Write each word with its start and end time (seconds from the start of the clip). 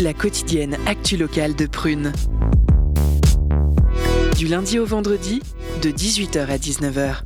La 0.00 0.14
quotidienne 0.14 0.78
actu 0.86 1.18
locale 1.18 1.54
de 1.54 1.66
Prune. 1.66 2.12
Du 4.38 4.46
lundi 4.46 4.78
au 4.78 4.86
vendredi, 4.86 5.42
de 5.82 5.90
18h 5.90 6.46
à 6.46 6.56
19h. 6.56 7.16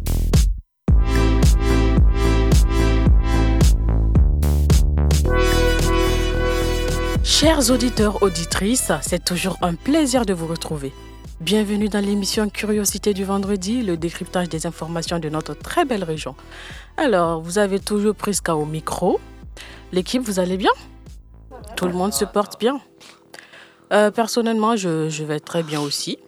Chers 7.22 7.70
auditeurs, 7.70 8.20
auditrices, 8.24 8.90
c'est 9.02 9.24
toujours 9.24 9.58
un 9.62 9.74
plaisir 9.74 10.26
de 10.26 10.32
vous 10.32 10.48
retrouver. 10.48 10.92
Bienvenue 11.40 11.88
dans 11.88 12.04
l'émission 12.04 12.48
Curiosité 12.48 13.14
du 13.14 13.22
vendredi, 13.22 13.82
le 13.82 13.96
décryptage 13.96 14.48
des 14.48 14.66
informations 14.66 15.20
de 15.20 15.28
notre 15.28 15.54
très 15.54 15.84
belle 15.84 16.02
région. 16.02 16.34
Alors, 16.96 17.40
vous 17.40 17.58
avez 17.58 17.78
toujours 17.78 18.16
Prisca 18.16 18.56
au 18.56 18.64
micro. 18.64 19.20
L'équipe, 19.92 20.22
vous 20.22 20.40
allez 20.40 20.56
bien? 20.56 20.70
Tout 21.76 21.86
le 21.86 21.92
monde 21.92 22.14
se 22.14 22.24
porte 22.24 22.58
bien? 22.58 22.80
Euh, 23.92 24.10
Personnellement, 24.10 24.74
je, 24.74 25.10
je 25.10 25.22
vais 25.22 25.38
très 25.38 25.62
bien 25.62 25.82
aussi. 25.82 26.18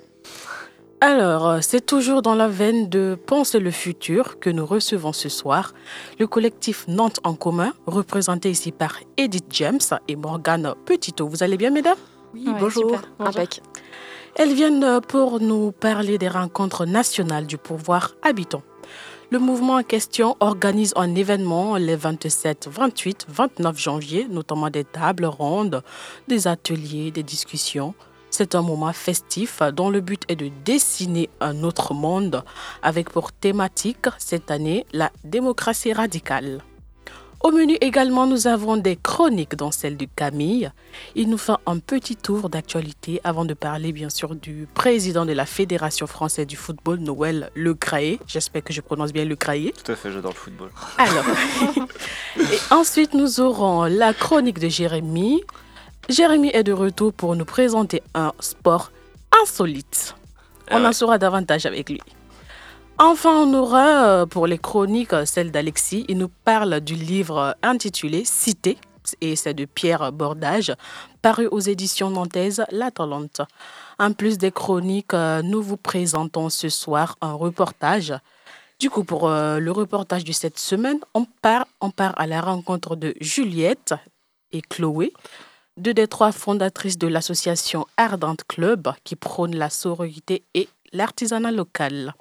Alors, 1.00 1.48
euh, 1.48 1.58
c'est 1.62 1.84
toujours 1.84 2.20
dans 2.20 2.34
la 2.34 2.46
veine 2.46 2.90
de 2.90 3.16
Penser 3.26 3.60
le 3.60 3.70
futur 3.70 4.38
que 4.38 4.50
nous 4.50 4.66
recevons 4.66 5.14
ce 5.14 5.30
soir 5.30 5.72
le 6.18 6.26
collectif 6.26 6.84
Nantes 6.88 7.20
en 7.24 7.34
commun, 7.34 7.72
représenté 7.86 8.50
ici 8.50 8.70
par 8.70 9.00
Edith 9.16 9.46
James 9.50 9.80
et 10.08 10.16
Morgane 10.16 10.74
Petitot. 10.84 11.26
Vous 11.26 11.42
allez 11.42 11.56
bien, 11.56 11.70
mesdames? 11.70 11.96
Oui, 12.34 12.46
bonjour. 12.60 12.98
Impec. 13.18 13.62
Elles 14.36 14.52
viennent 14.52 15.00
pour 15.08 15.40
nous 15.40 15.72
parler 15.72 16.18
des 16.18 16.28
rencontres 16.28 16.84
nationales 16.84 17.46
du 17.46 17.56
pouvoir 17.56 18.14
habitant. 18.22 18.62
Le 19.34 19.40
mouvement 19.40 19.74
en 19.74 19.82
question 19.82 20.36
organise 20.38 20.92
un 20.94 21.12
événement 21.16 21.76
les 21.76 21.96
27, 21.96 22.68
28, 22.70 23.26
29 23.28 23.76
janvier, 23.76 24.28
notamment 24.30 24.70
des 24.70 24.84
tables 24.84 25.24
rondes, 25.24 25.82
des 26.28 26.46
ateliers, 26.46 27.10
des 27.10 27.24
discussions. 27.24 27.96
C'est 28.30 28.54
un 28.54 28.62
moment 28.62 28.92
festif 28.92 29.60
dont 29.72 29.90
le 29.90 30.00
but 30.00 30.22
est 30.28 30.36
de 30.36 30.52
dessiner 30.64 31.30
un 31.40 31.64
autre 31.64 31.94
monde 31.94 32.44
avec 32.80 33.10
pour 33.10 33.32
thématique 33.32 34.06
cette 34.18 34.52
année 34.52 34.86
la 34.92 35.10
démocratie 35.24 35.92
radicale. 35.92 36.62
Au 37.44 37.52
menu 37.52 37.76
également, 37.82 38.26
nous 38.26 38.46
avons 38.46 38.78
des 38.78 38.96
chroniques 38.96 39.54
dans 39.54 39.70
celle 39.70 39.98
de 39.98 40.06
Camille. 40.16 40.72
Il 41.14 41.28
nous 41.28 41.36
fait 41.36 41.52
un 41.66 41.78
petit 41.78 42.16
tour 42.16 42.48
d'actualité 42.48 43.20
avant 43.22 43.44
de 43.44 43.52
parler 43.52 43.92
bien 43.92 44.08
sûr 44.08 44.34
du 44.34 44.66
président 44.72 45.26
de 45.26 45.32
la 45.32 45.44
Fédération 45.44 46.06
française 46.06 46.46
du 46.46 46.56
football, 46.56 47.00
Noël 47.00 47.50
Le 47.54 47.74
Graé. 47.74 48.18
J'espère 48.26 48.64
que 48.64 48.72
je 48.72 48.80
prononce 48.80 49.12
bien 49.12 49.26
Le 49.26 49.34
Graé. 49.34 49.74
Tout 49.84 49.92
à 49.92 49.94
fait, 49.94 50.10
j'adore 50.10 50.30
le 50.32 50.38
football. 50.38 50.70
Alors, 50.96 51.24
et 52.50 52.58
ensuite 52.70 53.12
nous 53.12 53.40
aurons 53.40 53.84
la 53.84 54.14
chronique 54.14 54.58
de 54.58 54.68
Jérémy. 54.70 55.42
Jérémy 56.08 56.48
est 56.54 56.64
de 56.64 56.72
retour 56.72 57.12
pour 57.12 57.36
nous 57.36 57.44
présenter 57.44 58.02
un 58.14 58.32
sport 58.40 58.90
insolite. 59.42 60.14
On 60.70 60.82
Ah 60.82 60.88
en 60.88 60.92
saura 60.94 61.18
davantage 61.18 61.66
avec 61.66 61.90
lui. 61.90 62.00
Enfin, 62.98 63.44
on 63.44 63.54
aura 63.54 64.06
euh, 64.06 64.26
pour 64.26 64.46
les 64.46 64.56
chroniques 64.56 65.12
euh, 65.14 65.24
celle 65.24 65.50
d'Alexis. 65.50 66.04
Il 66.08 66.18
nous 66.18 66.28
parle 66.28 66.80
du 66.80 66.94
livre 66.94 67.56
intitulé 67.60 68.24
Cité, 68.24 68.78
et 69.20 69.34
c'est 69.34 69.52
de 69.52 69.64
Pierre 69.64 70.12
Bordage, 70.12 70.72
paru 71.20 71.48
aux 71.48 71.58
éditions 71.58 72.10
nantaises 72.10 72.64
La 72.70 72.92
Talente. 72.92 73.40
En 73.98 74.12
plus 74.12 74.38
des 74.38 74.52
chroniques, 74.52 75.12
euh, 75.12 75.42
nous 75.42 75.60
vous 75.60 75.76
présentons 75.76 76.48
ce 76.50 76.68
soir 76.68 77.16
un 77.20 77.32
reportage. 77.32 78.14
Du 78.78 78.90
coup, 78.90 79.02
pour 79.02 79.28
le 79.28 79.70
reportage 79.70 80.24
de 80.24 80.32
cette 80.32 80.58
semaine, 80.58 80.98
on 81.14 81.26
part, 81.42 81.66
on 81.80 81.90
part 81.90 82.12
à 82.18 82.26
la 82.26 82.40
rencontre 82.40 82.96
de 82.96 83.14
Juliette 83.20 83.94
et 84.50 84.60
Chloé, 84.60 85.12
deux 85.76 85.94
des 85.94 86.08
trois 86.08 86.32
fondatrices 86.32 86.98
de 86.98 87.06
l'association 87.06 87.86
Ardente 87.96 88.42
Club 88.48 88.88
qui 89.04 89.14
prône 89.14 89.54
la 89.54 89.70
sororité 89.70 90.42
et 90.54 90.68
l'artisanat 90.92 91.52
local. 91.52 92.14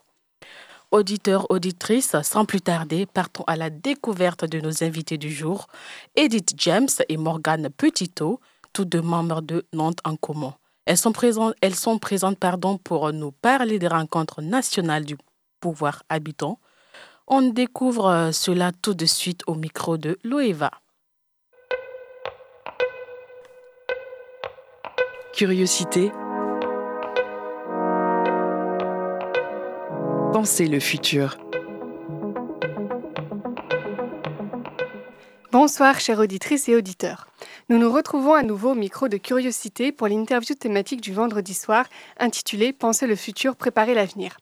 Auditeurs, 0.94 1.48
auditrices, 1.50 2.16
sans 2.22 2.46
plus 2.46 2.62
tarder, 2.62 3.08
partons 3.08 3.44
à 3.48 3.56
la 3.56 3.72
découverte 3.72 4.46
de 4.46 4.60
nos 4.60 4.84
invités 4.84 5.18
du 5.18 5.32
jour, 5.32 5.66
Edith 6.16 6.52
James 6.58 6.88
et 7.10 7.18
Morgane 7.18 7.70
Petitot, 7.72 8.40
tous 8.74 8.86
deux 8.86 9.02
membres 9.02 9.42
de 9.42 9.66
Nantes 9.74 9.98
en 10.06 10.16
commun. 10.16 10.54
Elles 10.86 11.00
sont 11.00 11.12
présentes, 11.12 11.56
elles 11.62 11.74
sont 11.74 11.98
présentes 11.98 12.38
pardon, 12.38 12.78
pour 12.78 13.12
nous 13.12 13.32
parler 13.32 13.80
des 13.80 13.88
rencontres 13.88 14.44
nationales 14.44 15.04
du 15.04 15.18
pouvoir 15.60 16.04
habitant. 16.10 16.60
On 17.26 17.42
découvre 17.42 18.06
euh, 18.06 18.32
cela 18.32 18.72
tout 18.72 18.94
de 18.94 19.08
suite 19.08 19.42
au 19.48 19.56
micro 19.56 19.98
de 19.98 20.20
Loeva. 20.24 20.70
Curiosité. 25.34 26.12
Penser 30.34 30.66
le 30.66 30.80
futur. 30.80 31.38
Bonsoir, 35.52 36.00
chères 36.00 36.18
auditrices 36.18 36.68
et 36.68 36.76
auditeurs. 36.76 37.28
Nous 37.70 37.78
nous 37.78 37.92
retrouvons 37.92 38.34
à 38.34 38.42
nouveau 38.42 38.72
au 38.72 38.76
micro 38.76 39.10
de 39.10 39.18
Curiosité 39.18 39.92
pour 39.92 40.08
l'interview 40.08 40.56
thématique 40.56 41.02
du 41.02 41.14
vendredi 41.14 41.54
soir 41.54 41.86
intitulée 42.18 42.74
Penser 42.74 43.06
le 43.06 43.16
futur, 43.16 43.56
préparer 43.56 43.94
l'avenir. 43.94 44.38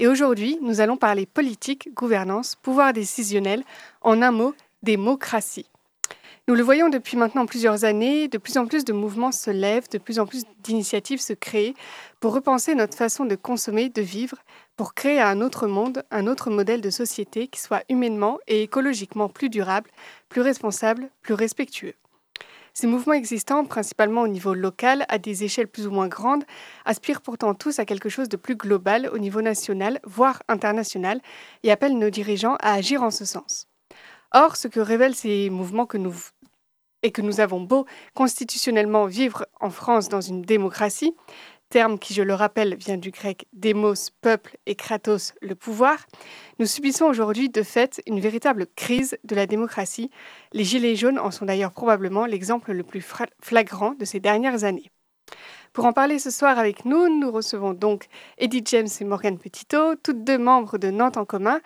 Et 0.00 0.08
aujourd'hui, 0.08 0.58
nous 0.62 0.80
allons 0.80 0.96
parler 0.96 1.26
politique, 1.26 1.94
gouvernance, 1.94 2.56
pouvoir 2.56 2.92
décisionnel, 2.92 3.62
en 4.02 4.22
un 4.22 4.32
mot, 4.32 4.52
démocratie. 4.82 5.66
Nous 6.48 6.54
le 6.54 6.62
voyons 6.62 6.88
depuis 6.88 7.16
maintenant 7.16 7.44
plusieurs 7.44 7.82
années, 7.82 8.28
de 8.28 8.38
plus 8.38 8.56
en 8.56 8.68
plus 8.68 8.84
de 8.84 8.92
mouvements 8.92 9.32
se 9.32 9.50
lèvent, 9.50 9.88
de 9.90 9.98
plus 9.98 10.20
en 10.20 10.26
plus 10.26 10.44
d'initiatives 10.62 11.20
se 11.20 11.32
créent 11.32 11.74
pour 12.20 12.34
repenser 12.34 12.76
notre 12.76 12.96
façon 12.96 13.24
de 13.24 13.34
consommer, 13.34 13.88
de 13.88 14.00
vivre, 14.00 14.36
pour 14.76 14.94
créer 14.94 15.20
un 15.20 15.40
autre 15.40 15.66
monde, 15.66 16.04
un 16.12 16.28
autre 16.28 16.50
modèle 16.50 16.80
de 16.80 16.90
société 16.90 17.48
qui 17.48 17.58
soit 17.58 17.82
humainement 17.88 18.38
et 18.46 18.62
écologiquement 18.62 19.28
plus 19.28 19.48
durable, 19.48 19.90
plus 20.28 20.40
responsable, 20.40 21.10
plus 21.20 21.34
respectueux. 21.34 21.94
Ces 22.74 22.86
mouvements 22.86 23.14
existants, 23.14 23.64
principalement 23.64 24.22
au 24.22 24.28
niveau 24.28 24.54
local, 24.54 25.04
à 25.08 25.18
des 25.18 25.42
échelles 25.42 25.66
plus 25.66 25.88
ou 25.88 25.90
moins 25.90 26.06
grandes, 26.06 26.44
aspirent 26.84 27.22
pourtant 27.22 27.54
tous 27.54 27.80
à 27.80 27.84
quelque 27.84 28.08
chose 28.08 28.28
de 28.28 28.36
plus 28.36 28.54
global 28.54 29.10
au 29.12 29.18
niveau 29.18 29.42
national, 29.42 29.98
voire 30.04 30.44
international, 30.46 31.20
et 31.64 31.72
appellent 31.72 31.98
nos 31.98 32.10
dirigeants 32.10 32.56
à 32.60 32.74
agir 32.74 33.02
en 33.02 33.10
ce 33.10 33.24
sens. 33.24 33.66
Or, 34.32 34.56
ce 34.56 34.68
que 34.68 34.80
révèlent 34.80 35.14
ces 35.14 35.50
mouvements 35.50 35.86
que 35.86 35.98
nous 35.98 36.14
et 37.06 37.12
que 37.12 37.22
nous 37.22 37.38
avons 37.38 37.60
beau 37.60 37.86
constitutionnellement 38.14 39.06
vivre 39.06 39.46
en 39.60 39.70
France 39.70 40.08
dans 40.08 40.20
une 40.20 40.42
démocratie, 40.42 41.14
terme 41.68 42.00
qui, 42.00 42.14
je 42.14 42.22
le 42.22 42.34
rappelle, 42.34 42.74
vient 42.74 42.96
du 42.96 43.12
grec 43.12 43.46
démos, 43.52 44.10
peuple, 44.10 44.56
et 44.66 44.74
kratos, 44.74 45.32
le 45.40 45.54
pouvoir, 45.54 46.04
nous 46.58 46.66
subissons 46.66 47.04
aujourd'hui 47.04 47.48
de 47.48 47.62
fait 47.62 48.02
une 48.08 48.18
véritable 48.18 48.66
crise 48.74 49.16
de 49.22 49.36
la 49.36 49.46
démocratie. 49.46 50.10
Les 50.52 50.64
Gilets 50.64 50.96
jaunes 50.96 51.20
en 51.20 51.30
sont 51.30 51.44
d'ailleurs 51.44 51.70
probablement 51.70 52.26
l'exemple 52.26 52.72
le 52.72 52.82
plus 52.82 53.06
flagrant 53.40 53.94
de 53.94 54.04
ces 54.04 54.18
dernières 54.18 54.64
années. 54.64 54.90
Pour 55.76 55.84
en 55.84 55.92
parler 55.92 56.18
ce 56.18 56.30
soir 56.30 56.58
avec 56.58 56.86
nous, 56.86 57.20
nous 57.20 57.30
recevons 57.30 57.74
donc 57.74 58.06
Edith 58.38 58.66
James 58.70 58.88
et 58.98 59.04
Morgane 59.04 59.36
Petitot, 59.36 59.94
toutes 59.96 60.24
deux 60.24 60.38
membres 60.38 60.78
de 60.78 60.90
Nantes 60.90 61.18
en 61.18 61.26
commun. 61.26 61.60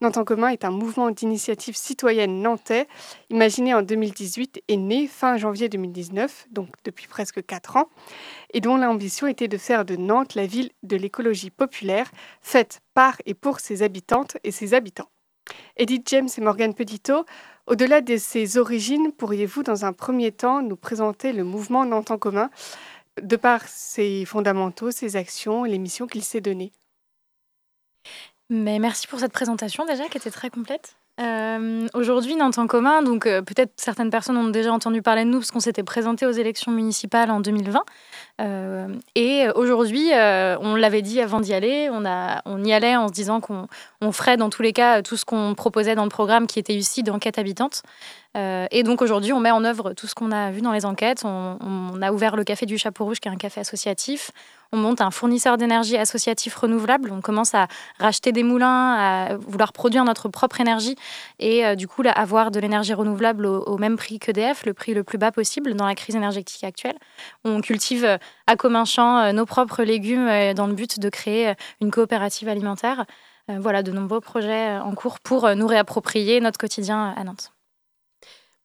Nantes 0.00 0.18
en 0.18 0.24
commun 0.24 0.50
est 0.50 0.64
un 0.64 0.70
mouvement 0.70 1.10
d'initiative 1.10 1.76
citoyenne 1.76 2.42
nantais, 2.42 2.86
imaginé 3.28 3.74
en 3.74 3.82
2018 3.82 4.62
et 4.68 4.76
né 4.76 5.08
fin 5.08 5.36
janvier 5.36 5.68
2019, 5.68 6.46
donc 6.52 6.68
depuis 6.84 7.08
presque 7.08 7.44
quatre 7.44 7.76
ans, 7.76 7.88
et 8.54 8.60
dont 8.60 8.76
l'ambition 8.76 9.26
était 9.26 9.48
de 9.48 9.58
faire 9.58 9.84
de 9.84 9.96
Nantes 9.96 10.36
la 10.36 10.46
ville 10.46 10.70
de 10.84 10.94
l'écologie 10.96 11.50
populaire, 11.50 12.08
faite 12.42 12.82
par 12.94 13.16
et 13.26 13.34
pour 13.34 13.58
ses 13.58 13.82
habitantes 13.82 14.36
et 14.44 14.52
ses 14.52 14.74
habitants. 14.74 15.10
Edith 15.76 16.08
James 16.08 16.28
et 16.36 16.40
Morgane 16.40 16.74
Petitot, 16.74 17.24
au-delà 17.66 18.00
de 18.00 18.16
ses 18.16 18.58
origines, 18.58 19.10
pourriez-vous 19.10 19.64
dans 19.64 19.84
un 19.84 19.92
premier 19.92 20.30
temps 20.30 20.62
nous 20.62 20.76
présenter 20.76 21.32
le 21.32 21.42
mouvement 21.42 21.84
Nantes 21.84 22.12
en 22.12 22.18
commun? 22.18 22.48
De 23.22 23.36
par 23.36 23.66
ses 23.66 24.24
fondamentaux, 24.24 24.90
ses 24.90 25.16
actions 25.16 25.64
et 25.64 25.70
les 25.70 25.78
missions 25.78 26.06
qu'il 26.06 26.22
s'est 26.24 26.40
données 26.40 26.72
Mais 28.50 28.78
merci 28.78 29.06
pour 29.06 29.20
cette 29.20 29.32
présentation 29.32 29.84
déjà 29.86 30.08
qui 30.08 30.18
était 30.18 30.30
très 30.30 30.50
complète. 30.50 30.96
Euh, 31.18 31.86
Aujourd'hui, 31.94 32.36
Nantes 32.36 32.58
commun, 32.68 33.02
donc 33.02 33.26
euh, 33.26 33.40
peut-être 33.40 33.72
certaines 33.76 34.10
personnes 34.10 34.36
ont 34.36 34.48
déjà 34.48 34.72
entendu 34.72 35.00
parler 35.00 35.24
de 35.24 35.30
nous 35.30 35.38
parce 35.38 35.50
qu'on 35.50 35.60
s'était 35.60 35.82
présenté 35.82 36.26
aux 36.26 36.32
élections 36.32 36.72
municipales 36.72 37.30
en 37.30 37.40
2020. 37.40 37.82
Euh, 38.40 38.88
et 39.14 39.46
aujourd'hui, 39.54 40.12
euh, 40.12 40.58
on 40.60 40.74
l'avait 40.74 41.02
dit 41.02 41.20
avant 41.20 41.40
d'y 41.40 41.54
aller, 41.54 41.88
on, 41.90 42.64
y 42.64 42.72
allait 42.72 42.96
en 42.96 43.08
se 43.08 43.12
disant 43.12 43.40
qu'on 43.40 43.66
on 44.02 44.12
ferait 44.12 44.36
dans 44.36 44.50
tous 44.50 44.62
les 44.62 44.72
cas 44.72 45.00
tout 45.02 45.16
ce 45.16 45.24
qu'on 45.24 45.54
proposait 45.54 45.94
dans 45.94 46.04
le 46.04 46.10
programme 46.10 46.46
qui 46.46 46.58
était 46.58 46.74
ici 46.74 47.02
d'enquête 47.02 47.38
habitante. 47.38 47.82
Euh, 48.36 48.66
et 48.70 48.82
donc 48.82 49.00
aujourd'hui, 49.00 49.32
on 49.32 49.40
met 49.40 49.50
en 49.50 49.64
œuvre 49.64 49.94
tout 49.94 50.06
ce 50.06 50.14
qu'on 50.14 50.32
a 50.32 50.50
vu 50.50 50.60
dans 50.60 50.72
les 50.72 50.84
enquêtes. 50.84 51.24
On 51.24 52.02
a 52.02 52.12
ouvert 52.12 52.36
le 52.36 52.44
Café 52.44 52.66
du 52.66 52.76
Chapeau 52.76 53.06
Rouge, 53.06 53.20
qui 53.20 53.28
est 53.28 53.32
un 53.32 53.36
café 53.36 53.60
associatif. 53.60 54.32
On 54.72 54.76
monte 54.76 55.00
un 55.00 55.10
fournisseur 55.10 55.56
d'énergie 55.56 55.96
associatif 55.96 56.54
renouvelable. 56.56 57.10
On 57.12 57.20
commence 57.20 57.54
à 57.54 57.68
racheter 57.98 58.32
des 58.32 58.42
moulins, 58.42 58.94
à 58.94 59.36
vouloir 59.36 59.72
produire 59.72 60.04
notre 60.04 60.28
propre 60.28 60.60
énergie 60.60 60.96
et 61.38 61.76
du 61.76 61.88
coup 61.88 62.02
avoir 62.14 62.50
de 62.50 62.60
l'énergie 62.60 62.94
renouvelable 62.94 63.46
au, 63.46 63.78
même 63.78 63.96
prix 63.96 64.18
qu'EDF, 64.18 64.66
le 64.66 64.74
prix 64.74 64.94
le 64.94 65.04
plus 65.04 65.18
bas 65.18 65.32
possible 65.32 65.74
dans 65.74 65.86
la 65.86 65.94
crise 65.94 66.16
énergétique 66.16 66.64
actuelle. 66.64 66.96
On 67.44 67.60
cultive 67.60 68.18
à 68.46 68.56
commun 68.56 68.84
champ 68.84 69.32
nos 69.32 69.46
propres 69.46 69.82
légumes 69.82 70.54
dans 70.54 70.66
le 70.66 70.74
but 70.74 70.98
de 70.98 71.08
créer 71.08 71.54
une 71.80 71.90
coopérative 71.90 72.48
alimentaire. 72.48 73.06
Voilà, 73.48 73.82
de 73.82 73.92
nombreux 73.92 74.20
projets 74.20 74.76
en 74.78 74.94
cours 74.94 75.20
pour 75.20 75.54
nous 75.54 75.66
réapproprier 75.66 76.40
notre 76.40 76.58
quotidien 76.58 77.14
à 77.16 77.24
Nantes. 77.24 77.52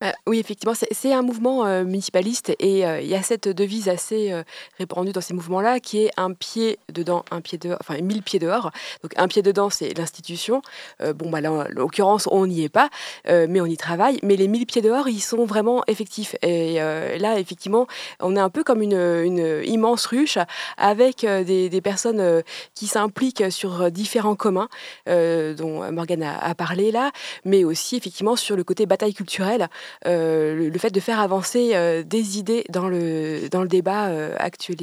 Bah, 0.01 0.13
oui, 0.25 0.39
effectivement, 0.39 0.73
c'est 0.73 1.13
un 1.13 1.21
mouvement 1.21 1.67
euh, 1.67 1.83
municipaliste 1.83 2.55
et 2.57 2.87
euh, 2.87 3.01
il 3.01 3.07
y 3.07 3.13
a 3.13 3.21
cette 3.21 3.47
devise 3.47 3.87
assez 3.87 4.31
euh, 4.31 4.41
répandue 4.79 5.11
dans 5.11 5.21
ces 5.21 5.35
mouvements-là 5.35 5.79
qui 5.79 5.99
est 5.99 6.11
un 6.17 6.33
pied 6.33 6.79
dedans, 6.91 7.23
un 7.29 7.39
pied 7.39 7.59
dehors, 7.59 7.77
enfin 7.81 8.01
mille 8.01 8.23
pieds 8.23 8.39
dehors. 8.39 8.71
Donc 9.03 9.13
un 9.17 9.27
pied 9.27 9.43
dedans, 9.43 9.69
c'est 9.69 9.95
l'institution. 9.95 10.63
bon, 10.99 11.29
bah, 11.29 11.39
là, 11.39 11.51
en 11.51 11.65
l'occurrence, 11.69 12.27
on 12.31 12.47
n'y 12.47 12.63
est 12.63 12.69
pas, 12.69 12.89
mais 13.27 13.61
on 13.61 13.67
y 13.67 13.77
travaille. 13.77 14.19
Mais 14.23 14.35
les 14.35 14.47
mille 14.47 14.65
pieds 14.65 14.81
dehors, 14.81 15.07
ils 15.07 15.21
sont 15.21 15.45
vraiment 15.45 15.83
effectifs. 15.85 16.35
Et 16.41 16.75
là, 16.75 17.39
effectivement, 17.39 17.85
on 18.19 18.35
est 18.35 18.39
un 18.39 18.49
peu 18.49 18.63
comme 18.63 18.81
une, 18.81 19.61
immense 19.63 20.07
ruche 20.07 20.39
avec 20.77 21.25
des, 21.25 21.81
personnes 21.83 22.41
qui 22.73 22.87
s'impliquent 22.87 23.51
sur 23.51 23.91
différents 23.91 24.35
communs, 24.35 24.69
dont 25.05 25.91
Morgane 25.91 26.23
a, 26.23 26.55
parlé 26.55 26.91
là, 26.91 27.11
mais 27.45 27.63
aussi 27.63 27.97
effectivement 27.97 28.35
sur 28.35 28.55
le 28.55 28.63
côté 28.63 28.85
bataille 28.85 29.13
culturelle. 29.13 29.69
Euh, 30.05 30.69
le, 30.69 30.79
fait 30.79 30.89
de 30.91 30.99
faire 30.99 31.19
avancer 31.19 31.71
euh, 31.73 32.03
des 32.03 32.37
idées 32.37 32.63
dans 32.69 32.87
le, 32.87 33.49
dans 33.49 33.61
le 33.61 33.67
débat 33.67 34.07
euh, 34.07 34.35
actuel 34.37 34.77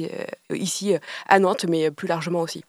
ici 0.53 0.93
à 1.27 1.39
Nantes, 1.39 1.65
mais 1.67 1.91
plus 1.91 2.07
largement 2.07 2.41
aussi. 2.41 2.63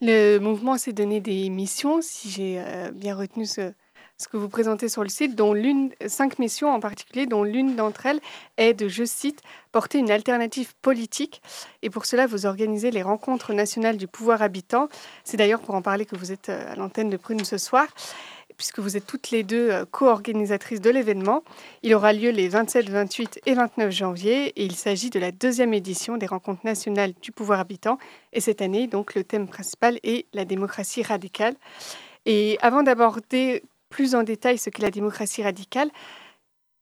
Le 0.00 0.38
mouvement 0.38 0.76
s'est 0.76 0.92
donné 0.92 1.20
des 1.20 1.48
missions, 1.48 2.00
si 2.02 2.28
j'ai 2.28 2.62
bien 2.92 3.14
retenu 3.14 3.46
ce, 3.46 3.72
ce 4.18 4.28
que 4.28 4.36
vous 4.36 4.48
présentez 4.48 4.88
sur 4.88 5.02
le 5.02 5.08
site, 5.08 5.34
dont 5.34 5.52
l'une, 5.54 5.90
cinq 6.06 6.38
missions 6.38 6.70
en 6.70 6.80
particulier, 6.80 7.26
dont 7.26 7.42
l'une 7.42 7.74
d'entre 7.76 8.06
elles 8.06 8.20
est 8.56 8.74
de, 8.74 8.88
je 8.88 9.04
cite, 9.04 9.40
porter 9.72 9.98
une 9.98 10.10
alternative 10.10 10.74
politique. 10.82 11.42
Et 11.82 11.90
pour 11.90 12.06
cela, 12.06 12.26
vous 12.26 12.46
organisez 12.46 12.90
les 12.90 13.02
rencontres 13.02 13.52
nationales 13.52 13.96
du 13.96 14.06
pouvoir 14.06 14.42
habitant. 14.42 14.88
C'est 15.24 15.36
d'ailleurs 15.36 15.60
pour 15.60 15.74
en 15.74 15.82
parler 15.82 16.06
que 16.06 16.16
vous 16.16 16.32
êtes 16.32 16.48
à 16.48 16.76
l'antenne 16.76 17.10
de 17.10 17.16
Prune 17.16 17.44
ce 17.44 17.58
soir 17.58 17.86
puisque 18.56 18.78
vous 18.78 18.96
êtes 18.96 19.06
toutes 19.06 19.30
les 19.30 19.42
deux 19.42 19.70
euh, 19.70 19.84
co-organisatrices 19.90 20.80
de 20.80 20.90
l'événement. 20.90 21.42
Il 21.82 21.94
aura 21.94 22.12
lieu 22.12 22.30
les 22.30 22.48
27, 22.48 22.88
28 22.88 23.40
et 23.46 23.54
29 23.54 23.90
janvier 23.90 24.48
et 24.48 24.64
il 24.64 24.74
s'agit 24.74 25.10
de 25.10 25.18
la 25.18 25.32
deuxième 25.32 25.74
édition 25.74 26.16
des 26.16 26.26
rencontres 26.26 26.64
nationales 26.64 27.12
du 27.20 27.32
pouvoir 27.32 27.60
habitant. 27.60 27.98
Et 28.32 28.40
cette 28.40 28.62
année, 28.62 28.86
donc, 28.86 29.14
le 29.14 29.24
thème 29.24 29.46
principal 29.46 29.98
est 30.02 30.26
la 30.32 30.44
démocratie 30.44 31.02
radicale. 31.02 31.54
Et 32.26 32.58
avant 32.62 32.82
d'aborder 32.82 33.62
plus 33.90 34.14
en 34.14 34.22
détail 34.22 34.58
ce 34.58 34.70
qu'est 34.70 34.82
la 34.82 34.90
démocratie 34.90 35.42
radicale, 35.42 35.90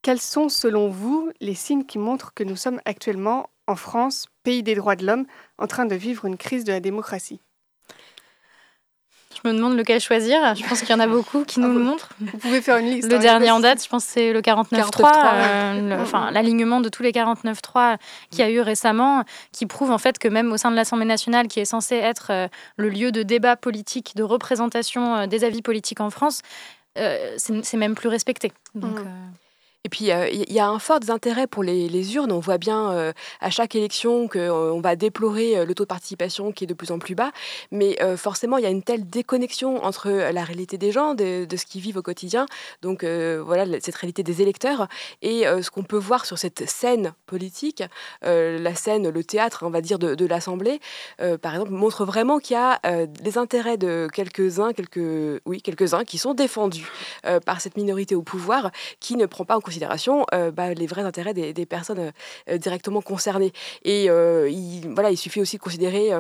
quels 0.02 0.20
sont, 0.20 0.48
selon 0.48 0.88
vous, 0.88 1.30
les 1.40 1.54
signes 1.54 1.84
qui 1.84 1.98
montrent 1.98 2.34
que 2.34 2.42
nous 2.42 2.56
sommes 2.56 2.80
actuellement, 2.84 3.48
en 3.66 3.76
France, 3.76 4.26
pays 4.42 4.62
des 4.62 4.74
droits 4.74 4.96
de 4.96 5.06
l'homme, 5.06 5.26
en 5.58 5.66
train 5.66 5.84
de 5.84 5.94
vivre 5.94 6.24
une 6.24 6.36
crise 6.36 6.64
de 6.64 6.72
la 6.72 6.80
démocratie? 6.80 7.40
Je 9.43 9.49
me 9.49 9.55
demande 9.55 9.76
lequel 9.76 10.00
choisir. 10.00 10.55
Je 10.55 10.67
pense 10.67 10.81
qu'il 10.81 10.90
y 10.90 10.94
en 10.94 11.00
a 11.00 11.06
beaucoup 11.06 11.44
qui 11.44 11.61
nous 11.61 11.73
le 11.73 11.79
montrent. 11.79 12.11
Vous 12.20 12.38
pouvez 12.38 12.61
faire 12.61 12.76
une 12.79 12.87
liste. 12.87 13.08
Le 13.11 13.17
hein, 13.17 13.20
dernier 13.20 13.50
en 13.50 13.61
date, 13.61 13.82
je 13.82 13.88
pense, 13.88 14.05
c'est 14.05 14.32
le 14.32 14.40
49.3, 14.40 15.11
euh, 15.34 16.02
enfin 16.02 16.31
l'alignement 16.31 16.81
de 16.81 16.88
tous 16.88 17.02
les 17.02 17.12
49.3 17.12 17.96
qu'il 18.31 18.40
y 18.40 18.43
a 18.43 18.50
eu 18.50 18.61
récemment, 18.61 19.25
qui 19.52 19.67
prouve 19.67 19.90
en 19.90 19.99
fait 19.99 20.19
que 20.19 20.29
même 20.29 20.52
au 20.52 20.56
sein 20.56 20.70
de 20.70 20.76
l'Assemblée 20.76 21.06
nationale, 21.06 21.49
qui 21.49 21.61
est 21.61 21.64
censée 21.64 21.96
être 21.96 22.29
euh, 22.31 22.49
le 22.76 22.88
lieu 22.88 23.12
de 23.12 23.23
débat 23.23 23.56
politique, 23.56 24.12
de 24.17 24.23
représentation 24.23 25.17
euh, 25.17 25.26
des 25.26 25.44
avis 25.44 25.62
politiques 25.62 26.00
en 26.00 26.11
France, 26.11 26.43
c'est 26.94 27.76
même 27.76 27.94
plus 27.94 28.08
respecté. 28.08 28.52
Donc, 28.75 29.00
mm. 29.00 29.08
Et 29.84 29.88
puis, 29.88 30.11
il 30.11 30.52
y 30.52 30.61
a 30.61 30.69
un 30.69 30.79
fort 30.79 31.00
désintérêt 31.00 31.49
pour 31.49 31.64
les, 31.64 32.14
urnes. 32.14 32.31
On 32.31 32.38
voit 32.38 32.58
bien 32.58 33.12
à 33.40 33.50
chaque 33.50 33.75
élection 33.75 34.29
qu'on 34.29 34.81
va 34.81 34.94
déplorer 34.94 35.67
le 35.67 35.75
taux 35.75 35.82
de 35.82 35.88
participation 35.88 36.52
qui 36.52 36.64
est 36.64 36.67
de 36.69 36.75
plus 36.75 36.93
en 36.93 37.00
plus 37.00 37.17
bas. 37.17 37.32
Mais 37.73 37.99
forcément, 38.17 38.58
il 38.58 38.62
y 38.62 38.67
a 38.67 38.70
une 38.70 38.84
telle 38.84 39.11
déconnexion 39.11 39.84
entre 39.84 40.08
la 40.08 40.44
réalité 40.44 40.79
des 40.79 40.93
gens, 40.93 41.14
de, 41.14 41.49
ce 41.50 41.67
qu'ils 41.67 41.81
vivent 41.81 41.96
au 41.96 42.02
quotidien, 42.02 42.46
donc 42.81 43.02
voilà, 43.05 43.81
cette 43.81 43.96
réalité 43.96 44.23
des 44.23 44.40
électeurs, 44.40 44.87
et 45.20 45.43
ce 45.43 45.69
qu'on 45.69 45.82
peut 45.82 45.99
voir 45.99 46.26
sur 46.26 46.38
cette 46.38 46.69
scène 46.70 47.14
politique, 47.26 47.82
la 48.23 48.75
scène, 48.76 49.08
le 49.08 49.25
théâtre, 49.25 49.64
on 49.67 49.70
va 49.70 49.81
dire, 49.81 49.99
de, 49.99 50.26
l'Assemblée, 50.26 50.79
par 51.19 51.55
exemple, 51.55 51.73
montre 51.73 52.05
vraiment 52.05 52.38
qu'il 52.38 52.55
y 52.55 52.61
a 52.61 52.81
les 53.25 53.37
intérêts 53.37 53.79
de 53.79 54.06
quelques-uns, 54.12 54.73
quelques, 54.75 55.43
oui, 55.44 55.61
quelques-uns 55.61 56.05
qui 56.05 56.19
sont 56.19 56.34
défendus 56.34 56.88
par 57.44 57.61
cette 57.61 57.76
minorité 57.76 58.14
au 58.14 58.23
pouvoir 58.23 58.70
qui 59.00 59.17
ne 59.17 59.26
prend 59.26 59.44
pas 59.44 59.56
en 59.56 59.61
considération 59.61 59.71
euh, 60.32 60.50
bah, 60.50 60.74
les 60.74 60.86
vrais 60.86 61.02
intérêts 61.02 61.34
des, 61.34 61.66
personnes 61.66 62.12
euh, 62.48 62.58
directement 62.58 63.00
concernées. 63.00 63.52
Et 63.84 64.10
euh, 64.10 64.48
il, 64.50 64.88
voilà, 64.94 65.10
il 65.10 65.16
suffit 65.16 65.40
aussi 65.40 65.56
de 65.56 65.62
considérer 65.62 66.10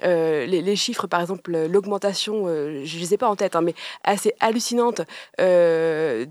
les, 0.00 0.76
chiffres, 0.76 1.06
par 1.06 1.20
exemple, 1.20 1.56
l'augmentation, 1.66 2.46
je 2.46 2.96
ne 2.96 3.00
les 3.00 3.14
ai 3.14 3.16
pas 3.16 3.28
en 3.28 3.36
tête, 3.36 3.54
hein, 3.54 3.60
mais 3.60 3.74
assez 4.04 4.32
hallucinante 4.40 5.02
des, 5.38 6.26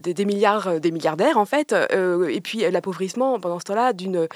des, 0.00 0.24
milliards, 0.24 0.80
des 0.80 0.90
milliardaires, 0.90 1.38
en 1.38 1.44
fait, 1.44 1.74
et 1.74 2.40
puis 2.40 2.70
l'appauvrissement 2.70 3.38
pendant 3.40 3.58
ce 3.58 3.64
temps-là 3.64 3.92
d'une 3.92 4.26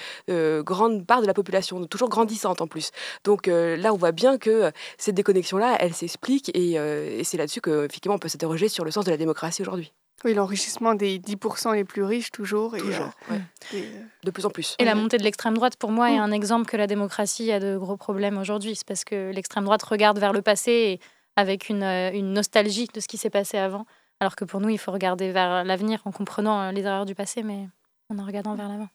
grande 0.63 1.07
part 1.07 1.23
de 1.23 1.27
la 1.27 1.35
population, 1.35 1.87
toujours 1.87 2.09
grandissante 2.11 2.61
en 2.61 2.67
plus. 2.67 2.91
Donc 3.25 3.47
là, 3.47 3.95
on 3.95 3.97
voit 3.97 4.13
bien 4.13 4.37
que 4.37 4.71
cette 4.99 5.15
déconnexion-là, 5.15 5.77
elle 5.81 5.95
s'explique, 5.95 6.51
et, 6.55 6.73
et 6.73 7.25
c'est 7.25 7.39
là-dessus 7.39 7.61
qu'effectivement, 7.61 8.17
on 8.17 8.19
peut 8.19 8.29
s'interroger 8.29 8.69
sur 8.69 8.85
le 8.85 8.91
sens 8.91 9.05
de 9.05 9.11
la 9.11 9.17
démocratie 9.17 9.63
aujourd'hui. 9.63 9.93
Oui, 10.25 10.35
l'enrichissement 10.35 10.95
des 10.95 11.19
10% 11.19 11.75
les 11.75 11.85
plus 11.85 12.03
riches, 12.03 12.31
toujours. 12.31 12.77
Et, 12.77 12.81
toujours, 12.81 13.11
euh, 13.31 13.39
euh, 13.75 14.03
De 14.23 14.31
plus 14.31 14.45
en 14.45 14.51
plus. 14.51 14.77
Et 14.79 14.85
la 14.85 14.95
montée 14.95 15.17
de 15.17 15.23
l'extrême 15.23 15.55
droite, 15.55 15.77
pour 15.77 15.91
moi, 15.91 16.11
est 16.11 16.19
mm. 16.19 16.23
un 16.23 16.33
exemple 16.33 16.67
que 16.67 16.77
la 16.77 16.87
démocratie 16.87 17.51
a 17.53 17.59
de 17.59 17.79
gros 17.79 17.97
problèmes 17.97 18.37
aujourd'hui. 18.37 18.77
C'est 18.77 18.87
parce 18.87 19.05
que 19.05 19.31
l'extrême 19.31 19.65
droite 19.65 19.83
regarde 19.83 20.19
vers 20.19 20.33
le 20.33 20.43
passé 20.43 21.01
avec 21.37 21.71
une, 21.71 21.83
euh, 21.83 22.11
une, 22.13 22.35
nostalgie 22.35 22.89
de 22.93 23.01
ce 23.01 23.09
qui 23.09 23.17
s'est 23.17 23.31
passé 23.31 23.57
avant. 23.57 23.87
Alors 24.21 24.37
que 24.37 24.45
pour 24.45 24.61
nous, 24.61 24.69
il 24.69 24.79
faut 24.79 24.93
regarder 24.93 25.33
vers 25.33 25.65
l'avenir 25.65 26.03
en 26.05 26.13
comprenant 26.13 26.71
les 26.71 26.83
erreurs 26.83 27.07
du 27.07 27.15
passé, 27.15 27.43
mais 27.43 27.69
en 28.11 28.19
en 28.19 28.27
regardant 28.27 28.55
vers 28.55 28.69
l'avant. 28.69 28.89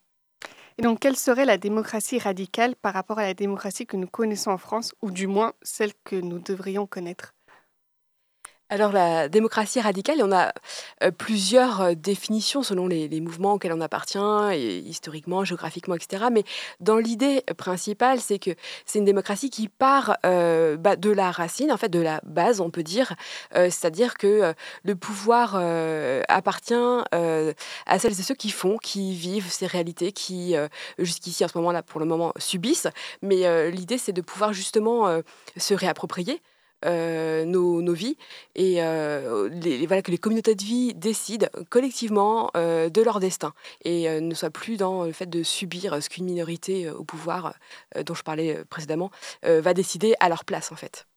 Et 0.77 0.81
donc, 0.81 0.99
quelle 0.99 1.15
serait 1.15 1.45
la 1.45 1.57
démocratie 1.57 2.19
radicale 2.19 2.75
par 2.75 2.93
rapport 2.93 3.17
à 3.17 3.23
la 3.23 3.33
démocratie 3.33 3.87
que 3.87 3.97
nous 3.97 4.07
connaissons 4.07 4.51
en 4.51 4.57
France, 4.57 4.93
ou 5.01 5.09
du 5.09 5.25
moins 5.25 5.53
celle 5.63 5.93
que 6.03 6.17
nous 6.17 6.37
devrions 6.37 6.85
connaître? 6.85 7.33
Alors 8.69 8.91
la 8.91 9.29
démocratie 9.29 9.79
radicale, 9.79 10.17
on 10.23 10.31
a 10.31 10.51
euh, 11.03 11.11
plusieurs 11.11 11.81
euh, 11.81 11.93
définitions 11.93 12.63
selon 12.63 12.87
les, 12.87 13.21
mouvements 13.21 13.53
auxquels 13.53 13.73
on 13.73 13.81
appartient, 13.81 14.17
et, 14.53 14.79
historiquement, 14.79 15.45
géographiquement, 15.45 15.93
etc. 15.93 16.25
Mais 16.31 16.43
dans 16.79 16.97
l'idée 16.97 17.43
principale, 17.57 18.19
c'est 18.19 18.39
que 18.39 18.51
c'est 18.85 18.97
une 18.97 19.05
démocratie 19.05 19.51
qui 19.51 19.67
part 19.67 20.17
euh, 20.25 20.77
bah, 20.77 20.95
de 20.95 21.11
la 21.11 21.29
racine, 21.29 21.71
en 21.71 21.77
fait 21.77 21.89
de 21.89 21.99
la 21.99 22.21
base, 22.23 22.59
on 22.59 22.71
peut 22.71 22.83
dire. 22.83 23.13
C'est-à-dire 23.53 24.15
que 24.15 24.53
le 24.83 24.95
pouvoir 24.95 25.55
appartient 26.27 26.73
à 26.73 27.99
celles 27.99 28.19
et 28.19 28.23
ceux 28.23 28.35
qui 28.35 28.49
font, 28.49 28.77
qui 28.77 29.13
vivent 29.13 29.49
ces 29.49 29.67
réalités, 29.67 30.11
qui 30.11 30.55
jusqu'ici, 30.97 31.45
en 31.45 31.47
ce 31.47 31.57
moment-là, 31.57 31.83
pour 31.83 31.99
le 31.99 32.05
moment, 32.05 32.33
subissent. 32.37 32.87
Mais 33.21 33.71
l'idée, 33.71 33.97
c'est 33.97 34.13
de 34.13 34.21
pouvoir 34.21 34.53
justement 34.53 35.21
se 35.57 35.73
réapproprier. 35.73 36.41
Euh, 36.85 37.45
nos, 37.45 37.93
vies. 37.93 38.17
Et 38.55 38.83
euh, 38.83 39.49
voilà, 39.87 40.01
que 40.01 40.11
les 40.11 40.17
communautés 40.17 40.55
de 40.55 40.63
vie 40.63 40.93
décident 40.93 41.47
collectivement 41.69 42.51
euh, 42.55 42.89
de 42.89 43.01
leur 43.01 43.19
destin. 43.19 43.53
Et 43.83 44.09
ne 44.19 44.33
soient 44.33 44.49
plus 44.49 44.77
dans 44.77 45.05
le 45.05 45.11
fait 45.11 45.29
de 45.29 45.43
subir 45.43 46.01
ce 46.01 46.09
qu'une 46.09 46.25
minorité 46.25 46.89
au 46.89 47.03
pouvoir, 47.03 47.55
dont 48.05 48.13
je 48.13 48.23
parlais 48.23 48.63
précédemment, 48.65 49.11
va 49.43 49.73
décider 49.73 50.15
à 50.19 50.29
leur 50.29 50.45
place 50.45 50.71
en 50.71 50.75
fait. 50.75 51.07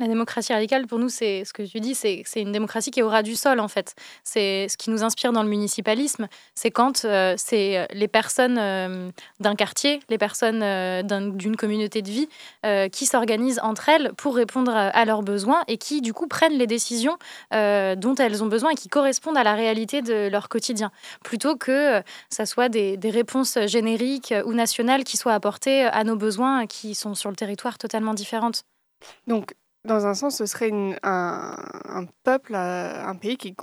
La 0.00 0.06
démocratie 0.06 0.52
radicale, 0.52 0.86
pour 0.86 1.00
nous, 1.00 1.08
c'est 1.08 1.44
ce 1.44 1.52
que 1.52 1.64
tu 1.64 1.80
dis, 1.80 1.96
c'est 1.96 2.22
une 2.36 2.52
démocratie 2.52 2.92
qui 2.92 3.00
est 3.00 3.02
au 3.02 3.08
ras 3.08 3.24
du 3.24 3.34
sol, 3.34 3.58
en 3.58 3.66
fait. 3.66 3.96
C'est 4.22 4.68
ce 4.68 4.76
qui 4.76 4.90
nous 4.90 5.02
inspire 5.02 5.32
dans 5.32 5.42
le 5.42 5.48
municipalisme, 5.48 6.28
c'est 6.54 6.70
quand 6.70 7.04
euh, 7.04 7.34
c'est 7.36 7.88
les 7.92 8.06
personnes 8.06 8.58
euh, 8.58 9.10
d'un 9.40 9.56
quartier, 9.56 9.98
les 10.08 10.16
personnes 10.16 10.62
euh, 10.62 11.02
d'une 11.02 11.56
communauté 11.56 12.02
de 12.02 12.10
vie 12.10 12.28
qui 12.92 13.06
s'organisent 13.06 13.60
entre 13.62 13.88
elles 13.88 14.12
pour 14.16 14.36
répondre 14.36 14.70
à, 14.72 15.04
leurs 15.04 15.22
besoins 15.22 15.64
et 15.66 15.78
qui, 15.78 16.00
du 16.00 16.12
coup, 16.12 16.26
prennent 16.26 16.58
les 16.58 16.66
décisions 16.66 17.16
dont 17.50 18.14
elles 18.18 18.44
ont 18.44 18.46
besoin 18.46 18.70
et 18.70 18.74
qui 18.74 18.88
correspondent 18.88 19.38
à 19.38 19.42
la 19.42 19.54
réalité 19.54 20.02
de 20.02 20.28
leur 20.28 20.48
quotidien, 20.48 20.90
plutôt 21.24 21.56
que 21.56 22.02
ça 22.30 22.46
soit 22.46 22.68
des, 22.68 22.96
des 22.96 23.10
réponses 23.10 23.58
génériques 23.66 24.34
ou 24.44 24.52
nationales 24.52 25.04
qui 25.04 25.16
soient 25.16 25.34
apportées 25.34 25.84
à 25.84 26.04
nos 26.04 26.16
besoins 26.16 26.66
qui 26.66 26.94
sont 26.94 27.14
sur 27.14 27.30
le 27.30 27.36
territoire 27.36 27.78
totalement 27.78 28.14
différentes. 28.14 28.64
Donc, 29.26 29.54
dans 29.88 30.06
un 30.06 30.14
sens, 30.14 30.36
ce 30.36 30.46
serait 30.46 30.70
un, 31.02 32.04
peuple, 32.22 32.54
euh, 32.54 33.04
un 33.04 33.16
pays 33.16 33.36
qui, 33.36 33.54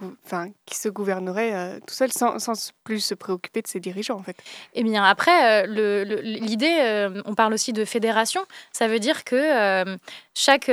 se 0.71 0.89
gouvernerait 0.89 1.53
euh, 1.53 1.79
tout 1.85 1.93
seul 1.93 2.11
sans, 2.11 2.73
plus 2.83 2.99
se 2.99 3.13
préoccuper 3.13 3.61
de 3.61 3.67
ses 3.67 3.79
dirigeants, 3.79 4.17
en 4.17 4.23
fait. 4.23 4.35
Eh 4.73 4.83
bien, 4.83 5.03
après, 5.03 5.65
l'idée, 5.67 7.07
on 7.25 7.35
parle 7.35 7.53
aussi 7.53 7.71
de 7.71 7.85
fédération. 7.85 8.41
Ça 8.73 8.87
veut 8.87 8.99
dire 8.99 9.23
que 9.23 9.97
chaque 10.33 10.69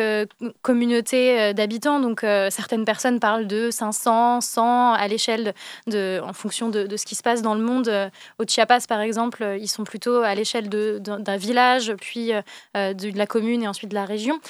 communauté 0.62 1.54
d'habitants, 1.54 2.00
donc 2.00 2.21
certaines 2.50 2.85
personnes 2.85 3.21
parlent 3.21 3.47
de 3.47 3.71
500, 3.71 4.40
100 4.40 4.92
à 4.94 5.09
l'échelle 5.09 5.54
de, 5.87 6.21
en 6.25 6.32
fonction 6.32 6.68
de, 6.68 6.97
ce 6.97 7.06
qui 7.06 7.14
se 7.14 7.23
passe 7.23 7.42
dans 7.42 7.54
le 7.54 7.62
monde. 7.62 8.11
Au 8.38 8.44
Chiapas, 8.47 8.87
par 8.88 9.00
exemple, 9.00 9.56
ils 9.61 9.68
sont 9.68 9.85
plutôt 9.85 10.23
à 10.23 10.35
l'échelle 10.35 10.68
d'un 10.68 11.37
village, 11.37 11.94
puis 12.00 12.32
de 12.75 13.18
la 13.18 13.26
commune 13.26 13.62
et 13.62 13.68
ensuite 13.68 13.90
de 13.90 13.94
la 13.94 14.04
région. 14.04 14.40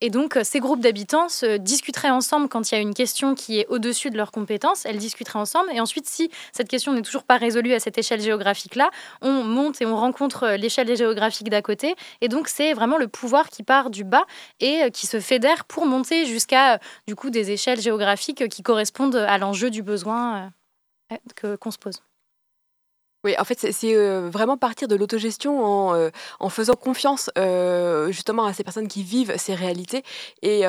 Et 0.00 0.10
donc, 0.10 0.36
euh, 0.36 0.44
ces 0.44 0.60
groupes 0.60 0.80
d'habitants 0.80 1.28
se 1.28 1.56
discuteraient 1.56 2.10
ensemble 2.10 2.48
quand 2.48 2.70
il 2.70 2.74
y 2.76 2.78
a 2.78 2.80
une 2.80 2.94
question 2.94 3.34
qui 3.34 3.58
est 3.58 3.66
au-dessus 3.66 4.10
de 4.10 4.16
leurs 4.16 4.30
compétences. 4.30 4.86
Elles 4.86 4.98
discuteraient 4.98 5.40
ensemble. 5.40 5.70
Et 5.72 5.80
ensuite, 5.80 6.08
si 6.08 6.30
cette 6.52 6.68
question 6.68 6.92
n'est 6.92 7.02
toujours 7.02 7.24
pas 7.24 7.36
résolue 7.36 7.72
à 7.72 7.80
cette 7.80 7.98
échelle 7.98 8.20
géographique-là, 8.20 8.90
on 9.22 9.42
monte 9.42 9.82
et 9.82 9.86
on 9.86 9.96
rencontre 9.96 10.44
euh, 10.44 10.56
l'échelle 10.56 10.96
géographique 10.96 11.50
d'à 11.50 11.62
côté. 11.62 11.96
Et 12.20 12.28
donc, 12.28 12.46
c'est 12.48 12.74
vraiment 12.74 12.96
le 12.96 13.08
pouvoir 13.08 13.48
qui 13.48 13.64
part 13.64 13.90
du 13.90 14.04
bas 14.04 14.24
et 14.60 14.84
euh, 14.84 14.90
qui 14.90 15.08
se 15.08 15.18
fédère 15.18 15.64
pour 15.64 15.86
monter 15.86 16.26
jusqu'à 16.26 16.78
du 17.08 17.16
coup 17.16 17.30
des 17.30 17.50
échelles 17.50 17.80
géographiques 17.80 18.48
qui 18.48 18.62
correspondent 18.62 19.16
à 19.16 19.36
l'enjeu 19.38 19.70
du 19.70 19.82
besoin 19.82 20.52
qu'on 21.60 21.70
se 21.70 21.78
pose. 21.78 22.02
Oui, 23.24 23.34
en 23.36 23.42
fait, 23.44 23.58
c'est 23.72 23.96
euh, 23.96 24.30
vraiment 24.30 24.56
partir 24.56 24.86
de 24.86 24.94
l'autogestion 24.94 25.64
en, 25.64 25.94
euh, 25.94 26.10
faisant 26.50 26.74
confiance 26.74 27.30
euh, 27.36 28.12
justement 28.12 28.44
à 28.44 28.52
ces 28.52 28.62
personnes 28.62 28.86
qui 28.86 29.02
vivent 29.02 29.34
ces 29.36 29.56
réalités. 29.56 30.04
Et 30.42 30.62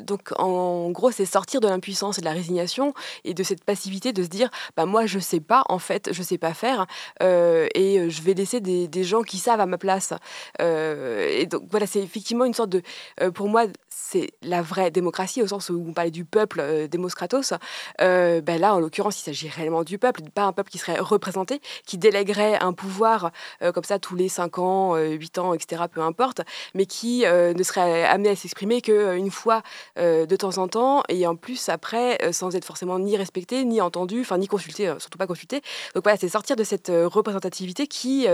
donc, 0.00 0.32
en 0.38 0.90
gros, 0.90 1.12
c'est 1.12 1.26
sortir 1.26 1.60
de 1.60 1.68
l'impuissance 1.68 2.18
et 2.18 2.20
de 2.20 2.26
la 2.26 2.32
résignation 2.32 2.92
et 3.24 3.34
de 3.34 3.42
cette 3.44 3.64
passivité 3.64 4.12
de 4.12 4.22
se 4.24 4.28
dire, 4.28 4.50
bah 4.76 4.84
moi, 4.84 5.06
je 5.06 5.20
sais 5.20 5.40
pas, 5.40 5.62
en 5.68 5.78
fait, 5.78 6.12
je 6.12 6.22
sais 6.22 6.38
pas 6.38 6.54
faire, 6.54 6.86
et 7.20 8.10
je 8.10 8.22
vais 8.22 8.34
laisser 8.34 8.60
des, 8.60 9.04
gens 9.04 9.22
qui 9.22 9.38
savent 9.38 9.60
à 9.60 9.66
ma 9.66 9.78
place. 9.78 10.12
et 10.60 11.46
donc, 11.46 11.62
voilà, 11.70 11.86
c'est 11.86 12.00
effectivement 12.00 12.44
une 12.44 12.54
sorte 12.54 12.70
de, 12.70 12.82
pour 13.30 13.48
moi, 13.48 13.66
c'est 13.98 14.30
la 14.42 14.62
vraie 14.62 14.90
démocratie 14.90 15.42
au 15.42 15.46
sens 15.46 15.70
où 15.70 15.84
on 15.88 15.92
parlait 15.92 16.10
du 16.10 16.24
peuple, 16.24 16.60
euh, 16.60 16.86
Kratos. 17.14 17.54
ben 17.98 18.60
là, 18.60 18.74
en 18.74 18.78
l'occurrence, 18.78 19.20
il 19.20 19.24
s'agit 19.24 19.48
réellement 19.48 19.84
du 19.84 19.98
peuple, 19.98 20.22
pas 20.34 20.44
un 20.44 20.52
peuple 20.52 20.70
qui 20.70 20.78
serait 20.78 20.98
représenté, 20.98 21.60
qui 21.86 21.96
déléguerait 21.96 22.58
un 22.62 22.72
pouvoir 22.72 23.32
euh, 23.62 23.72
comme 23.72 23.84
ça 23.84 23.98
tous 23.98 24.14
les 24.14 24.28
5 24.28 24.58
ans, 24.58 24.96
8 24.96 25.38
euh, 25.38 25.40
ans, 25.40 25.54
etc., 25.54 25.84
peu 25.90 26.00
importe, 26.02 26.42
mais 26.74 26.84
qui 26.86 27.24
ne 27.26 27.62
serait 27.62 28.04
amené 28.04 28.30
à 28.30 28.36
s'exprimer 28.36 28.82
qu'une 28.82 29.30
fois 29.30 29.62
de 29.96 30.36
temps 30.36 30.58
en 30.58 30.68
temps, 30.68 31.02
et 31.08 31.26
en 31.26 31.36
plus 31.36 31.68
après, 31.68 32.18
sans 32.32 32.54
être 32.54 32.64
forcément 32.64 32.98
ni 32.98 33.16
respecté, 33.16 33.64
ni 33.64 33.80
entendu, 33.80 34.20
enfin 34.20 34.38
ni 34.38 34.46
consulté, 34.46 34.92
surtout 34.98 35.18
pas 35.18 35.26
consulté. 35.26 35.62
Donc 35.94 36.04
voilà, 36.04 36.18
c'est 36.18 36.28
sortir 36.28 36.56
de 36.56 36.64
cette 36.64 36.90
représentativité 36.90 37.86
qui, 37.86 38.26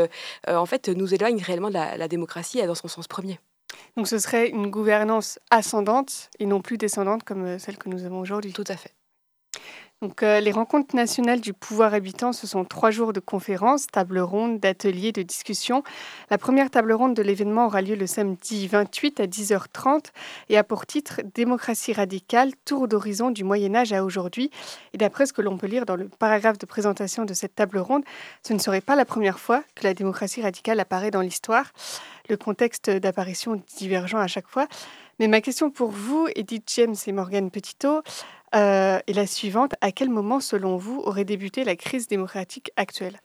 en 0.49 0.67
fait, 0.67 0.89
nous 0.89 1.15
éloigne 1.15 1.41
réellement 1.43 1.69
de 1.69 1.75
la 1.75 2.09
démocratie 2.09 2.63
dans 2.67 2.75
son 2.75 2.89
sens 2.89 3.07
premier. 3.07 3.39
Donc 3.97 4.09
ce 4.09 4.19
serait 4.19 4.49
une 4.49 4.71
gouvernance 4.71 5.39
ascendante 5.51 6.31
et 6.39 6.47
non 6.47 6.61
plus 6.61 6.79
descendante 6.79 7.25
comme 7.25 7.59
celle 7.59 7.77
que 7.77 7.89
nous 7.89 8.05
avons 8.05 8.21
aujourd'hui. 8.21 8.53
Tout 8.53 8.65
à 8.69 8.77
fait. 8.77 8.95
Donc, 10.03 10.25
euh, 10.25 10.41
les 10.41 10.51
rencontres 10.51 10.97
nationales 10.97 11.41
du 11.41 11.53
pouvoir 11.53 11.95
habitant, 11.95 12.33
ce 12.33 12.49
sont 12.49 12.65
trois 12.65 12.91
jours 12.91 13.13
de 13.13 13.21
conférences, 13.21 13.87
tables 13.87 14.19
rondes, 14.19 14.59
d'ateliers, 14.59 15.13
de 15.13 15.23
discussions. 15.23 15.85
La 16.29 16.39
première 16.39 16.71
table 16.71 16.93
ronde 16.93 17.15
de 17.15 17.23
l'événement 17.23 17.67
aura 17.67 17.83
lieu 17.83 17.95
le 17.95 18.09
samedi 18.09 18.67
28 18.67 19.21
à 19.21 19.27
10h30 19.27 20.07
et 20.49 20.59
a 20.59 20.65
pour 20.65 20.87
titre 20.87 21.21
Démocratie 21.37 21.93
radicale, 21.93 22.51
tour 22.65 22.89
d'horizon 22.89 23.31
du 23.31 23.45
Moyen 23.45 23.77
Âge 23.77 23.93
à 23.93 24.03
aujourd'hui. 24.03 24.51
Et 24.93 24.99
d'après 24.99 25.25
ce 25.25 25.33
que 25.33 25.41
l'on 25.41 25.57
peut 25.57 25.69
lire 25.69 25.87
dans 25.87 25.95
le 25.95 26.09
paragraphe 26.09 26.59
de 26.59 26.67
présentation 26.67 27.25
de 27.25 27.33
cette 27.33 27.55
table 27.55 27.79
ronde, 27.79 28.03
ce 28.45 28.55
ne 28.55 28.59
serait 28.59 28.81
pas 28.81 28.97
la 28.97 29.05
première 29.05 29.39
fois 29.39 29.63
que 29.77 29.85
la 29.85 29.95
démocratie 29.95 30.43
radicale 30.43 30.81
apparaît 30.81 31.13
dans 31.13 31.21
l'histoire. 31.21 31.71
Le 32.33 32.39
contexte 32.39 32.89
d'apparition 32.89 33.61
divergent 33.77 34.17
à 34.17 34.27
chaque 34.27 34.49
fois. 34.49 34.67
Mais 35.19 35.29
ma 35.29 35.43
question 35.43 35.71
pour 35.71 35.91
vous, 35.91 36.29
Edith 36.35 36.65
James 36.77 36.95
et 37.07 37.13
Morgane 37.13 37.51
Petitot, 37.51 38.01
euh, 38.55 38.99
et 39.07 39.13
la 39.13 39.27
suivante, 39.27 39.75
à 39.83 39.93
quel 39.93 40.09
moment, 40.09 40.41
selon 40.41 40.79
vous, 40.79 41.03
aurait 41.05 41.27
débuté 41.27 41.63
la 41.63 41.77
crise 41.77 42.07
démocratique 42.07 42.73
actuelle? 42.77 43.21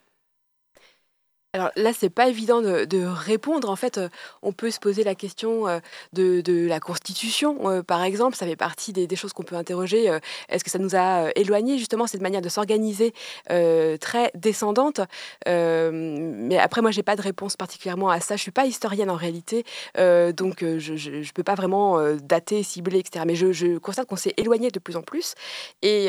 Alors 1.57 1.71
là, 1.75 1.91
c'est 1.91 2.11
pas 2.11 2.27
évident 2.27 2.61
de, 2.61 3.05
répondre. 3.05 3.69
En 3.69 3.75
fait, 3.75 3.97
euh, 3.97 4.09
on 4.43 4.51
peut 4.51 4.69
se 4.69 4.79
poser 4.79 5.03
la 5.03 5.15
question 5.15 5.67
euh, 5.67 5.79
de, 6.13 6.67
la 6.67 6.79
Constitution, 6.79 7.69
euh, 7.69 7.81
par 7.81 8.03
exemple. 8.03 8.35
Ça 8.35 8.45
fait 8.45 8.55
partie 8.55 8.93
des, 8.93 9.15
choses 9.15 9.33
qu'on 9.33 9.43
peut 9.43 9.55
interroger. 9.55 10.15
Est-ce 10.49 10.63
que 10.63 10.69
ça 10.69 10.77
nous 10.77 10.95
a 10.95 11.31
éloigné 11.35 11.79
justement 11.79 12.05
cette 12.05 12.21
manière 12.21 12.41
de 12.41 12.49
s'organiser 12.49 13.13
très 13.47 14.31
descendante? 14.35 15.01
Mais 15.47 16.59
après, 16.59 16.81
moi, 16.81 16.91
j'ai 16.91 17.01
pas 17.01 17.15
de 17.15 17.21
réponse 17.23 17.57
particulièrement 17.57 18.09
à 18.09 18.19
ça. 18.19 18.35
Je 18.35 18.41
suis 18.41 18.51
pas 18.51 18.65
historienne 18.65 19.09
en 19.09 19.15
réalité, 19.15 19.65
donc 19.97 20.59
je, 20.59 21.09
ne 21.09 21.31
peux 21.33 21.43
pas 21.43 21.55
vraiment 21.55 21.99
dater, 22.17 22.61
cibler, 22.61 22.99
etc. 22.99 23.25
Mais 23.27 23.35
je, 23.35 23.77
constate 23.79 24.07
qu'on 24.07 24.15
s'est 24.15 24.35
éloigné 24.37 24.69
de 24.69 24.79
plus 24.79 24.95
en 24.97 25.01
plus. 25.01 25.33
Et 25.81 26.07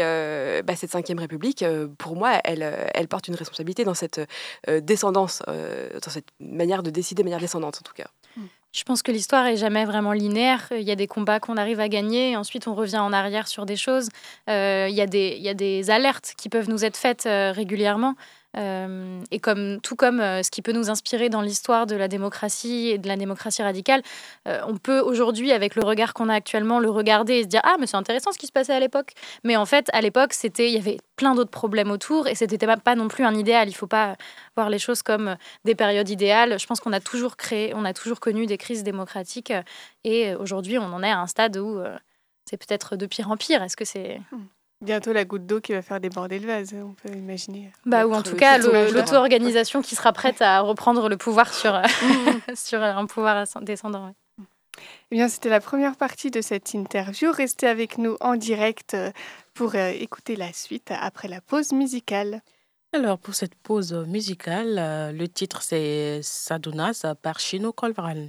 bah, 0.64 0.76
cette 0.76 0.90
cinquième 0.90 1.18
République, 1.18 1.64
pour 1.96 2.16
moi, 2.16 2.40
elle 2.44 3.08
porte 3.08 3.28
une 3.28 3.36
responsabilité 3.36 3.84
dans 3.84 3.94
cette 3.94 4.20
descendance 4.66 5.37
euh, 5.48 5.88
dans 6.02 6.10
cette 6.10 6.28
manière 6.40 6.82
de 6.82 6.90
décider 6.90 7.22
de 7.22 7.26
manière 7.26 7.40
descendante 7.40 7.78
en 7.80 7.84
tout 7.84 7.94
cas. 7.94 8.08
Je 8.72 8.84
pense 8.84 9.02
que 9.02 9.10
l'histoire 9.10 9.46
est 9.46 9.56
jamais 9.56 9.86
vraiment 9.86 10.12
linéaire. 10.12 10.68
Il 10.72 10.82
y 10.82 10.90
a 10.90 10.94
des 10.94 11.06
combats 11.06 11.40
qu'on 11.40 11.56
arrive 11.56 11.80
à 11.80 11.88
gagner, 11.88 12.32
et 12.32 12.36
ensuite 12.36 12.68
on 12.68 12.74
revient 12.74 12.98
en 12.98 13.12
arrière 13.12 13.48
sur 13.48 13.64
des 13.64 13.76
choses. 13.76 14.08
Euh, 14.50 14.86
il, 14.90 14.94
y 14.94 15.00
a 15.00 15.06
des, 15.06 15.34
il 15.36 15.42
y 15.42 15.48
a 15.48 15.54
des 15.54 15.90
alertes 15.90 16.34
qui 16.36 16.48
peuvent 16.48 16.68
nous 16.68 16.84
être 16.84 16.96
faites 16.96 17.24
euh, 17.26 17.50
régulièrement. 17.50 18.14
Euh, 18.56 19.20
et 19.30 19.40
tout 19.82 19.94
comme 19.94 20.20
euh, 20.20 20.42
ce 20.42 20.50
qui 20.50 20.62
peut 20.62 20.72
nous 20.72 20.88
inspirer 20.88 21.28
dans 21.28 21.42
l'histoire 21.42 21.86
de 21.86 21.94
la 21.94 22.08
démocratie 22.08 22.88
et 22.88 22.98
de 22.98 23.06
la 23.06 23.16
démocratie 23.16 23.62
radicale, 23.62 24.02
euh, 24.46 24.60
on 24.66 24.76
peut 24.78 25.00
aujourd'hui, 25.00 25.52
avec 25.52 25.74
le 25.74 25.84
regard 25.84 26.14
qu'on 26.14 26.28
a 26.30 26.34
actuellement, 26.34 26.80
le 26.80 26.88
regarder 26.88 27.34
et 27.34 27.42
se 27.42 27.48
dire 27.48 27.60
Ah, 27.64 27.76
mais 27.78 27.86
c'est 27.86 27.96
intéressant 27.96 28.32
ce 28.32 28.38
qui 28.38 28.46
se 28.46 28.52
passait 28.52 28.72
à 28.72 28.80
l'époque. 28.80 29.12
Mais 29.44 29.56
en 29.56 29.66
fait, 29.66 29.88
à 29.92 30.00
l'époque, 30.00 30.34
il 30.42 30.70
y 30.70 30.78
avait 30.78 30.98
plein 31.16 31.34
d'autres 31.34 31.50
problèmes 31.50 31.90
autour 31.90 32.26
et 32.26 32.34
c'était 32.34 32.66
pas, 32.66 32.78
pas 32.78 32.94
non 32.94 33.08
plus 33.08 33.24
un 33.24 33.34
idéal. 33.34 33.68
Il 33.68 33.74
faut 33.74 33.86
pas 33.86 34.16
voir 34.56 34.70
les 34.70 34.78
choses 34.78 35.02
comme 35.02 35.36
des 35.64 35.74
périodes 35.74 36.08
idéales. 36.08 36.58
Je 36.58 36.66
pense 36.66 36.80
qu'on 36.80 36.92
a 36.92 37.00
toujours 37.00 37.36
créé, 37.36 37.72
on 37.74 37.84
a 37.84 37.92
toujours 37.92 38.20
connu 38.20 38.46
des 38.46 38.56
crises 38.56 38.82
démocratiques 38.82 39.52
et 40.04 40.34
aujourd'hui, 40.34 40.78
on 40.78 40.84
en 40.92 41.02
est 41.02 41.10
à 41.10 41.20
un 41.20 41.26
stade 41.26 41.58
où 41.58 41.80
c'est 42.48 42.56
peut-être 42.56 42.96
de 42.96 43.06
pire 43.06 43.30
en 43.30 43.36
pire. 43.36 43.62
Est-ce 43.62 43.76
que 43.76 43.84
c'est. 43.84 44.20
Bientôt 44.80 45.12
la 45.12 45.24
goutte 45.24 45.44
d'eau 45.44 45.60
qui 45.60 45.72
va 45.72 45.82
faire 45.82 45.98
déborder 45.98 46.38
le 46.38 46.46
vase, 46.46 46.72
on 46.72 46.92
peut 46.92 47.12
imaginer. 47.12 47.72
Bah, 47.84 48.06
ou 48.06 48.14
en 48.14 48.22
tout 48.22 48.36
cas 48.36 48.58
l'auto-organisation 48.58 49.82
qui 49.82 49.96
sera 49.96 50.12
prête 50.12 50.40
à 50.40 50.60
reprendre 50.60 51.08
le 51.08 51.16
pouvoir 51.16 51.52
sur, 51.52 51.74
euh, 51.74 51.82
mm. 52.02 52.54
sur 52.54 52.80
un 52.80 53.06
pouvoir 53.06 53.44
descendant. 53.62 54.14
Eh 55.10 55.16
bien, 55.16 55.28
c'était 55.28 55.48
la 55.48 55.60
première 55.60 55.96
partie 55.96 56.30
de 56.30 56.40
cette 56.40 56.74
interview. 56.74 57.32
Restez 57.32 57.66
avec 57.66 57.98
nous 57.98 58.16
en 58.20 58.36
direct 58.36 58.94
euh, 58.94 59.10
pour 59.52 59.74
euh, 59.74 59.88
écouter 59.88 60.36
la 60.36 60.52
suite 60.52 60.92
après 60.92 61.26
la 61.26 61.40
pause 61.40 61.72
musicale. 61.72 62.40
Alors, 62.92 63.18
pour 63.18 63.34
cette 63.34 63.56
pause 63.56 63.92
musicale, 63.92 65.12
le 65.12 65.26
titre 65.26 65.60
c'est 65.60 66.20
Sadunas 66.22 67.04
par 67.20 67.40
Chino 67.40 67.72
Colvran. 67.72 68.28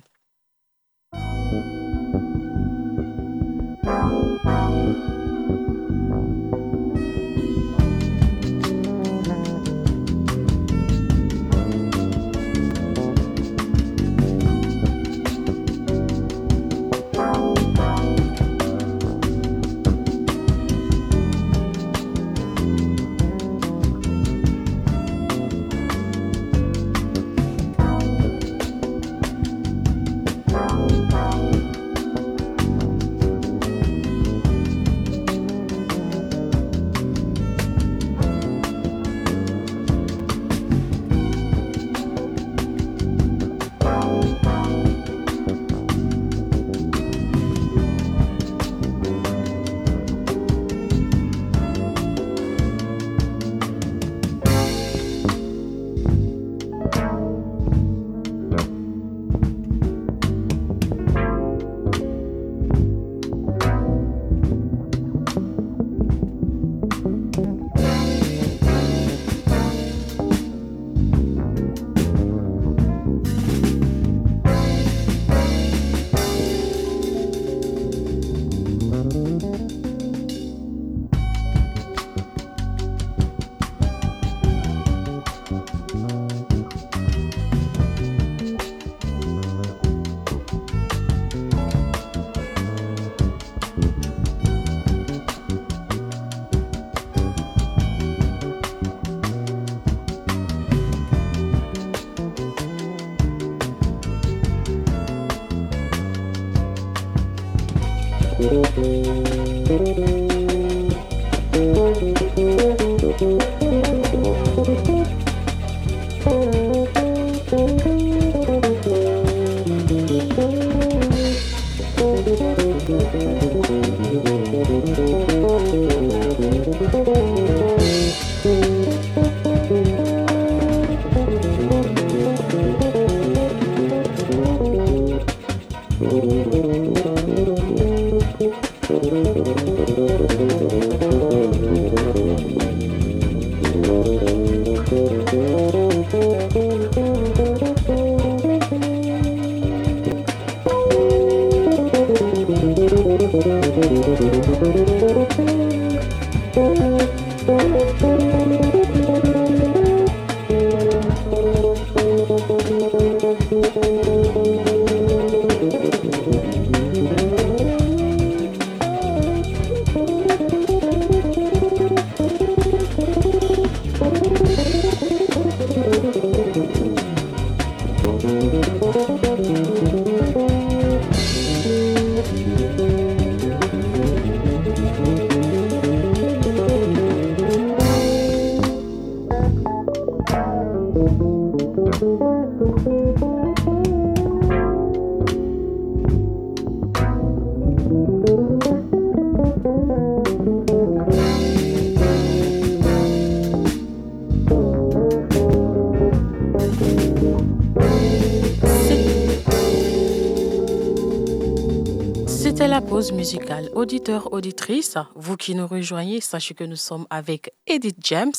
Auditeurs, 213.79 214.33
auditrices, 214.33 214.97
vous 215.15 215.37
qui 215.37 215.55
nous 215.55 215.65
rejoignez, 215.65 216.19
sachez 216.19 216.53
que 216.53 216.65
nous 216.65 216.75
sommes 216.75 217.07
avec 217.09 217.53
Edith 217.65 217.95
James 218.01 218.33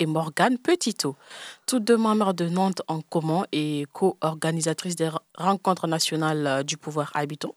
et 0.00 0.06
Morgane 0.06 0.58
Petitot, 0.58 1.14
toutes 1.64 1.84
deux 1.84 1.96
membres 1.96 2.32
de 2.32 2.48
Nantes 2.48 2.82
en 2.88 3.00
commun 3.00 3.44
et 3.52 3.84
co-organisatrices 3.92 4.96
des 4.96 5.08
rencontres 5.38 5.86
nationales 5.86 6.64
du 6.64 6.76
pouvoir 6.76 7.12
habitant. 7.14 7.54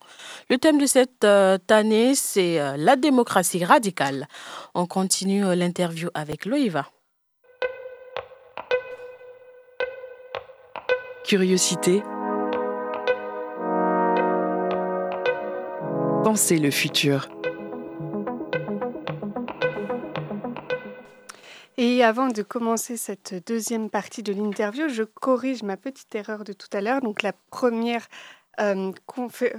Le 0.52 0.60
thème 0.60 0.78
de 0.78 0.86
cette 0.86 1.24
euh, 1.24 1.58
année, 1.72 2.13
c'est 2.13 2.60
euh, 2.60 2.78
la 2.78 2.96
démocratie 2.96 3.65
radicale. 3.65 4.28
On 4.76 4.86
continue 4.86 5.43
euh, 5.43 5.56
l'interview 5.56 6.10
avec 6.13 6.46
Loïva. 6.46 6.86
Curiosité 11.26 12.04
Pensez 16.24 16.58
le 16.58 16.72
futur. 16.72 17.28
Et 21.76 22.02
avant 22.02 22.30
de 22.30 22.42
commencer 22.42 22.96
cette 22.96 23.46
deuxième 23.46 23.90
partie 23.90 24.24
de 24.24 24.32
l'interview, 24.32 24.88
je 24.88 25.04
corrige 25.04 25.64
ma 25.64 25.76
petite 25.76 26.16
erreur 26.16 26.46
de 26.46 26.54
tout 26.54 26.70
à 26.72 26.80
l'heure. 26.80 27.02
Donc 27.02 27.24
la 27.24 27.34
première, 27.52 28.08
euh, 28.62 28.94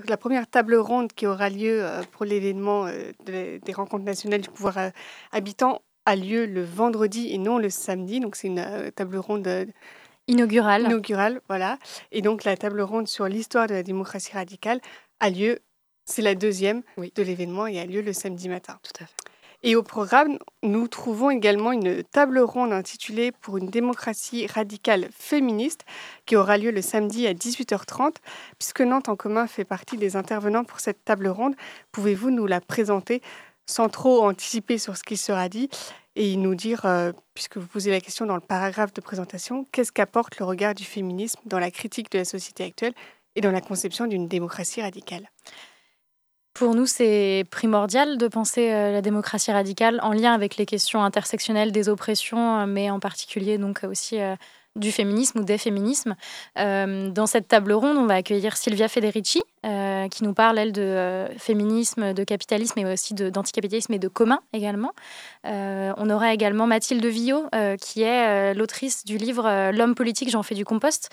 la 0.09 0.17
première 0.17 0.47
table 0.47 0.77
ronde 0.77 1.13
qui 1.13 1.27
aura 1.27 1.51
lieu 1.51 1.85
euh, 1.85 2.01
pour 2.13 2.25
l'événement 2.25 2.87
euh, 2.87 3.13
des 3.27 3.73
rencontres 3.75 4.05
nationales 4.05 4.41
du 4.41 4.49
pouvoir 4.49 4.91
habitant 5.33 5.83
a 6.07 6.17
lieu 6.17 6.47
le 6.47 6.65
vendredi 6.65 7.29
et 7.31 7.37
non 7.37 7.59
le 7.59 7.69
samedi. 7.69 8.21
Donc 8.21 8.37
c'est 8.37 8.49
une 8.49 8.91
table 8.97 9.19
ronde 9.19 9.67
inaugurale. 10.29 10.85
Inaugurale, 10.85 11.43
voilà. 11.49 11.79
Et 12.11 12.23
donc 12.23 12.45
la 12.45 12.57
table 12.57 12.81
ronde 12.81 13.07
sur 13.07 13.27
l'histoire 13.27 13.67
de 13.67 13.75
la 13.75 13.83
démocratie 13.83 14.33
radicale 14.33 14.81
a 15.21 15.29
lieu 15.29 15.59
c'est 16.05 16.23
la 16.23 16.35
deuxième 16.35 16.83
de 16.99 17.23
l'événement 17.23 17.67
et 17.67 17.79
a 17.81 17.87
lieu 17.87 18.03
le 18.03 18.13
samedi 18.13 18.49
matin. 18.49 18.79
Tout 18.83 19.03
à 19.03 19.07
fait. 19.07 19.35
Et 19.67 19.77
au 19.77 19.83
programme, 19.83 20.39
nous 20.63 20.89
trouvons 20.89 21.31
également 21.31 21.73
une 21.73 22.05
table 22.05 22.39
ronde 22.39 22.75
intitulée 22.75 23.33
Pour 23.33 23.57
une 23.57 23.71
démocratie 23.71 24.47
radicale 24.47 25.09
féministe 25.11 25.87
qui 26.27 26.37
aura 26.37 26.59
lieu 26.59 26.71
le 26.71 26.83
samedi 26.83 27.27
à 27.27 27.33
18h30. 27.33 28.17
Puisque 28.59 28.83
Nantes 28.83 29.09
en 29.09 29.17
commun 29.17 29.47
fait 29.47 29.65
partie 29.65 29.97
des 29.97 30.17
intervenants 30.17 30.65
pour 30.65 30.81
cette 30.81 31.03
table 31.03 31.29
ronde, 31.29 31.55
pouvez-vous 31.93 32.31
nous 32.31 32.47
la 32.47 32.61
présenter 32.61 33.23
sans 33.65 33.89
trop 33.89 34.23
anticiper 34.25 34.77
sur 34.77 34.99
ce 34.99 35.03
qui 35.03 35.17
sera 35.17 35.49
dit 35.49 35.71
et 36.15 36.37
nous 36.37 36.55
dire, 36.55 36.85
euh, 36.85 37.13
puisque 37.33 37.57
vous 37.57 37.67
posez 37.67 37.91
la 37.91 38.01
question 38.01 38.27
dans 38.27 38.35
le 38.35 38.43
paragraphe 38.43 38.93
de 38.93 39.01
présentation, 39.01 39.65
qu'est-ce 39.73 39.93
qu'apporte 39.93 40.39
le 40.39 40.45
regard 40.45 40.75
du 40.75 40.85
féminisme 40.85 41.41
dans 41.47 41.59
la 41.59 41.71
critique 41.71 42.11
de 42.13 42.19
la 42.19 42.27
société 42.27 42.65
actuelle 42.65 42.93
et 43.35 43.41
dans 43.41 43.51
la 43.51 43.63
conception 43.63 44.07
d'une 44.07 44.29
démocratie 44.29 44.83
radicale? 44.83 45.31
Pour 46.55 46.77
nous, 46.77 46.87
c'est 46.87 47.45
primordial 47.51 48.17
de 48.17 48.29
penser 48.29 48.73
euh, 48.73 48.93
la 48.93 49.03
démocratie 49.03 49.51
radicale 49.51 49.99
en 50.03 50.13
lien 50.13 50.33
avec 50.33 50.57
les 50.57 50.67
questions 50.67 51.03
intersectionnelles 51.03 51.73
des 51.73 51.89
oppressions, 51.89 52.61
euh, 52.61 52.67
mais 52.67 52.91
en 52.91 53.01
particulier 53.01 53.59
donc 53.59 53.81
aussi 53.83 54.21
euh, 54.21 54.37
du 54.77 54.93
féminisme 54.93 55.41
ou 55.41 55.45
des 55.45 55.59
féminismes. 55.59 56.15
dans 56.57 57.27
cette 57.27 57.47
table 57.47 57.73
ronde, 57.73 57.97
on 57.97 58.07
va 58.07 58.15
accueillir 58.15 58.57
Silvia 58.57 58.89
Federici, 58.89 59.41
qui 59.63 60.25
nous 60.25 60.35
parle, 60.35 60.59
elle, 60.59 60.73
de 60.73 61.27
féminisme, 61.39 62.13
de 62.13 62.25
capitalisme 62.25 62.81
et 62.81 62.93
aussi 62.93 63.15
d'anticapitalisme 63.15 63.93
et 63.93 64.01
de 64.01 64.09
commun 64.09 64.41
également. 64.53 64.91
on 65.45 66.11
aura 66.11 66.35
également 66.35 66.67
Mathilde 66.67 67.07
Villot, 67.07 67.49
qui 67.81 68.03
est 68.03 68.53
l'autrice 68.55 69.05
du 69.05 69.17
livre 69.17 69.71
L'homme 69.71 69.95
politique, 69.95 70.29
j'en 70.29 70.43
fais 70.43 70.57
du 70.57 70.65
compost, 70.65 71.09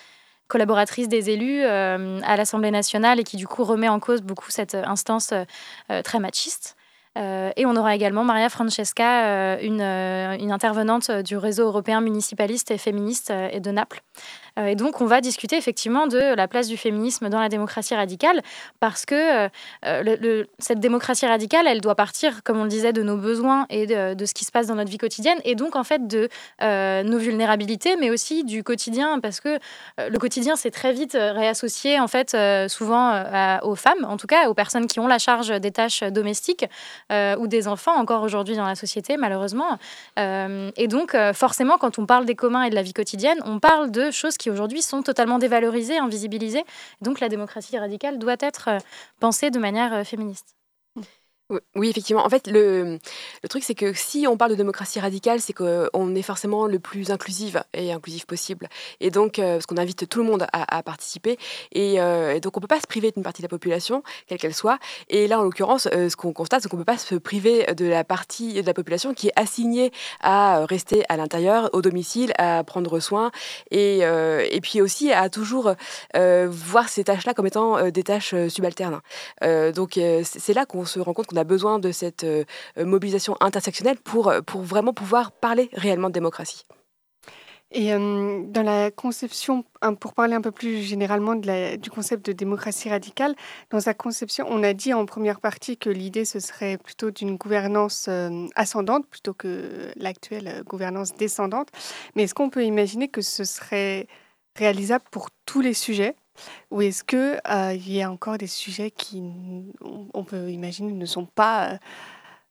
collaboratrice 0.47 1.07
des 1.07 1.29
élus 1.29 1.61
euh, 1.63 2.19
à 2.23 2.35
l'Assemblée 2.35 2.71
nationale 2.71 3.19
et 3.19 3.23
qui 3.23 3.37
du 3.37 3.47
coup 3.47 3.63
remet 3.63 3.89
en 3.89 3.99
cause 3.99 4.21
beaucoup 4.21 4.51
cette 4.51 4.75
instance 4.75 5.33
euh, 5.33 6.01
très 6.01 6.19
machiste. 6.19 6.75
Euh, 7.17 7.51
et 7.57 7.65
on 7.65 7.75
aura 7.75 7.93
également 7.95 8.23
Maria 8.23 8.49
Francesca, 8.49 9.59
une, 9.61 9.81
une, 9.81 10.51
intervenante 10.51 11.11
du 11.11 11.35
réseau 11.35 11.65
européen 11.65 11.99
municipaliste 11.99 12.71
et 12.71 12.77
féministe 12.77 13.33
et 13.51 13.59
de 13.59 13.71
Naples, 13.71 14.01
euh, 14.50 14.50
et 14.67 14.75
donc, 14.75 15.01
on 15.01 15.05
va 15.05 15.21
discuter 15.21 15.57
effectivement 15.57 16.07
de 16.07 16.35
la 16.35 16.47
place 16.47 16.67
du 16.67 16.77
féminisme 16.77 17.29
dans 17.29 17.39
la 17.39 17.49
démocratie 17.49 17.95
radicale, 17.95 18.41
parce 18.79 19.05
que 19.05 19.49
euh, 19.85 20.43
cette 20.59 20.79
démocratie 20.79 21.25
radicale, 21.25 21.67
elle 21.67 21.81
doit 21.81 21.95
partir, 21.95 22.43
comme 22.43 22.59
on 22.59 22.63
le 22.63 22.69
disait, 22.69 22.93
de 22.93 23.03
nos 23.03 23.17
besoins 23.17 23.65
et 23.69 23.87
de, 23.87 24.25
ce 24.25 24.33
qui 24.33 24.45
se 24.45 24.51
passe 24.51 24.67
dans 24.67 24.75
notre 24.75 24.89
vie 24.89 24.97
quotidienne, 24.97 25.39
et 25.43 25.55
donc 25.55 25.75
en 25.75 25.83
fait 25.83 26.07
de 26.07 26.29
euh, 26.61 27.03
nos 27.03 27.17
vulnérabilités, 27.17 27.95
mais 27.95 28.09
aussi 28.09 28.43
du 28.43 28.63
quotidien, 28.63 29.19
parce 29.19 29.39
que 29.39 29.59
le 29.97 30.17
quotidien, 30.17 30.55
c'est 30.55 30.71
très 30.71 30.93
vite 30.93 31.13
réassocié, 31.13 31.99
en 31.99 32.07
fait, 32.07 32.35
souvent 32.69 33.23
aux 33.63 33.75
femmes, 33.75 34.05
en 34.05 34.17
tout 34.17 34.27
cas 34.27 34.49
aux 34.49 34.53
personnes 34.53 34.87
qui 34.87 34.99
ont 34.99 35.07
la 35.07 35.19
charge 35.19 35.49
des 35.59 35.71
tâches 35.71 36.03
domestiques 36.03 36.65
ou 37.11 37.47
des 37.47 37.67
enfants, 37.67 37.95
encore 37.95 38.23
aujourd'hui 38.23 38.55
dans 38.55 38.65
la 38.65 38.75
société, 38.75 39.17
malheureusement. 39.17 39.77
et 40.17 40.87
donc, 40.87 41.15
forcément, 41.33 41.77
quand 41.77 41.99
on 41.99 42.05
parle 42.05 42.25
des 42.25 42.35
communs 42.35 42.63
et 42.63 42.69
de 42.69 42.75
la 42.75 42.81
vie 42.81 42.93
quotidienne, 42.93 43.39
on 43.45 43.59
parle 43.59 43.91
de 43.91 44.11
choses 44.11 44.37
qui 44.37 44.49
aujourd'hui 44.51 44.81
sont 44.81 45.01
totalement 45.01 45.39
dévalorisées, 45.39 45.97
invisibilisées. 45.97 46.63
Donc 47.01 47.19
la 47.19 47.29
démocratie 47.29 47.77
radicale 47.77 48.19
doit 48.19 48.37
être 48.39 48.69
euh, 48.69 48.77
pensée 49.19 49.49
de 49.49 49.59
manière 49.59 49.93
euh, 49.93 50.03
féministe. 50.03 50.55
Oui, 51.75 51.89
effectivement. 51.89 52.25
En 52.25 52.29
fait, 52.29 52.47
le, 52.47 52.99
truc, 53.49 53.63
c'est 53.63 53.75
que 53.75 53.93
si 53.93 54.25
on 54.27 54.37
parle 54.37 54.51
de 54.51 54.55
démocratie 54.55 54.99
radicale, 54.99 55.41
c'est 55.41 55.53
qu'on 55.53 56.15
est 56.15 56.21
forcément 56.21 56.67
le 56.67 56.79
plus 56.79 57.11
inclusive 57.11 57.63
et 57.73 57.91
inclusif 57.91 58.25
possible. 58.25 58.69
Et 58.99 59.11
donc, 59.11 59.39
euh, 59.39 59.55
parce 59.55 59.65
qu'on 59.65 59.77
invite 59.77 60.07
tout 60.07 60.19
le 60.19 60.25
monde 60.25 60.47
à, 60.53 60.83
participer. 60.83 61.37
Euh, 61.75 62.33
et, 62.33 62.39
donc, 62.39 62.55
on 62.57 62.59
ne 62.59 62.61
peut 62.61 62.67
pas 62.67 62.79
se 62.79 62.87
priver 62.87 63.11
d'une 63.11 63.23
partie 63.23 63.41
de 63.41 63.45
la 63.45 63.49
population, 63.49 64.03
quelle 64.27 64.37
qu'elle 64.37 64.53
soit. 64.53 64.79
Et 65.09 65.27
là, 65.27 65.39
en 65.39 65.43
l'occurrence, 65.43 65.87
euh, 65.93 66.09
ce 66.09 66.15
qu'on 66.15 66.33
constate, 66.33 66.63
c'est 66.63 66.69
qu'on 66.69 66.77
ne 66.77 66.81
peut 66.81 66.91
pas 66.91 66.97
se 66.97 67.15
priver 67.15 67.65
de 67.75 67.85
la 67.85 68.03
partie 68.03 68.61
de 68.61 68.67
la 68.67 68.73
population 68.73 69.13
qui 69.13 69.27
est 69.27 69.33
assignée 69.35 69.91
à 70.21 70.65
rester 70.65 71.03
à 71.09 71.17
l'intérieur, 71.17 71.69
au 71.73 71.81
domicile, 71.81 72.33
à 72.37 72.63
prendre 72.63 72.99
soin. 72.99 73.31
Et, 73.71 73.99
et 73.99 74.61
puis 74.61 74.81
aussi 74.81 75.11
à 75.11 75.29
toujours 75.29 75.73
voir 76.13 76.89
ces 76.89 77.03
tâches-là 77.03 77.33
comme 77.33 77.47
étant 77.47 77.89
des 77.89 78.03
tâches 78.03 78.35
subalternes. 78.47 79.01
donc, 79.73 79.99
c'est 80.23 80.53
là 80.53 80.65
qu'on 80.65 80.85
se 80.85 80.99
rend 80.99 81.13
compte 81.13 81.27
qu'on 81.27 81.37
a 81.37 81.40
a 81.41 81.43
besoin 81.43 81.79
de 81.79 81.91
cette 81.91 82.23
euh, 82.23 82.45
mobilisation 82.77 83.35
intersectionnelle 83.39 83.97
pour, 83.97 84.33
pour 84.45 84.61
vraiment 84.61 84.93
pouvoir 84.93 85.31
parler 85.31 85.69
réellement 85.73 86.07
de 86.07 86.13
démocratie. 86.13 86.65
Et 87.73 87.93
euh, 87.93 88.43
dans 88.47 88.63
la 88.63 88.91
conception, 88.91 89.63
pour 90.01 90.13
parler 90.13 90.33
un 90.33 90.41
peu 90.41 90.51
plus 90.51 90.81
généralement 90.81 91.35
du 91.35 91.89
concept 91.89 92.25
de 92.25 92.33
démocratie 92.33 92.89
radicale, 92.89 93.33
dans 93.69 93.79
sa 93.79 93.93
conception, 93.93 94.45
on 94.49 94.61
a 94.61 94.73
dit 94.73 94.93
en 94.93 95.05
première 95.05 95.39
partie 95.39 95.77
que 95.77 95.89
l'idée, 95.89 96.25
ce 96.25 96.41
serait 96.41 96.77
plutôt 96.77 97.11
d'une 97.11 97.37
gouvernance 97.37 98.07
euh, 98.09 98.47
ascendante 98.55 99.07
plutôt 99.07 99.33
que 99.33 99.91
l'actuelle 99.95 100.63
gouvernance 100.67 101.15
descendante. 101.15 101.69
Mais 102.15 102.23
est-ce 102.23 102.33
qu'on 102.33 102.49
peut 102.49 102.65
imaginer 102.65 103.07
que 103.07 103.21
ce 103.21 103.45
serait 103.45 104.07
réalisable 104.57 105.05
pour 105.09 105.29
tous 105.45 105.61
les 105.61 105.73
sujets 105.73 106.15
ou 106.69 106.81
est-ce 106.81 107.03
qu'il 107.03 107.41
euh, 107.49 107.73
il 107.73 107.91
y 107.91 108.01
a 108.01 108.11
encore 108.11 108.37
des 108.37 108.47
sujets 108.47 108.91
qui, 108.91 109.23
on 110.13 110.23
peut 110.23 110.49
imaginer, 110.49 110.91
ne 110.91 111.05
sont 111.05 111.25
pas, 111.25 111.79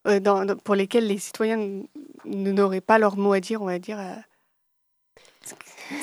euh, 0.07 0.20
dans, 0.20 0.57
pour 0.57 0.74
lesquels 0.74 1.07
les 1.07 1.18
citoyens 1.18 1.83
n'auraient 2.24 2.81
pas 2.81 2.98
leur 2.98 3.16
mot 3.16 3.33
à 3.33 3.40
dire, 3.40 3.62
on 3.62 3.66
va 3.66 3.79
dire 3.79 3.98
euh, 3.98 4.14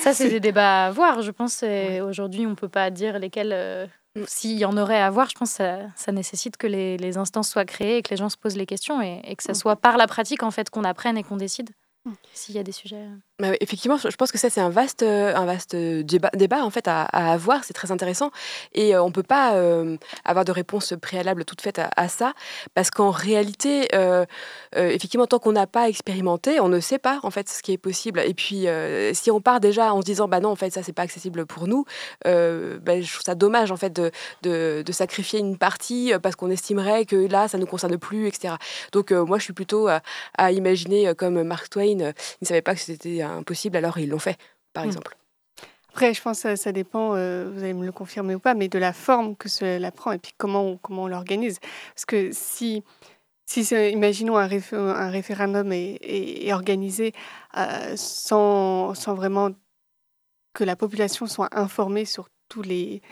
Ça, 0.00 0.14
c'est 0.14 0.28
des 0.28 0.40
débats 0.40 0.86
à 0.86 0.90
voir. 0.90 1.22
Je 1.22 1.30
pense 1.30 1.62
aujourd'hui, 2.02 2.46
on 2.46 2.50
ne 2.50 2.54
peut 2.54 2.68
pas 2.68 2.90
dire 2.90 3.18
lesquels. 3.18 3.88
Mm. 4.16 4.24
S'il 4.26 4.58
y 4.58 4.64
en 4.64 4.76
aurait 4.78 5.00
à 5.00 5.10
voir, 5.10 5.28
je 5.28 5.34
pense 5.38 5.50
que 5.50 5.56
ça, 5.56 5.80
ça 5.94 6.12
nécessite 6.12 6.56
que 6.56 6.66
les, 6.66 6.96
les, 6.96 7.18
instances 7.18 7.50
soient 7.50 7.66
créées 7.66 7.98
et 7.98 8.02
que 8.02 8.08
les 8.10 8.16
gens 8.16 8.30
se 8.30 8.38
posent 8.38 8.56
les 8.56 8.64
questions 8.64 9.02
et, 9.02 9.20
et 9.22 9.36
que 9.36 9.42
ce 9.42 9.52
mm. 9.52 9.54
soit 9.54 9.76
par 9.76 9.98
la 9.98 10.06
pratique 10.06 10.42
en 10.42 10.50
fait 10.50 10.70
qu'on 10.70 10.82
apprenne 10.82 11.18
et 11.18 11.22
qu'on 11.22 11.36
décide 11.36 11.70
mm. 12.06 12.12
s'il 12.32 12.54
y 12.54 12.58
a 12.58 12.62
des 12.62 12.72
sujets. 12.72 13.06
Bah 13.40 13.52
effectivement, 13.60 13.96
je 13.98 14.16
pense 14.16 14.32
que 14.32 14.38
ça 14.38 14.50
c'est 14.50 14.60
un 14.60 14.68
vaste, 14.68 15.04
euh, 15.04 15.32
un 15.32 15.46
vaste 15.46 15.76
débat, 15.76 16.30
débat 16.34 16.64
en 16.64 16.70
fait 16.70 16.88
à, 16.88 17.04
avoir. 17.04 17.62
C'est 17.62 17.72
très 17.72 17.92
intéressant 17.92 18.32
et 18.74 18.96
euh, 18.96 19.02
on 19.04 19.12
peut 19.12 19.22
pas 19.22 19.54
euh, 19.54 19.96
avoir 20.24 20.44
de 20.44 20.50
réponse 20.50 20.94
préalable 21.00 21.44
toute 21.44 21.60
faite 21.60 21.80
à, 21.96 22.08
ça 22.08 22.32
parce 22.74 22.90
qu'en 22.90 23.10
réalité, 23.10 23.88
effectivement, 24.74 25.28
tant 25.28 25.38
qu'on 25.38 25.52
n'a 25.52 25.68
pas 25.68 25.88
expérimenté, 25.88 26.58
on 26.58 26.68
ne 26.68 26.80
sait 26.80 26.98
pas 26.98 27.20
en 27.22 27.30
fait 27.30 27.48
ce 27.48 27.62
qui 27.62 27.70
est 27.72 27.78
possible. 27.78 28.20
Et 28.26 28.34
puis, 28.34 28.66
si 29.12 29.30
on 29.30 29.40
part 29.40 29.60
déjà 29.60 29.94
en 29.94 30.00
se 30.00 30.06
disant 30.06 30.26
bah 30.26 30.40
non, 30.40 30.48
en 30.48 30.56
fait, 30.56 30.70
ça 30.70 30.82
c'est 30.82 30.92
pas 30.92 31.02
accessible 31.02 31.46
pour 31.46 31.68
nous, 31.68 31.84
bah, 32.24 33.00
je 33.00 33.12
trouve 33.12 33.24
ça 33.24 33.36
dommage 33.36 33.70
en 33.70 33.76
fait 33.76 33.92
de, 33.92 34.10
de, 34.42 34.82
de 34.84 34.92
sacrifier 34.92 35.38
une 35.38 35.58
partie 35.58 36.12
parce 36.20 36.34
qu'on 36.34 36.50
estimerait 36.50 37.04
que 37.04 37.14
là 37.14 37.46
ça 37.46 37.56
ne 37.56 37.62
nous 37.62 37.68
concerne 37.68 37.98
plus, 37.98 38.26
etc. 38.26 38.54
Donc 38.90 39.12
moi, 39.12 39.38
je 39.38 39.44
suis 39.44 39.52
plutôt 39.52 39.86
à, 39.86 40.00
à 40.36 40.50
imaginer 40.50 41.14
comme 41.16 41.40
Mark 41.44 41.70
Twain, 41.70 41.84
il 41.84 41.96
ne 42.42 42.46
savait 42.46 42.62
pas 42.62 42.74
que 42.74 42.80
c'était 42.80 43.27
impossible, 43.30 43.76
alors 43.76 43.98
ils 43.98 44.08
l'ont 44.08 44.18
fait, 44.18 44.38
par 44.72 44.84
hmm. 44.84 44.88
exemple. 44.88 45.16
Après, 45.90 46.14
je 46.14 46.22
pense 46.22 46.42
que 46.42 46.54
ça, 46.54 46.72
dépend, 46.72 47.16
euh, 47.16 47.50
vous 47.52 47.62
allez 47.64 47.74
me 47.74 47.84
le 47.84 47.92
confirmer 47.92 48.34
ou 48.34 48.38
pas, 48.38 48.54
mais 48.54 48.68
de 48.68 48.78
la 48.78 48.92
forme 48.92 49.34
que 49.34 49.48
cela 49.48 49.90
prend 49.90 50.12
et 50.12 50.18
puis 50.18 50.32
comment 50.36 50.62
on, 50.62 50.76
comment 50.76 51.04
on 51.04 51.08
l'organise. 51.08 51.58
Parce 51.94 52.04
que 52.04 52.30
si, 52.32 52.84
si 53.46 53.62
imaginons 53.74 54.36
un, 54.36 54.48
un 54.48 55.10
référendum 55.10 55.72
est, 55.72 56.52
organisé 56.52 57.14
euh, 57.56 57.96
sans, 57.96 58.94
sans, 58.94 59.14
vraiment 59.14 59.50
que 60.54 60.62
la 60.62 60.76
population 60.76 61.26
soit 61.26 61.48
informée 61.50 62.04
sur 62.04 62.28
tous 62.48 62.62
les, 62.62 63.02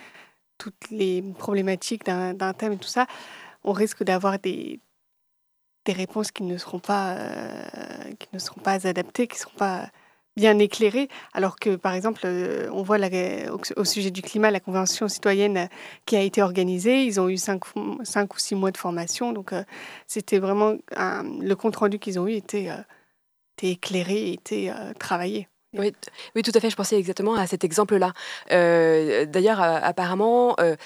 toutes 0.59 0.91
les 0.91 1.23
problématiques 1.39 2.05
d'un 2.05 2.53
thème 2.53 2.75
et 2.75 2.79
tout 2.79 2.89
ça, 2.89 3.07
on 3.65 3.73
risque 3.73 4.05
d'avoir 4.05 4.39
des, 4.39 4.79
des 5.87 5.93
réponses 5.93 6.31
qui 6.31 6.43
ne 6.43 6.59
seront 6.59 6.79
pas, 6.79 7.17
euh, 7.17 8.13
qui 8.19 8.29
ne 8.33 8.39
seront 8.39 8.61
pas 8.61 8.87
adaptées, 8.87 9.27
qui 9.27 9.37
ne 9.37 9.41
seront 9.41 9.57
pas 9.57 9.91
bien 10.37 10.59
éclairé, 10.59 11.09
alors 11.33 11.57
que, 11.57 11.77
par 11.77 11.95
exemple, 11.95 12.23
euh, 12.25 12.69
on 12.73 12.83
voit 12.83 12.99
au, 13.77 13.85
sujet 13.85 14.11
du 14.11 14.23
climat, 14.23 14.51
la 14.51 14.61
Convention 14.61 15.09
citoyenne 15.09 15.69
qui 16.05 16.17
a 16.17 16.21
été 16.21 16.43
organisée, 16.43 17.05
ils 17.05 17.21
ont 17.21 17.29
eu 17.29 17.39
cinq, 17.39 17.75
ou 17.75 17.99
six 18.39 18.55
mois 18.55 18.71
de 18.71 18.77
formation, 18.77 19.33
donc 19.33 19.53
euh, 19.53 19.65
c'était 20.07 20.39
vraiment, 20.39 20.75
le 20.97 21.55
compte-rendu 21.55 21.99
qu'ils 21.99 22.19
ont 22.19 22.29
eu 22.29 22.35
euh, 22.35 22.37
était 22.39 22.85
éclairé, 23.63 24.33
était 24.33 24.71
travaillé. 24.99 25.49
Oui, 25.79 26.43
tout 26.43 26.53
à 26.55 26.61
fait. 26.61 26.71
Je 26.71 26.77
pensais 26.77 26.99
exactement 26.99 27.35
à 27.35 27.47
cet 27.47 27.65
exemple-là. 27.65 28.13
Euh, 28.53 29.27
d'ailleurs, 29.27 29.63
euh, 29.63 29.79
apparemment, 29.83 30.57
euh, 30.61 30.77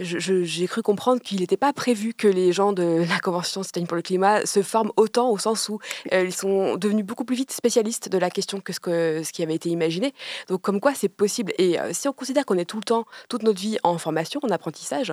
j'ai 0.00 0.66
cru 0.66 0.82
comprendre 0.82 1.20
qu'il 1.20 1.40
n'était 1.40 1.56
pas 1.56 1.72
prévu 1.72 2.14
que 2.14 2.28
les 2.28 2.52
gens 2.52 2.72
de 2.72 3.04
la 3.08 3.18
Convention 3.18 3.62
citoyenne 3.62 3.86
pour 3.86 3.96
le 3.96 4.02
climat 4.02 4.46
se 4.46 4.62
forment 4.62 4.92
autant 4.96 5.30
au 5.30 5.38
sens 5.38 5.68
où 5.68 5.78
ils 6.12 6.34
sont 6.34 6.76
devenus 6.76 7.04
beaucoup 7.04 7.24
plus 7.24 7.36
vite 7.36 7.52
spécialistes 7.52 8.08
de 8.08 8.18
la 8.18 8.30
question 8.30 8.60
que 8.60 8.72
ce, 8.72 8.80
que, 8.80 9.22
ce 9.22 9.32
qui 9.32 9.42
avait 9.42 9.54
été 9.54 9.68
imaginé. 9.68 10.14
Donc, 10.48 10.62
comme 10.62 10.80
quoi 10.80 10.94
c'est 10.94 11.08
possible. 11.08 11.52
Et 11.58 11.76
si 11.92 12.08
on 12.08 12.12
considère 12.12 12.44
qu'on 12.44 12.58
est 12.58 12.64
tout 12.64 12.78
le 12.78 12.84
temps, 12.84 13.04
toute 13.28 13.42
notre 13.42 13.60
vie 13.60 13.78
en 13.82 13.98
formation, 13.98 14.40
en 14.42 14.50
apprentissage, 14.50 15.12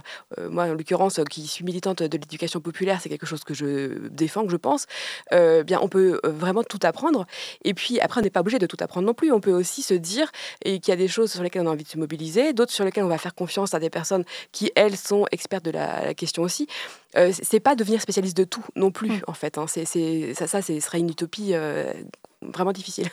moi, 0.50 0.66
en 0.66 0.74
l'occurrence, 0.74 1.20
qui 1.30 1.48
suis 1.48 1.64
militante 1.64 2.04
de 2.04 2.18
l'éducation 2.18 2.60
populaire, 2.60 3.00
c'est 3.02 3.10
quelque 3.10 3.26
chose 3.26 3.44
que 3.44 3.54
je 3.54 4.08
défends, 4.10 4.46
que 4.46 4.52
je 4.52 4.58
pense, 4.58 4.86
bien, 5.32 5.80
on 5.82 5.88
peut 5.88 6.20
vraiment 6.24 6.64
tout 6.64 6.80
apprendre. 6.84 7.26
Et 7.64 7.74
puis, 7.74 8.00
après, 8.00 8.22
on 8.22 8.24
n'est 8.24 8.30
pas 8.30 8.42
obligé 8.42 8.60
de 8.60 8.66
tout 8.66 8.78
apprendre 8.80 9.08
non 9.08 9.14
plus 9.14 9.27
on 9.32 9.40
peut 9.40 9.54
aussi 9.54 9.82
se 9.82 9.94
dire 9.94 10.32
qu'il 10.64 10.88
y 10.88 10.92
a 10.92 10.96
des 10.96 11.08
choses 11.08 11.32
sur 11.32 11.44
lesquelles 11.44 11.64
on 11.64 11.70
a 11.70 11.72
envie 11.72 11.84
de 11.84 11.90
se 11.90 11.98
mobiliser, 11.98 12.54
d'autres 12.54 12.72
sur 12.72 12.86
lesquelles 12.86 13.04
on 13.04 13.10
va 13.10 13.18
faire 13.18 13.36
confiance 13.36 13.74
à 13.74 13.80
des 13.80 13.90
personnes 13.90 14.26
qui, 14.52 14.72
elles, 14.76 14.98
sont 14.98 15.26
expertes 15.32 15.66
de 15.66 15.72
la, 15.72 16.14
question 16.14 16.44
aussi. 16.44 16.68
Euh, 17.16 17.32
c'est 17.32 17.60
pas 17.60 17.76
devenir 17.76 18.02
spécialiste 18.02 18.38
de 18.38 18.44
tout 18.44 18.64
non 18.76 18.92
plus, 18.92 19.10
mm. 19.10 19.22
en 19.28 19.34
fait. 19.34 19.58
Hein. 19.58 19.66
C'est, 19.68 20.34
ça, 20.34 20.48
ça 20.48 20.62
ce 20.62 20.80
serait 20.80 21.00
une 21.00 21.10
utopie 21.10 21.54
euh, 21.54 21.92
vraiment 22.42 22.72
difficile. 22.72 23.10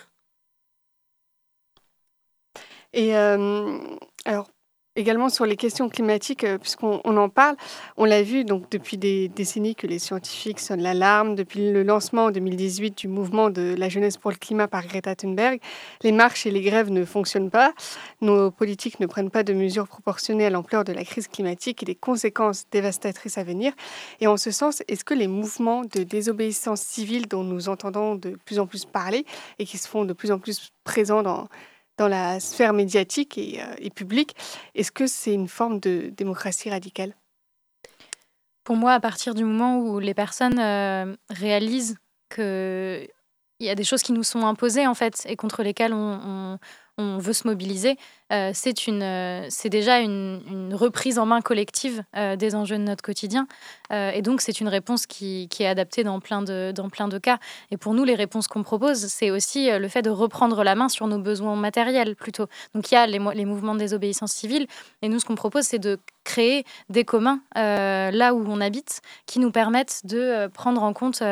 Et 2.95 3.17
euh, 3.17 3.79
alors, 4.25 4.49
Également 4.97 5.29
sur 5.29 5.45
les 5.45 5.57
questions 5.57 5.89
climatiques, 5.89 6.45
euh, 6.45 6.57
puisqu'on 6.57 7.01
en 7.01 7.29
parle, 7.29 7.57
on 7.97 8.05
l'a 8.05 8.23
vu 8.23 8.45
donc 8.45 8.71
depuis 8.71 8.97
des 8.97 9.27
décennies 9.27 9.75
que 9.75 9.89
les 9.89 9.99
scientifiques 9.99 10.61
sonnent 10.61 10.83
l'alarme. 10.83 11.35
Depuis 11.35 11.73
le 11.73 11.83
lancement 11.83 12.27
en 12.27 12.31
2018 12.31 12.97
du 12.97 13.09
mouvement 13.09 13.51
de 13.51 13.75
la 13.77 13.89
jeunesse 13.89 14.17
pour 14.17 14.31
le 14.31 14.37
climat 14.37 14.69
par 14.69 14.87
Greta 14.87 15.17
Thunberg, 15.17 15.59
les 16.03 16.13
marches 16.13 16.47
et 16.47 16.53
les 16.53 16.61
grèves 16.61 16.91
ne 16.91 17.05
fonctionnent 17.05 17.51
pas. 17.51 17.73
Nos 18.21 18.53
politiques 18.53 19.01
ne 19.01 19.07
prennent 19.07 19.33
pas 19.33 19.43
de 19.43 19.53
mesures 19.53 19.89
proportionnées 19.89 20.47
à 20.47 20.51
l'ampleur 20.51 20.85
de 20.85 20.93
la 20.93 21.05
crise 21.05 21.27
climatique 21.27 21.83
et 21.83 21.87
des 21.87 21.97
conséquences 21.97 22.67
dévastatrices 22.71 23.37
à 23.37 23.43
venir. 23.43 23.73
Et 24.21 24.29
en 24.29 24.37
ce 24.37 24.53
sens, 24.53 24.85
est-ce 24.87 25.05
que 25.05 25.15
les 25.15 25.27
mouvements 25.27 25.83
de 25.83 26.05
désobéissance 26.05 26.83
civile 26.83 27.27
dont 27.27 27.43
nous 27.43 27.69
entendons 27.69 28.15
de 28.15 28.39
plus 28.45 28.61
en 28.61 28.69
plus 28.69 28.85
parler 28.85 29.27
et 29.59 29.65
qui 29.65 29.77
se 29.77 29.89
font 29.89 30.05
de 30.05 30.13
plus 30.13 30.31
en 30.31 30.39
plus 30.39 30.71
présents 30.85 31.25
dans 31.25 31.49
dans 31.97 32.09
la 32.09 32.41
sphère 32.41 32.73
médiatique 32.73 33.39
et, 33.39 33.61
euh, 33.63 33.89
publique. 33.91 34.35
Est-ce 34.75 34.93
que 34.93 35.07
c'est 35.07 35.35
une 35.35 35.49
forme 35.49 35.81
de 35.81 36.13
démocratie 36.17 36.71
radicale? 36.71 37.15
Pour 38.65 38.77
moi, 38.77 38.93
à 38.93 39.01
partir 39.01 39.35
du 39.35 39.45
moment 39.45 39.79
où 39.79 39.99
les 39.99 40.15
personnes 40.15 40.59
euh, 40.59 41.15
réalisent 41.31 41.99
qu'il 42.35 43.09
y 43.61 43.69
a 43.69 43.75
des 43.75 43.85
choses 43.85 44.03
qui 44.03 44.13
nous 44.13 44.23
sont 44.23 44.47
imposées 44.47 44.87
en 44.87 44.95
fait 44.95 45.25
et 45.29 45.37
contre 45.37 45.63
lesquelles 45.63 45.93
on 45.93 46.59
veut 46.99 47.33
se 47.33 47.47
mobiliser, 47.47 47.97
euh, 48.33 48.51
c'est 48.55 48.87
une, 48.87 49.03
euh, 49.03 49.49
déjà 49.67 50.01
une, 50.01 50.73
reprise 50.73 51.19
en 51.19 51.27
main 51.27 51.41
collective 51.41 52.03
euh, 52.17 52.37
des 52.37 52.55
enjeux 52.55 52.79
de 52.79 52.83
notre 52.83 53.03
quotidien. 53.03 53.47
et 53.91 54.23
donc, 54.23 54.41
c'est 54.41 54.61
une 54.61 54.69
réponse 54.69 55.07
qui, 55.07 55.47
qui, 55.51 55.63
est 55.63 55.69
adaptée 55.69 56.03
dans 56.03 56.19
plein, 56.19 56.43
de, 56.43 56.73
dans 56.75 56.89
plein 56.89 57.07
de 57.07 57.19
cas. 57.19 57.39
Et 57.71 57.77
pour 57.77 57.95
nous, 57.95 58.03
les 58.03 58.15
réponses 58.15 58.49
qu'on 58.49 58.63
propose, 58.63 59.07
c'est 59.07 59.31
aussi 59.31 59.71
le 59.71 59.89
fait 59.89 60.03
de 60.03 60.11
reprendre 60.11 60.65
la 60.65 60.75
main 60.75 60.89
sur 60.89 61.07
nos 61.07 61.19
besoins 61.19 61.55
matériels 61.55 62.17
plutôt. 62.17 62.47
Donc, 62.75 62.91
il 62.91 62.95
y 62.95 62.97
a 62.97 63.07
les, 63.07 63.21
les 63.35 63.45
mouvements 63.45 63.75
de 63.75 63.81
désobéissance 63.81 64.33
civile. 64.33 64.67
Et 65.03 65.09
nous, 65.09 65.21
ce 65.21 65.25
qu'on 65.25 65.37
propose, 65.37 65.65
c'est 65.65 65.79
de 65.79 66.01
créer 66.25 66.65
des 66.89 67.05
communs 67.05 67.41
là 67.55 68.35
où 68.35 68.45
on 68.49 68.61
habite 68.61 69.01
qui 69.27 69.39
nous 69.39 69.51
permettent 69.51 70.01
de 70.05 70.49
prendre 70.49 70.83
en 70.83 70.93
compte 70.93 71.23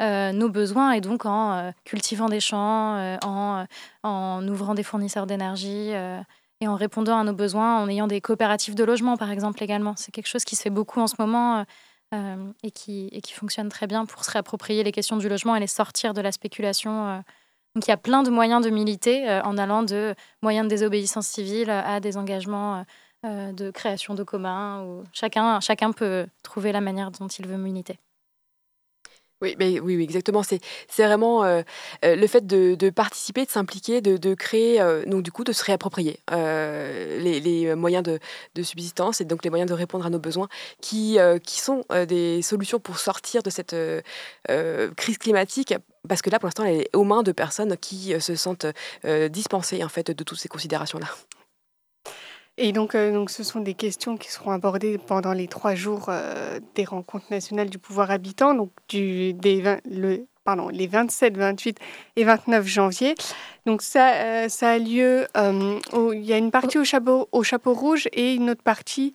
nos 0.00 0.48
besoins 0.48 0.92
et 0.92 1.00
donc 1.00 1.24
en 1.24 1.72
cultivant 1.84 2.28
des 2.28 2.40
champs, 2.40 3.16
en, 3.22 3.64
en 4.02 4.46
ouvrant 4.48 4.74
des 4.74 4.82
fournisseurs 4.82 5.26
d'énergie 5.26 5.92
et 6.60 6.68
en 6.68 6.74
répondant 6.74 7.18
à 7.18 7.24
nos 7.24 7.32
besoins, 7.32 7.80
en 7.80 7.88
ayant 7.88 8.06
des 8.06 8.20
coopératives 8.20 8.74
de 8.74 8.84
logement, 8.84 9.16
par 9.16 9.30
exemple, 9.30 9.62
également. 9.62 9.94
C'est 9.96 10.12
quelque 10.12 10.28
chose 10.28 10.44
qui 10.44 10.56
se 10.56 10.62
fait 10.62 10.70
beaucoup 10.70 11.00
en 11.00 11.06
ce 11.06 11.14
moment 11.18 11.64
euh, 12.12 12.52
et, 12.64 12.72
qui, 12.72 13.08
et 13.12 13.20
qui 13.20 13.32
fonctionne 13.32 13.68
très 13.68 13.86
bien 13.86 14.04
pour 14.04 14.24
se 14.24 14.32
réapproprier 14.32 14.82
les 14.82 14.90
questions 14.90 15.16
du 15.16 15.28
logement 15.28 15.54
et 15.54 15.60
les 15.60 15.68
sortir 15.68 16.12
de 16.12 16.20
la 16.20 16.32
spéculation. 16.32 17.06
Euh. 17.06 17.18
Donc 17.76 17.86
il 17.86 17.90
y 17.90 17.92
a 17.92 17.96
plein 17.96 18.24
de 18.24 18.30
moyens 18.30 18.64
de 18.64 18.70
militer 18.70 19.30
euh, 19.30 19.40
en 19.42 19.56
allant 19.56 19.84
de 19.84 20.16
moyens 20.42 20.66
de 20.66 20.70
désobéissance 20.70 21.28
civile 21.28 21.70
à 21.70 22.00
des 22.00 22.16
engagements 22.16 22.84
de 23.22 23.70
création 23.70 24.14
de 24.14 24.24
communs. 24.24 24.82
Où 24.82 25.04
chacun, 25.12 25.60
chacun 25.60 25.92
peut 25.92 26.26
trouver 26.42 26.72
la 26.72 26.80
manière 26.80 27.12
dont 27.12 27.28
il 27.28 27.46
veut 27.46 27.58
militer. 27.58 28.00
Oui, 29.42 29.56
mais 29.58 29.80
oui, 29.80 30.02
exactement. 30.02 30.42
C'est, 30.42 30.60
vraiment 30.98 31.44
euh, 31.44 31.62
euh, 32.04 32.14
le 32.14 32.26
fait 32.26 32.46
de, 32.46 32.90
participer, 32.90 33.46
de 33.46 33.50
s'impliquer, 33.50 34.02
de, 34.02 34.34
créer, 34.34 34.80
euh, 34.82 35.02
donc 35.06 35.22
du 35.22 35.32
coup, 35.32 35.44
de 35.44 35.52
se 35.52 35.64
réapproprier 35.64 36.20
euh, 36.30 37.18
les, 37.20 37.74
moyens 37.74 38.02
de, 38.02 38.18
de 38.54 38.62
subsistance 38.62 39.22
et 39.22 39.24
donc 39.24 39.42
les 39.42 39.50
moyens 39.50 39.70
de 39.70 39.74
répondre 39.74 40.04
à 40.04 40.10
nos 40.10 40.18
besoins 40.18 40.48
qui, 40.82 41.18
qui 41.44 41.60
sont 41.60 41.84
des 42.08 42.42
solutions 42.42 42.80
pour 42.80 42.98
sortir 42.98 43.42
de 43.42 43.50
cette 43.50 43.74
crise 44.96 45.18
climatique. 45.18 45.74
Parce 46.08 46.22
que 46.22 46.30
là, 46.30 46.38
pour 46.38 46.46
l'instant, 46.46 46.64
elle 46.64 46.82
est 46.82 46.96
aux 46.96 47.04
mains 47.04 47.22
de 47.22 47.32
personnes 47.32 47.76
qui 47.76 48.14
se 48.20 48.34
sentent 48.34 48.66
dispensées 49.30 49.82
en 49.84 49.88
fait 49.88 50.10
de 50.10 50.24
toutes 50.24 50.38
ces 50.38 50.48
considérations-là. 50.48 51.08
Et 52.58 52.72
donc, 52.72 52.94
euh, 52.94 53.12
donc, 53.12 53.30
ce 53.30 53.42
sont 53.42 53.60
des 53.60 53.74
questions 53.74 54.16
qui 54.16 54.30
seront 54.30 54.50
abordées 54.50 54.98
pendant 54.98 55.32
les 55.32 55.48
trois 55.48 55.74
jours 55.74 56.06
euh, 56.08 56.60
des 56.74 56.84
rencontres 56.84 57.26
nationales 57.30 57.70
du 57.70 57.78
pouvoir 57.78 58.10
habitant, 58.10 58.54
donc 58.54 58.70
du, 58.88 59.32
des 59.32 59.62
vingt- 59.62 59.80
le, 59.90 60.26
pardon, 60.44 60.68
les 60.68 60.86
27, 60.86 61.36
28 61.38 61.78
et 62.16 62.24
29 62.24 62.66
janvier. 62.66 63.14
Donc, 63.66 63.80
ça, 63.82 64.12
euh, 64.14 64.48
ça 64.48 64.72
a 64.72 64.78
lieu, 64.78 65.26
il 65.36 66.22
y 66.24 66.32
a 66.32 66.36
une 66.38 66.50
partie 66.50 66.78
au 66.78 66.84
chapeau, 66.84 67.28
au 67.32 67.42
chapeau 67.42 67.72
rouge 67.72 68.08
et 68.12 68.34
une 68.34 68.50
autre 68.50 68.62
partie 68.62 69.14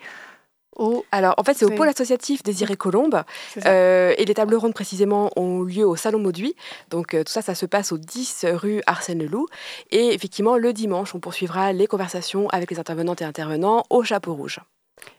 au. 0.76 1.06
Alors, 1.12 1.36
en 1.38 1.44
fait, 1.44 1.54
c'est 1.54 1.66
au 1.66 1.72
pôle 1.72 1.88
associatif 1.88 2.44
Désiré 2.44 2.76
Colombe. 2.76 3.24
Euh, 3.66 4.14
et 4.18 4.26
les 4.26 4.34
tables 4.34 4.56
rondes 4.56 4.74
précisément 4.74 5.32
ont 5.36 5.62
lieu 5.62 5.86
au 5.86 5.96
Salon 5.96 6.20
Mauduit. 6.20 6.56
Donc 6.90 7.14
euh, 7.14 7.24
tout 7.24 7.32
ça, 7.32 7.42
ça 7.42 7.56
se 7.56 7.66
passe 7.66 7.92
au 7.92 7.98
10 7.98 8.46
rue 8.54 8.82
Arsène-Leloup. 8.86 9.48
Et 9.92 10.14
effectivement, 10.14 10.58
le 10.58 10.74
dimanche, 10.74 11.16
on 11.16 11.20
poursuivra 11.20 11.74
les 11.74 11.88
conversations 11.88 12.48
avec 12.50 12.72
les 12.72 12.80
intervenantes 12.80 13.22
et 13.22 13.26
intervenants 13.26 13.84
au 13.90 14.04
Chapeau 14.04 14.34
Rouge. 14.34 14.60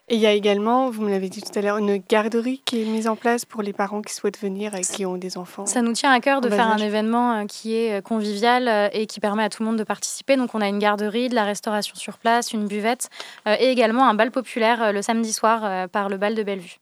Et 0.09 0.15
il 0.15 0.21
y 0.21 0.27
a 0.27 0.33
également, 0.33 0.89
vous 0.89 1.03
me 1.03 1.11
l'avez 1.11 1.29
dit 1.29 1.43
tout 1.43 1.59
à 1.59 1.61
l'heure, 1.63 1.79
une 1.79 1.97
garderie 1.97 2.63
qui 2.65 2.81
est 2.81 2.85
mise 2.85 3.09
en 3.09 3.17
place 3.17 3.45
pour 3.45 3.63
les 3.63 3.73
parents 3.73 4.03
qui 4.03 4.15
souhaitent 4.15 4.39
venir 4.41 4.73
et 4.77 4.83
qui 4.83 5.05
ont 5.05 5.17
des 5.17 5.37
enfants. 5.37 5.67
Ça 5.67 5.83
nous 5.83 5.95
tient 5.95 6.13
à 6.13 6.21
cœur 6.21 6.41
de 6.41 6.49
faire 6.49 6.71
un 6.71 6.77
événement 6.79 7.33
euh, 7.33 7.45
qui 7.47 7.75
est 7.75 7.99
euh, 7.99 8.01
convivial 8.03 8.69
euh, 8.69 8.89
et 8.93 9.07
qui 9.07 9.19
permet 9.19 9.43
à 9.43 9.49
tout 9.49 9.65
le 9.65 9.69
monde 9.69 9.79
de 9.79 9.83
participer. 9.85 10.37
Donc 10.37 10.55
on 10.55 10.61
a 10.61 10.69
une 10.69 10.79
garderie, 10.79 11.29
de 11.29 11.35
la 11.35 11.43
restauration 11.45 11.97
sur 11.97 12.19
place, 12.19 12.53
une 12.53 12.69
buvette 12.69 13.09
et 13.47 13.71
également 13.71 14.09
un 14.09 14.15
bal 14.15 14.31
populaire 14.31 14.93
le 14.93 15.03
samedi 15.03 15.33
soir 15.33 15.89
par 15.89 16.09
le 16.09 16.17
bal 16.19 16.35
de 16.37 16.43
Bellevue. 16.43 16.77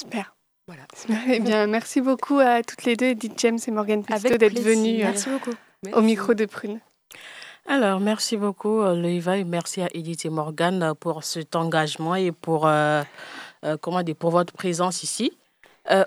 Super. 0.00 0.34
Voilà. 0.66 0.82
Super. 0.96 1.18
Eh 1.28 1.38
bien, 1.40 1.66
merci 1.66 2.00
beaucoup 2.00 2.38
à 2.38 2.62
toutes 2.62 2.84
les 2.84 2.96
deux, 2.96 3.06
Edith 3.06 3.34
James 3.38 3.58
et 3.66 3.70
Morgane 3.70 4.02
Petito, 4.02 4.26
Avec 4.26 4.38
d'être 4.38 4.52
plaisir. 4.52 4.70
venues 4.70 4.98
Merci 4.98 5.28
beaucoup. 5.30 5.50
au 5.92 6.00
micro 6.00 6.34
de 6.34 6.44
Prune. 6.46 6.80
Alors, 7.72 8.00
merci 8.00 8.36
beaucoup, 8.36 8.80
euh, 8.80 8.96
Loïva, 8.96 9.38
et 9.38 9.44
merci 9.44 9.80
à 9.80 9.88
Edith 9.94 10.24
et 10.24 10.28
Morgane 10.28 10.82
euh, 10.82 10.94
pour 10.94 11.22
cet 11.22 11.54
engagement 11.54 12.16
et 12.16 12.32
pour, 12.32 12.66
euh, 12.66 13.04
comment 13.80 14.02
dire, 14.02 14.16
pour 14.16 14.32
votre 14.32 14.52
présence 14.52 15.04
ici. 15.04 15.30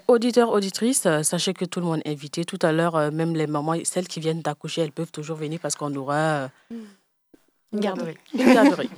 Auditeurs, 0.08 0.52
auditrices, 0.52 1.08
sachez 1.24 1.54
que 1.54 1.64
tout 1.66 1.80
le 1.80 1.86
monde 1.86 2.02
est 2.04 2.12
invité. 2.12 2.44
Tout 2.44 2.60
à 2.62 2.72
l'heure, 2.72 3.12
même 3.12 3.34
les 3.34 3.48
mamans, 3.48 3.76
celles 3.84 4.08
qui 4.08 4.20
viennent 4.20 4.42
d'accoucher, 4.42 4.82
elles 4.82 4.92
peuvent 4.92 5.12
toujours 5.12 5.36
venir 5.38 5.60
parce 5.62 5.76
qu'on 5.76 5.94
aura 5.96 6.16
euh, 6.16 6.48
Une 7.74 7.80
garderie. 7.80 8.18
une 8.34 8.54
garderie. 8.54 8.90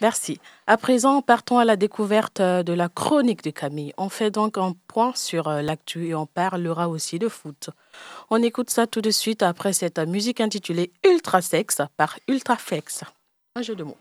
Merci. 0.00 0.38
À 0.66 0.76
présent, 0.76 1.22
partons 1.22 1.58
à 1.58 1.64
la 1.64 1.76
découverte 1.76 2.40
euh, 2.40 2.62
de 2.62 2.72
la 2.72 2.88
chronique 2.88 3.42
de 3.42 3.50
Camille. 3.50 3.92
On 3.96 4.08
fait 4.08 4.30
donc 4.30 4.58
un 4.58 4.74
point 4.86 5.12
sur 5.14 5.48
euh, 5.48 5.62
l'actu 5.62 6.06
et 6.06 6.14
on 6.14 6.26
parlera 6.26 6.88
aussi 6.88 7.18
de 7.18 7.28
foot. 7.28 7.70
On 8.30 8.42
écoute 8.42 8.70
ça 8.70 8.86
tout 8.86 9.00
de 9.00 9.10
suite 9.10 9.42
après 9.42 9.72
cette 9.72 9.98
musique 9.98 10.40
intitulée 10.40 10.92
Ultra 11.04 11.42
Sex 11.42 11.82
par 11.96 12.18
Ultraflex. 12.28 13.04
Un 13.56 13.62
jeu 13.62 13.74
de 13.74 13.82
mots. 13.82 13.96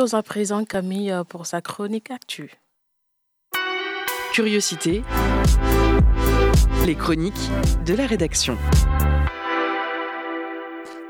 Écoutons 0.00 0.16
à 0.16 0.22
présent 0.22 0.64
Camille 0.64 1.12
euh, 1.12 1.24
pour 1.24 1.44
sa 1.44 1.60
chronique 1.60 2.10
actu. 2.10 2.54
Curiosité. 4.32 5.02
Les 6.86 6.94
chroniques 6.94 7.50
de 7.84 7.92
la 7.92 8.06
rédaction. 8.06 8.56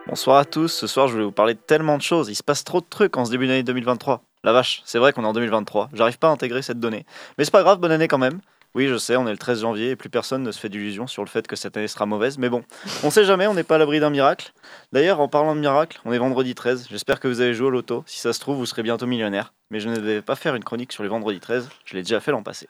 Bonsoir 0.08 0.38
à 0.38 0.44
tous, 0.44 0.66
ce 0.66 0.88
soir 0.88 1.06
je 1.06 1.18
vais 1.18 1.22
vous 1.22 1.30
parler 1.30 1.54
de 1.54 1.60
tellement 1.60 1.98
de 1.98 2.02
choses, 2.02 2.30
il 2.30 2.34
se 2.34 2.42
passe 2.42 2.64
trop 2.64 2.80
de 2.80 2.86
trucs 2.90 3.16
en 3.16 3.24
ce 3.24 3.30
début 3.30 3.46
d'année 3.46 3.62
2023. 3.62 4.24
La 4.42 4.52
vache, 4.52 4.82
c'est 4.84 4.98
vrai 4.98 5.12
qu'on 5.12 5.22
est 5.22 5.28
en 5.28 5.34
2023, 5.34 5.90
j'arrive 5.92 6.18
pas 6.18 6.26
à 6.26 6.32
intégrer 6.32 6.62
cette 6.62 6.80
donnée. 6.80 7.06
Mais 7.38 7.44
c'est 7.44 7.52
pas 7.52 7.62
grave, 7.62 7.78
bonne 7.78 7.92
année 7.92 8.08
quand 8.08 8.18
même. 8.18 8.40
Oui, 8.76 8.86
je 8.86 8.96
sais, 8.98 9.16
on 9.16 9.26
est 9.26 9.32
le 9.32 9.38
13 9.38 9.62
janvier 9.62 9.90
et 9.90 9.96
plus 9.96 10.10
personne 10.10 10.44
ne 10.44 10.52
se 10.52 10.60
fait 10.60 10.68
d'illusions 10.68 11.08
sur 11.08 11.24
le 11.24 11.28
fait 11.28 11.48
que 11.48 11.56
cette 11.56 11.76
année 11.76 11.88
sera 11.88 12.06
mauvaise, 12.06 12.38
mais 12.38 12.48
bon, 12.48 12.62
on 13.02 13.10
sait 13.10 13.24
jamais, 13.24 13.48
on 13.48 13.54
n'est 13.54 13.64
pas 13.64 13.74
à 13.74 13.78
l'abri 13.78 13.98
d'un 13.98 14.10
miracle. 14.10 14.52
D'ailleurs, 14.92 15.18
en 15.18 15.26
parlant 15.26 15.56
de 15.56 15.60
miracle, 15.60 16.00
on 16.04 16.12
est 16.12 16.18
vendredi 16.18 16.54
13, 16.54 16.86
j'espère 16.88 17.18
que 17.18 17.26
vous 17.26 17.40
avez 17.40 17.52
joué 17.52 17.66
au 17.66 17.70
loto, 17.70 18.04
si 18.06 18.20
ça 18.20 18.32
se 18.32 18.38
trouve, 18.38 18.58
vous 18.58 18.66
serez 18.66 18.84
bientôt 18.84 19.06
millionnaire. 19.06 19.54
Mais 19.72 19.80
je 19.80 19.88
ne 19.88 19.98
vais 19.98 20.22
pas 20.22 20.36
faire 20.36 20.54
une 20.54 20.62
chronique 20.62 20.92
sur 20.92 21.02
les 21.02 21.08
vendredis 21.08 21.40
13, 21.40 21.68
je 21.84 21.96
l'ai 21.96 22.02
déjà 22.02 22.20
fait 22.20 22.30
l'an 22.30 22.44
passé. 22.44 22.68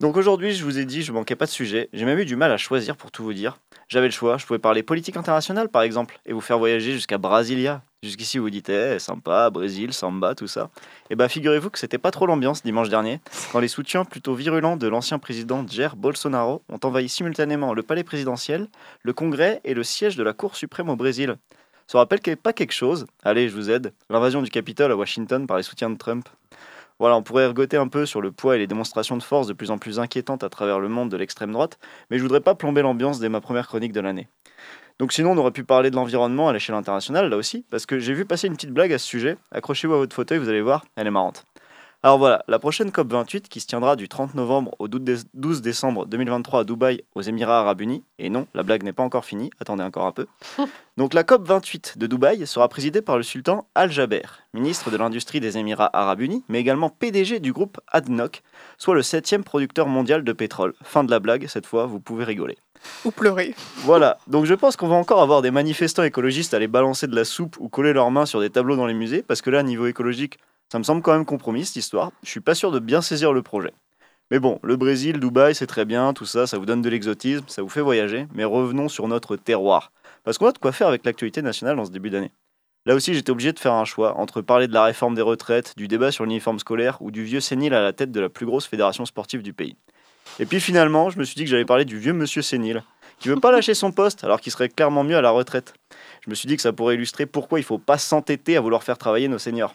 Donc 0.00 0.16
aujourd'hui, 0.16 0.52
je 0.52 0.62
vous 0.62 0.78
ai 0.78 0.84
dit, 0.84 1.02
je 1.02 1.10
manquais 1.10 1.34
pas 1.34 1.46
de 1.46 1.50
sujet, 1.50 1.88
j'ai 1.92 2.04
même 2.04 2.20
eu 2.20 2.24
du 2.24 2.36
mal 2.36 2.52
à 2.52 2.56
choisir 2.56 2.96
pour 2.96 3.10
tout 3.10 3.24
vous 3.24 3.32
dire. 3.32 3.58
J'avais 3.88 4.06
le 4.06 4.12
choix, 4.12 4.38
je 4.38 4.46
pouvais 4.46 4.60
parler 4.60 4.84
politique 4.84 5.16
internationale 5.16 5.68
par 5.68 5.82
exemple, 5.82 6.20
et 6.24 6.32
vous 6.32 6.40
faire 6.40 6.56
voyager 6.56 6.92
jusqu'à 6.92 7.18
Brasilia. 7.18 7.82
Jusqu'ici, 8.04 8.38
vous 8.38 8.48
dites, 8.48 8.68
eh, 8.68 9.00
sympa, 9.00 9.50
Brésil, 9.50 9.92
samba, 9.92 10.36
tout 10.36 10.46
ça. 10.46 10.70
Et 11.10 11.16
bah, 11.16 11.28
figurez-vous 11.28 11.70
que 11.70 11.80
c'était 11.80 11.98
pas 11.98 12.12
trop 12.12 12.26
l'ambiance 12.26 12.62
dimanche 12.62 12.90
dernier, 12.90 13.20
quand 13.50 13.58
les 13.58 13.66
soutiens 13.66 14.04
plutôt 14.04 14.36
virulents 14.36 14.76
de 14.76 14.86
l'ancien 14.86 15.18
président 15.18 15.66
Jair 15.66 15.96
Bolsonaro 15.96 16.62
ont 16.68 16.78
envahi 16.84 17.08
simultanément 17.08 17.74
le 17.74 17.82
palais 17.82 18.04
présidentiel, 18.04 18.68
le 19.02 19.12
congrès 19.12 19.60
et 19.64 19.74
le 19.74 19.82
siège 19.82 20.14
de 20.14 20.22
la 20.22 20.32
Cour 20.32 20.54
suprême 20.54 20.90
au 20.90 20.96
Brésil. 20.96 21.38
Ça 21.88 21.98
rappelle 21.98 22.20
qu'il 22.20 22.32
n'y 22.32 22.36
pas 22.36 22.52
quelque 22.52 22.70
chose, 22.70 23.06
allez, 23.24 23.48
je 23.48 23.54
vous 23.56 23.68
aide, 23.68 23.92
l'invasion 24.10 24.42
du 24.42 24.50
Capitole 24.50 24.92
à 24.92 24.96
Washington 24.96 25.48
par 25.48 25.56
les 25.56 25.64
soutiens 25.64 25.90
de 25.90 25.98
Trump. 25.98 26.28
Voilà, 26.98 27.16
on 27.16 27.22
pourrait 27.22 27.44
ergoter 27.44 27.76
un 27.76 27.86
peu 27.86 28.06
sur 28.06 28.20
le 28.20 28.32
poids 28.32 28.56
et 28.56 28.58
les 28.58 28.66
démonstrations 28.66 29.16
de 29.16 29.22
force 29.22 29.46
de 29.46 29.52
plus 29.52 29.70
en 29.70 29.78
plus 29.78 30.00
inquiétantes 30.00 30.42
à 30.42 30.48
travers 30.48 30.80
le 30.80 30.88
monde 30.88 31.10
de 31.10 31.16
l'extrême 31.16 31.52
droite, 31.52 31.78
mais 32.10 32.18
je 32.18 32.22
voudrais 32.22 32.40
pas 32.40 32.56
plomber 32.56 32.82
l'ambiance 32.82 33.20
dès 33.20 33.28
ma 33.28 33.40
première 33.40 33.68
chronique 33.68 33.92
de 33.92 34.00
l'année. 34.00 34.28
Donc 34.98 35.12
sinon, 35.12 35.30
on 35.30 35.36
aurait 35.36 35.52
pu 35.52 35.62
parler 35.62 35.90
de 35.90 35.96
l'environnement 35.96 36.48
à 36.48 36.52
l'échelle 36.52 36.74
internationale, 36.74 37.28
là 37.28 37.36
aussi, 37.36 37.64
parce 37.70 37.86
que 37.86 38.00
j'ai 38.00 38.14
vu 38.14 38.24
passer 38.24 38.48
une 38.48 38.54
petite 38.54 38.72
blague 38.72 38.92
à 38.92 38.98
ce 38.98 39.06
sujet. 39.06 39.36
Accrochez-vous 39.52 39.94
à 39.94 39.98
votre 39.98 40.14
fauteuil, 40.14 40.38
vous 40.38 40.48
allez 40.48 40.60
voir, 40.60 40.84
elle 40.96 41.06
est 41.06 41.12
marrante. 41.12 41.44
Alors 42.04 42.16
voilà, 42.16 42.44
la 42.46 42.60
prochaine 42.60 42.90
COP28 42.90 43.48
qui 43.48 43.58
se 43.58 43.66
tiendra 43.66 43.96
du 43.96 44.08
30 44.08 44.36
novembre 44.36 44.72
au 44.78 44.86
12 44.86 45.62
décembre 45.62 46.06
2023 46.06 46.60
à 46.60 46.64
Dubaï, 46.64 47.02
aux 47.16 47.22
Émirats 47.22 47.58
Arabes 47.58 47.80
Unis, 47.80 48.04
et 48.20 48.30
non, 48.30 48.46
la 48.54 48.62
blague 48.62 48.84
n'est 48.84 48.92
pas 48.92 49.02
encore 49.02 49.24
finie, 49.24 49.50
attendez 49.60 49.82
encore 49.82 50.06
un 50.06 50.12
peu. 50.12 50.26
Donc 50.96 51.12
la 51.12 51.24
COP28 51.24 51.98
de 51.98 52.06
Dubaï 52.06 52.46
sera 52.46 52.68
présidée 52.68 53.02
par 53.02 53.16
le 53.16 53.24
sultan 53.24 53.66
Al-Jaber, 53.74 54.22
ministre 54.54 54.92
de 54.92 54.96
l'Industrie 54.96 55.40
des 55.40 55.58
Émirats 55.58 55.90
Arabes 55.92 56.20
Unis, 56.20 56.44
mais 56.48 56.60
également 56.60 56.88
PDG 56.88 57.40
du 57.40 57.52
groupe 57.52 57.80
ADNOC, 57.88 58.42
soit 58.78 58.94
le 58.94 59.02
septième 59.02 59.42
producteur 59.42 59.88
mondial 59.88 60.22
de 60.22 60.32
pétrole. 60.32 60.74
Fin 60.84 61.02
de 61.02 61.10
la 61.10 61.18
blague, 61.18 61.48
cette 61.48 61.66
fois, 61.66 61.86
vous 61.86 61.98
pouvez 61.98 62.22
rigoler. 62.22 62.58
Ou 63.04 63.10
pleurer. 63.10 63.56
Voilà, 63.78 64.18
donc 64.28 64.44
je 64.44 64.54
pense 64.54 64.76
qu'on 64.76 64.86
va 64.86 64.94
encore 64.94 65.20
avoir 65.20 65.42
des 65.42 65.50
manifestants 65.50 66.04
écologistes 66.04 66.54
aller 66.54 66.68
balancer 66.68 67.08
de 67.08 67.16
la 67.16 67.24
soupe 67.24 67.56
ou 67.58 67.68
coller 67.68 67.92
leurs 67.92 68.12
mains 68.12 68.24
sur 68.24 68.38
des 68.38 68.50
tableaux 68.50 68.76
dans 68.76 68.86
les 68.86 68.94
musées, 68.94 69.24
parce 69.24 69.42
que 69.42 69.50
là, 69.50 69.64
niveau 69.64 69.88
écologique, 69.88 70.38
ça 70.70 70.78
me 70.78 70.84
semble 70.84 71.02
quand 71.02 71.12
même 71.12 71.24
compromis 71.24 71.64
cette 71.64 71.76
histoire. 71.76 72.12
Je 72.22 72.30
suis 72.30 72.40
pas 72.40 72.54
sûr 72.54 72.70
de 72.70 72.78
bien 72.78 73.00
saisir 73.00 73.32
le 73.32 73.42
projet. 73.42 73.72
Mais 74.30 74.38
bon, 74.38 74.58
le 74.62 74.76
Brésil, 74.76 75.18
Dubaï, 75.18 75.54
c'est 75.54 75.66
très 75.66 75.86
bien, 75.86 76.12
tout 76.12 76.26
ça, 76.26 76.46
ça 76.46 76.58
vous 76.58 76.66
donne 76.66 76.82
de 76.82 76.90
l'exotisme, 76.90 77.44
ça 77.48 77.62
vous 77.62 77.70
fait 77.70 77.80
voyager, 77.80 78.26
mais 78.34 78.44
revenons 78.44 78.90
sur 78.90 79.08
notre 79.08 79.36
terroir. 79.36 79.92
Parce 80.24 80.36
qu'on 80.36 80.48
a 80.48 80.52
de 80.52 80.58
quoi 80.58 80.72
faire 80.72 80.88
avec 80.88 81.06
l'actualité 81.06 81.40
nationale 81.40 81.76
dans 81.76 81.86
ce 81.86 81.90
début 81.90 82.10
d'année. 82.10 82.32
Là 82.84 82.94
aussi, 82.94 83.14
j'étais 83.14 83.30
obligé 83.30 83.52
de 83.52 83.58
faire 83.58 83.72
un 83.72 83.86
choix 83.86 84.18
entre 84.18 84.42
parler 84.42 84.68
de 84.68 84.74
la 84.74 84.84
réforme 84.84 85.14
des 85.14 85.22
retraites, 85.22 85.72
du 85.76 85.88
débat 85.88 86.12
sur 86.12 86.24
l'uniforme 86.24 86.58
scolaire 86.58 87.00
ou 87.00 87.10
du 87.10 87.24
vieux 87.24 87.40
sénile 87.40 87.72
à 87.72 87.82
la 87.82 87.94
tête 87.94 88.12
de 88.12 88.20
la 88.20 88.28
plus 88.28 88.44
grosse 88.44 88.66
fédération 88.66 89.06
sportive 89.06 89.42
du 89.42 89.54
pays. 89.54 89.76
Et 90.38 90.46
puis 90.46 90.60
finalement, 90.60 91.08
je 91.08 91.18
me 91.18 91.24
suis 91.24 91.34
dit 91.34 91.44
que 91.44 91.50
j'allais 91.50 91.64
parler 91.64 91.86
du 91.86 91.98
vieux 91.98 92.12
monsieur 92.12 92.42
sénile, 92.42 92.82
qui 93.18 93.28
veut 93.28 93.40
pas 93.40 93.50
lâcher 93.52 93.74
son 93.74 93.92
poste 93.92 94.24
alors 94.24 94.40
qu'il 94.40 94.52
serait 94.52 94.68
clairement 94.68 95.04
mieux 95.04 95.16
à 95.16 95.22
la 95.22 95.30
retraite. 95.30 95.72
Je 96.24 96.30
me 96.30 96.34
suis 96.34 96.46
dit 96.46 96.56
que 96.56 96.62
ça 96.62 96.72
pourrait 96.72 96.94
illustrer 96.94 97.24
pourquoi 97.24 97.58
il 97.58 97.62
faut 97.62 97.78
pas 97.78 97.98
s'entêter 97.98 98.56
à 98.56 98.60
vouloir 98.60 98.82
faire 98.82 98.98
travailler 98.98 99.28
nos 99.28 99.38
seniors. 99.38 99.74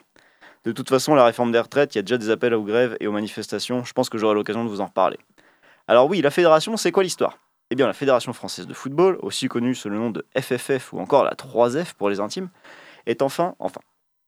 De 0.65 0.71
toute 0.71 0.89
façon, 0.89 1.13
la 1.13 1.25
réforme 1.25 1.51
des 1.51 1.59
retraites, 1.59 1.93
il 1.93 1.97
y 1.97 1.99
a 1.99 2.03
déjà 2.03 2.17
des 2.17 2.29
appels 2.29 2.53
aux 2.53 2.63
grèves 2.63 2.95
et 2.99 3.07
aux 3.07 3.11
manifestations. 3.11 3.83
Je 3.83 3.93
pense 3.93 4.09
que 4.09 4.17
j'aurai 4.17 4.35
l'occasion 4.35 4.63
de 4.63 4.69
vous 4.69 4.79
en 4.79 4.85
reparler. 4.85 5.17
Alors 5.87 6.07
oui, 6.07 6.21
la 6.21 6.31
fédération, 6.31 6.77
c'est 6.77 6.91
quoi 6.91 7.03
l'histoire? 7.03 7.37
Eh 7.69 7.75
bien, 7.75 7.87
la 7.87 7.93
Fédération 7.93 8.33
française 8.33 8.67
de 8.67 8.73
football, 8.73 9.17
aussi 9.21 9.47
connue 9.47 9.75
sous 9.75 9.89
le 9.89 9.97
nom 9.97 10.09
de 10.09 10.25
FFF 10.39 10.93
ou 10.93 10.99
encore 10.99 11.23
la 11.23 11.33
3F 11.33 11.95
pour 11.95 12.09
les 12.09 12.19
intimes, 12.19 12.49
est 13.05 13.21
enfin, 13.21 13.55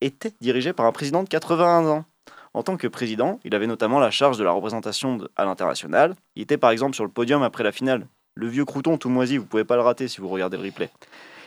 était 0.02 0.34
dirigée 0.42 0.74
par 0.74 0.86
un 0.86 0.92
président 0.92 1.24
de 1.24 1.30
81 1.30 1.86
ans. 1.86 2.06
En 2.54 2.64
tant 2.64 2.76
que 2.76 2.88
président, 2.88 3.40
il 3.44 3.54
avait 3.54 3.68
notamment 3.68 4.00
la 4.00 4.12
charge 4.12 4.38
de 4.38 4.44
la 4.44 4.52
représentation 4.52 5.20
à 5.36 5.46
l'international. 5.46 6.16
Il 6.36 6.42
était 6.42 6.58
par 6.58 6.72
exemple 6.72 6.96
sur 6.96 7.04
le 7.04 7.10
podium 7.12 7.44
après 7.44 7.64
la 7.64 7.72
finale. 7.72 8.08
Le 8.34 8.48
vieux 8.48 8.66
crouton 8.66 8.98
tout 8.98 9.10
moisi, 9.10 9.38
vous 9.38 9.46
pouvez 9.46 9.64
pas 9.64 9.76
le 9.76 9.82
rater 9.82 10.08
si 10.08 10.22
vous 10.22 10.30
regardez 10.30 10.58
le 10.58 10.64
replay. 10.64 10.90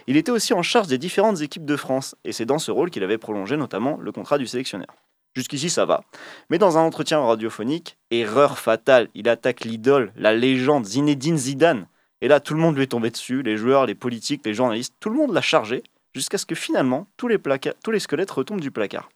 Il 0.09 0.17
était 0.17 0.33
aussi 0.33 0.55
en 0.55 0.63
charge 0.63 0.87
des 0.87 0.97
différentes 0.97 1.43
équipes 1.43 1.67
de 1.67 1.77
France, 1.77 2.17
et 2.25 2.33
c'est 2.33 2.47
dans 2.47 2.59
ce 2.59 2.71
rôle 2.71 2.89
qu'il 2.89 3.05
avait 3.05 3.19
prolongé 3.19 3.59
notamment 3.59 3.99
le 4.01 4.11
contrat 4.11 4.39
du 4.39 4.47
sélectionneur. 4.47 4.89
Jusqu'ici 5.35 5.69
ça 5.69 5.85
va. 5.85 6.03
Mais 6.49 6.57
dans 6.57 6.79
un 6.79 6.81
entretien 6.81 7.21
radiophonique, 7.21 7.99
erreur 8.11 8.59
fatale, 8.59 9.09
il 9.15 9.29
attaque 9.29 9.67
l'idole, 9.67 10.11
la 10.17 10.33
légende 10.33 10.87
Zinedine 10.87 11.37
Zidane. 11.37 11.87
Et 12.23 12.29
là 12.29 12.41
tout 12.41 12.55
le 12.55 12.61
monde 12.61 12.75
lui 12.75 12.85
est 12.85 12.87
tombé 12.87 13.11
dessus, 13.11 13.43
les 13.43 13.59
joueurs, 13.59 13.85
les 13.85 13.95
politiques, 13.95 14.47
les 14.47 14.55
journalistes, 14.55 14.95
tout 14.99 15.11
le 15.11 15.17
monde 15.17 15.35
l'a 15.35 15.43
chargé, 15.43 15.83
jusqu'à 16.15 16.39
ce 16.39 16.47
que 16.47 16.55
finalement 16.55 17.07
tous 17.19 17.29
les, 17.29 17.39
tous 17.85 17.91
les 17.91 18.01
squelettes 18.01 18.31
retombent 18.31 18.63
du 18.63 18.71
placard. 18.71 19.11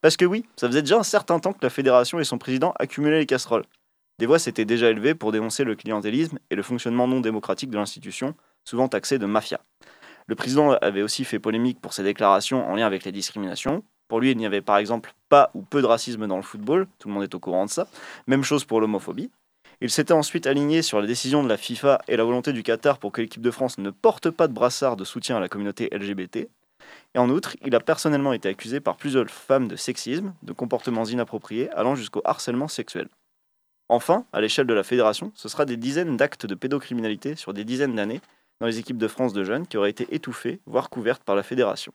Parce 0.00 0.16
que 0.16 0.24
oui, 0.24 0.44
ça 0.56 0.66
faisait 0.66 0.82
déjà 0.82 0.98
un 0.98 1.04
certain 1.04 1.38
temps 1.38 1.52
que 1.52 1.62
la 1.62 1.70
fédération 1.70 2.18
et 2.18 2.24
son 2.24 2.38
président 2.38 2.74
accumulaient 2.80 3.20
les 3.20 3.26
casseroles. 3.26 3.64
Des 4.18 4.26
voix 4.26 4.40
s'étaient 4.40 4.64
déjà 4.64 4.90
élevées 4.90 5.14
pour 5.14 5.30
dénoncer 5.30 5.62
le 5.62 5.76
clientélisme 5.76 6.40
et 6.50 6.56
le 6.56 6.64
fonctionnement 6.64 7.06
non 7.06 7.20
démocratique 7.20 7.70
de 7.70 7.78
l'institution, 7.78 8.34
souvent 8.64 8.88
taxé 8.88 9.20
de 9.20 9.26
mafia. 9.26 9.60
Le 10.26 10.34
président 10.34 10.72
avait 10.72 11.02
aussi 11.02 11.24
fait 11.24 11.38
polémique 11.38 11.80
pour 11.80 11.92
ses 11.92 12.02
déclarations 12.02 12.66
en 12.68 12.76
lien 12.76 12.86
avec 12.86 13.04
les 13.04 13.12
discriminations. 13.12 13.82
Pour 14.08 14.20
lui, 14.20 14.30
il 14.30 14.36
n'y 14.36 14.46
avait 14.46 14.60
par 14.60 14.76
exemple 14.76 15.14
pas 15.28 15.50
ou 15.54 15.62
peu 15.62 15.80
de 15.80 15.86
racisme 15.86 16.26
dans 16.26 16.36
le 16.36 16.42
football, 16.42 16.86
tout 16.98 17.08
le 17.08 17.14
monde 17.14 17.22
est 17.22 17.34
au 17.34 17.40
courant 17.40 17.64
de 17.64 17.70
ça. 17.70 17.86
Même 18.26 18.44
chose 18.44 18.64
pour 18.64 18.80
l'homophobie. 18.80 19.30
Il 19.80 19.90
s'était 19.90 20.12
ensuite 20.12 20.46
aligné 20.46 20.82
sur 20.82 21.00
la 21.00 21.06
décision 21.06 21.42
de 21.42 21.48
la 21.48 21.56
FIFA 21.56 22.02
et 22.06 22.16
la 22.16 22.22
volonté 22.22 22.52
du 22.52 22.62
Qatar 22.62 22.98
pour 22.98 23.10
que 23.10 23.20
l'équipe 23.20 23.42
de 23.42 23.50
France 23.50 23.78
ne 23.78 23.90
porte 23.90 24.30
pas 24.30 24.46
de 24.46 24.52
brassard 24.52 24.96
de 24.96 25.04
soutien 25.04 25.38
à 25.38 25.40
la 25.40 25.48
communauté 25.48 25.88
LGBT. 25.90 26.48
Et 27.14 27.18
en 27.18 27.28
outre, 27.30 27.56
il 27.64 27.74
a 27.74 27.80
personnellement 27.80 28.32
été 28.32 28.48
accusé 28.48 28.80
par 28.80 28.96
plusieurs 28.96 29.28
femmes 29.28 29.68
de 29.68 29.76
sexisme, 29.76 30.34
de 30.42 30.52
comportements 30.52 31.04
inappropriés, 31.04 31.70
allant 31.70 31.94
jusqu'au 31.94 32.22
harcèlement 32.24 32.68
sexuel. 32.68 33.08
Enfin, 33.88 34.24
à 34.32 34.40
l'échelle 34.40 34.66
de 34.66 34.74
la 34.74 34.84
fédération, 34.84 35.32
ce 35.34 35.48
sera 35.48 35.64
des 35.64 35.76
dizaines 35.76 36.16
d'actes 36.16 36.46
de 36.46 36.54
pédocriminalité 36.54 37.34
sur 37.36 37.52
des 37.52 37.64
dizaines 37.64 37.96
d'années, 37.96 38.20
dans 38.62 38.68
les 38.68 38.78
équipes 38.78 38.96
de 38.96 39.08
France 39.08 39.32
de 39.32 39.42
jeunes 39.42 39.66
qui 39.66 39.76
auraient 39.76 39.90
été 39.90 40.06
étouffées, 40.14 40.60
voire 40.66 40.88
couvertes 40.88 41.24
par 41.24 41.34
la 41.34 41.42
fédération. 41.42 41.92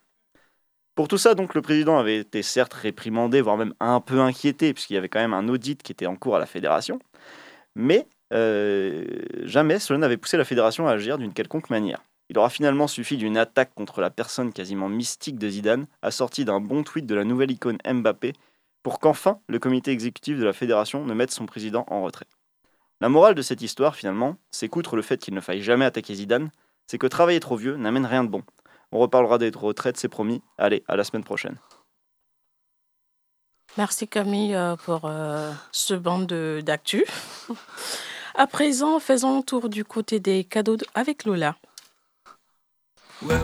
Pour 0.95 1.07
tout 1.07 1.18
ça, 1.18 1.34
donc, 1.34 1.55
le 1.55 1.61
président 1.61 1.97
avait 1.97 2.18
été 2.18 2.43
certes 2.43 2.74
réprimandé, 2.74 3.39
voire 3.39 3.55
même 3.55 3.74
un 3.80 4.01
peu 4.01 4.20
inquiété, 4.20 4.74
puisqu'il 4.74 4.95
y 4.95 4.97
avait 4.97 5.07
quand 5.07 5.22
même 5.22 5.34
un 5.34 5.47
audit 5.47 5.82
qui 5.82 5.93
était 5.93 6.07
en 6.07 6.18
cours 6.18 6.36
à 6.36 6.39
la 6.39 6.45
fédération, 6.45 6.99
mais 7.76 8.05
euh, 8.34 9.05
jamais 9.43 9.80
cela 9.80 9.97
n'avait 9.97 10.18
poussé 10.18 10.36
la 10.36 10.43
fédération 10.43 10.89
à 10.89 10.91
agir 10.91 11.18
d'une 11.18 11.32
quelconque 11.32 11.70
manière. 11.70 12.03
Il 12.30 12.38
aura 12.38 12.49
finalement 12.49 12.88
suffi 12.88 13.15
d'une 13.15 13.38
attaque 13.38 13.74
contre 13.74 14.01
la 14.01 14.09
personne 14.09 14.51
quasiment 14.51 14.89
mystique 14.89 15.39
de 15.39 15.47
Zidane, 15.47 15.88
assortie 16.01 16.43
d'un 16.43 16.59
bon 16.59 16.84
tweet 16.84 17.05
de 17.05 17.15
la 17.15 17.24
nouvelle 17.24 17.51
icône 17.51 17.78
Mbappé, 17.89 18.34
pour 18.84 18.99
qu'enfin 18.99 19.39
le 19.47 19.59
comité 19.59 19.91
exécutif 19.91 20.38
de 20.38 20.43
la 20.43 20.51
fédération 20.51 21.05
ne 21.05 21.13
mette 21.13 21.32
son 21.32 21.45
président 21.45 21.86
en 21.88 22.01
retrait. 22.01 22.28
La 23.00 23.10
morale 23.10 23.36
de 23.36 23.43
cette 23.43 23.62
histoire, 23.62 23.95
finalement, 23.95 24.38
c'est 24.50 24.70
qu'outre 24.70 24.95
le 24.95 25.04
fait 25.04 25.18
qu'il 25.18 25.36
ne 25.36 25.41
faille 25.41 25.62
jamais 25.62 25.86
attaquer 25.86 26.16
Zidane, 26.16 26.50
c'est 26.88 26.98
que 26.98 27.06
travailler 27.06 27.39
trop 27.39 27.56
vieux 27.56 27.76
n'amène 27.76 28.06
rien 28.06 28.24
de 28.24 28.30
bon. 28.30 28.41
On 28.91 29.00
reparlera 29.00 29.38
des 29.38 29.52
retraites, 29.54 29.98
c'est 29.98 30.08
promis. 30.08 30.41
Allez, 30.58 30.84
à 30.88 30.95
la 30.95 31.04
semaine 31.04 31.24
prochaine. 31.24 31.58
Merci 33.78 34.08
Camille 34.08 34.56
euh, 34.56 34.76
pour 34.76 35.02
euh, 35.06 35.52
ce 35.72 35.93
bande 35.93 36.34
d'actu. 36.64 37.06
À 38.39 38.45
présent, 38.45 39.00
faisons 39.00 39.39
un 39.39 39.41
tour 39.41 39.68
du 39.68 39.84
côté 39.84 40.20
des 40.20 40.43
cadeaux 40.43 40.78
avec 40.93 41.26
Lola. 41.26 41.56
La 43.22 43.39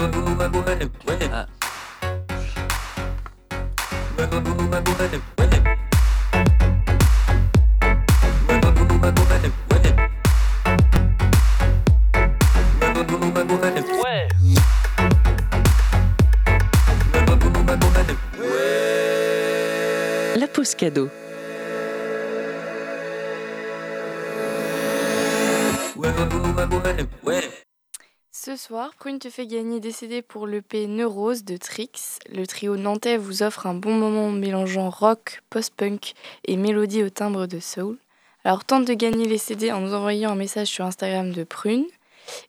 Ce 28.32 28.58
soir, 28.58 28.94
Prune 29.00 29.20
te 29.20 29.30
fait 29.30 29.48
gagner 29.48 29.80
des 29.80 29.94
CD 29.94 30.22
pour 30.22 30.46
l'EP 30.46 30.88
Neurose 30.88 31.46
de 31.46 31.56
Trix. 31.56 32.20
Le 32.30 32.46
trio 32.46 32.76
nantais 32.76 33.16
vous 33.16 33.44
offre 33.44 33.66
un 33.66 33.76
bon 33.76 33.94
moment 33.94 34.30
mélangeant 34.30 34.90
rock, 34.90 35.42
post-punk 35.50 36.16
et 36.44 36.58
mélodie 36.58 37.04
au 37.04 37.10
timbre 37.10 37.48
de 37.48 37.62
soul. 37.62 37.98
Alors 38.44 38.66
tente 38.66 38.86
de 38.86 38.94
gagner 38.94 39.26
les 39.26 39.38
CD 39.38 39.72
en 39.72 39.80
nous 39.80 39.94
envoyant 39.94 40.32
un 40.32 40.36
message 40.36 40.68
sur 40.68 40.84
Instagram 40.84 41.32
de 41.32 41.46
Prune. 41.46 41.86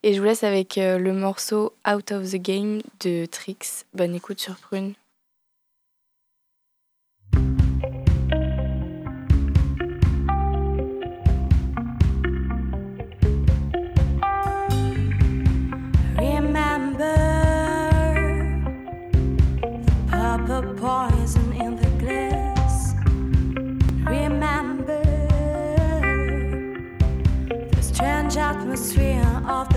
Et 0.02 0.12
je 0.12 0.18
vous 0.18 0.26
laisse 0.26 0.42
avec 0.42 0.76
euh, 0.76 0.98
le 0.98 1.12
morceau 1.12 1.72
Out 1.88 2.10
of 2.10 2.28
the 2.32 2.42
Game 2.42 2.82
de 2.98 3.26
Trix. 3.26 3.84
Bonne 3.94 4.16
écoute 4.16 4.40
sur 4.40 4.56
Prune. 4.56 4.94
poison 20.84 21.50
in 21.54 21.76
the 21.76 21.88
glass. 22.02 22.94
Remember 24.06 25.02
the 27.74 27.82
strange 27.82 28.36
atmosphere 28.36 29.42
of 29.48 29.73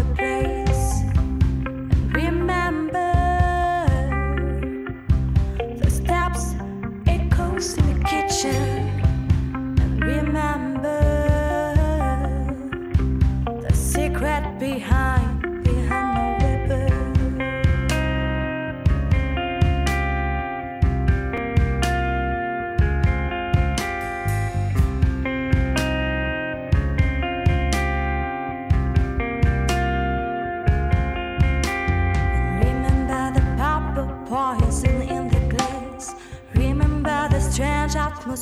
the 38.28 38.38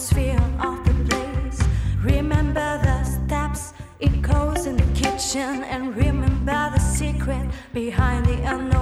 place. 1.10 1.60
Remember 2.02 2.80
the 2.84 3.04
steps, 3.04 3.74
it 4.00 4.22
goes 4.22 4.66
in 4.66 4.78
the 4.78 5.00
kitchen, 5.00 5.64
and 5.64 5.96
remember 5.96 6.72
the 6.74 6.80
secret 6.80 7.50
behind 7.74 8.26
the 8.26 8.38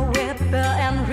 whipper, 0.07 0.55
and 0.55 1.07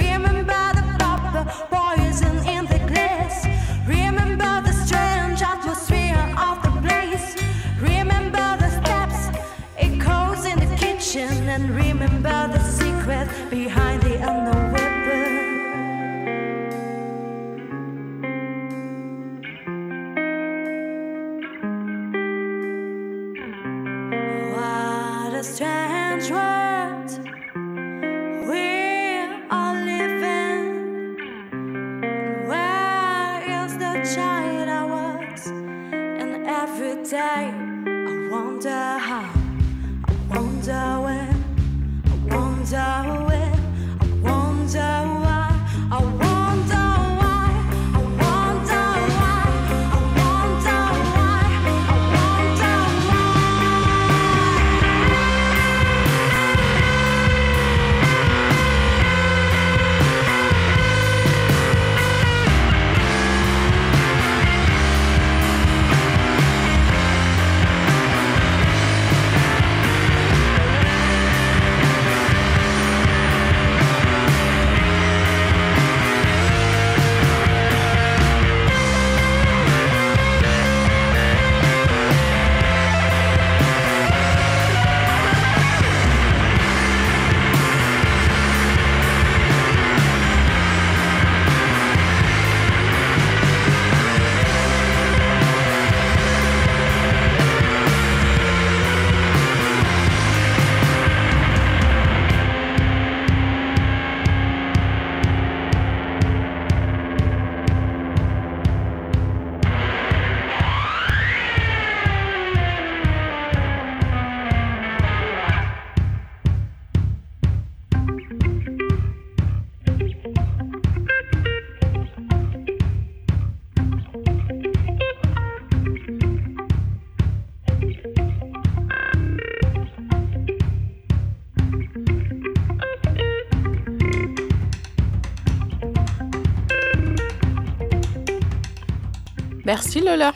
Merci 139.72 140.00
Lola. 140.00 140.32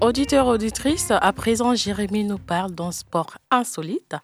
Auditeurs, 0.00 0.46
auditrices, 0.46 1.10
à 1.10 1.32
présent, 1.32 1.74
Jérémy 1.74 2.22
nous 2.22 2.38
parle 2.38 2.70
d'un 2.70 2.92
sport 2.92 3.36
insolite. 3.50 4.14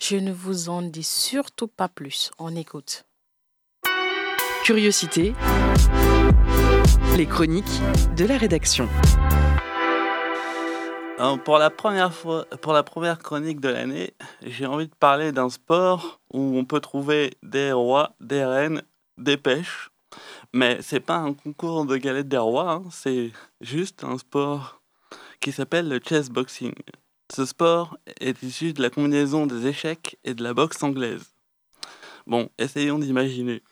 Je 0.00 0.16
ne 0.16 0.32
vous 0.32 0.70
en 0.70 0.82
dis 0.82 1.04
surtout 1.04 1.68
pas 1.68 1.86
plus. 1.88 2.32
On 2.40 2.56
écoute. 2.56 3.04
Curiosité. 4.64 5.34
Les 7.16 7.26
chroniques 7.26 7.80
de 8.16 8.24
la 8.24 8.38
rédaction. 8.38 8.88
Alors, 11.16 11.38
pour, 11.38 11.58
la 11.58 11.70
première 11.70 12.12
fois, 12.12 12.46
pour 12.60 12.72
la 12.72 12.82
première 12.82 13.20
chronique 13.20 13.60
de 13.60 13.68
l'année, 13.68 14.14
j'ai 14.44 14.66
envie 14.66 14.88
de 14.88 14.94
parler 14.96 15.30
d'un 15.30 15.48
sport 15.48 16.20
où 16.34 16.58
on 16.58 16.64
peut 16.64 16.80
trouver 16.80 17.34
des 17.44 17.70
rois, 17.70 18.16
des 18.20 18.44
reines, 18.44 18.82
des 19.16 19.36
pêches. 19.36 19.91
Mais 20.54 20.78
c'est 20.82 21.00
pas 21.00 21.16
un 21.16 21.32
concours 21.32 21.86
de 21.86 21.96
galettes 21.96 22.28
des 22.28 22.36
rois, 22.36 22.72
hein, 22.72 22.84
c'est 22.90 23.32
juste 23.60 24.04
un 24.04 24.18
sport 24.18 24.82
qui 25.40 25.50
s'appelle 25.50 25.88
le 25.88 26.00
chess 26.06 26.28
boxing. 26.28 26.74
Ce 27.34 27.46
sport 27.46 27.96
est 28.20 28.42
issu 28.42 28.74
de 28.74 28.82
la 28.82 28.90
combinaison 28.90 29.46
des 29.46 29.66
échecs 29.66 30.18
et 30.24 30.34
de 30.34 30.42
la 30.42 30.52
boxe 30.52 30.82
anglaise. 30.82 31.34
Bon, 32.26 32.50
essayons 32.58 32.98
d'imaginer. 32.98 33.62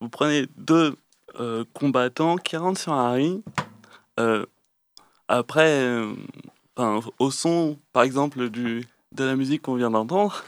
Vous 0.00 0.10
prenez 0.10 0.46
deux 0.56 0.96
euh, 1.40 1.64
combattants 1.72 2.36
qui 2.36 2.56
rentrent 2.56 2.80
sur 2.80 2.92
un 2.92 3.12
ring. 3.12 3.42
euh, 4.20 4.44
après, 5.28 5.82
euh, 5.82 6.14
au 7.18 7.30
son, 7.30 7.78
par 7.92 8.02
exemple, 8.02 8.50
du, 8.50 8.86
de 9.12 9.24
la 9.24 9.34
musique 9.34 9.62
qu'on 9.62 9.74
vient 9.74 9.90
d'entendre. 9.90 10.44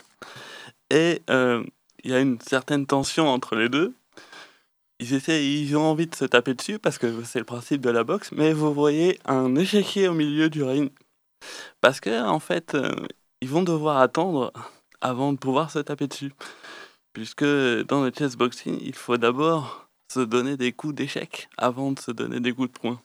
Et 0.90 1.22
il 1.28 2.10
y 2.10 2.14
a 2.14 2.20
une 2.20 2.40
certaine 2.40 2.86
tension 2.86 3.28
entre 3.28 3.56
les 3.56 3.68
deux. 3.68 3.94
Ils, 5.00 5.28
ils 5.28 5.76
ont 5.76 5.82
envie 5.84 6.06
de 6.06 6.14
se 6.14 6.24
taper 6.24 6.54
dessus 6.54 6.78
parce 6.78 6.98
que 6.98 7.22
c'est 7.24 7.38
le 7.38 7.44
principe 7.44 7.80
de 7.80 7.90
la 7.90 8.04
boxe, 8.04 8.32
mais 8.32 8.52
vous 8.52 8.74
voyez 8.74 9.18
un 9.24 9.54
échiquier 9.56 10.08
au 10.08 10.14
milieu 10.14 10.50
du 10.50 10.62
ring. 10.62 10.90
Parce 11.80 12.00
que, 12.00 12.26
en 12.26 12.40
fait, 12.40 12.74
euh, 12.74 12.94
ils 13.40 13.48
vont 13.48 13.62
devoir 13.62 13.98
attendre 13.98 14.52
avant 15.00 15.32
de 15.32 15.38
pouvoir 15.38 15.70
se 15.70 15.78
taper 15.78 16.08
dessus. 16.08 16.32
puisque 17.12 17.44
dans 17.44 18.04
le 18.04 18.12
chessboxing, 18.16 18.78
il 18.82 18.94
faut 18.94 19.16
d'abord 19.16 19.88
se 20.12 20.20
donner 20.20 20.56
des 20.56 20.72
coups 20.72 20.94
d'échec 20.94 21.48
avant 21.58 21.92
de 21.92 21.98
se 22.00 22.10
donner 22.12 22.40
des 22.40 22.52
coups 22.52 22.72
de 22.72 22.78
poing. 22.78 23.00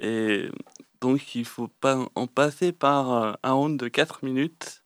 Et 0.00 0.50
donc, 1.00 1.34
il 1.34 1.44
faut 1.44 1.68
pas 1.68 2.08
en 2.14 2.26
passer 2.26 2.72
par 2.72 3.12
euh, 3.12 3.32
un 3.42 3.52
round 3.52 3.78
de 3.78 3.88
4 3.88 4.24
minutes 4.24 4.84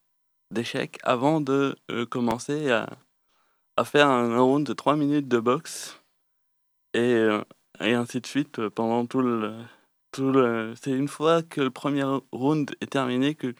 d'échec 0.50 0.98
avant 1.02 1.40
de 1.40 1.76
euh, 1.90 2.06
commencer 2.06 2.70
à, 2.70 2.88
à 3.76 3.84
faire 3.84 4.08
un 4.08 4.38
round 4.38 4.66
de 4.66 4.72
3 4.72 4.96
minutes 4.96 5.28
de 5.28 5.38
boxe. 5.38 5.97
Et, 6.94 6.98
euh, 6.98 7.42
et 7.80 7.94
ainsi 7.94 8.20
de 8.20 8.26
suite 8.26 8.58
euh, 8.58 8.70
pendant 8.70 9.06
tout 9.06 9.20
le. 9.20 9.54
Tout 10.10 10.32
le 10.32 10.72
c'est 10.80 10.90
une 10.92 11.08
fois 11.08 11.42
que 11.42 11.60
le 11.60 11.70
premier 11.70 12.02
round 12.32 12.74
est 12.80 12.90
terminé 12.90 13.34
que 13.34 13.54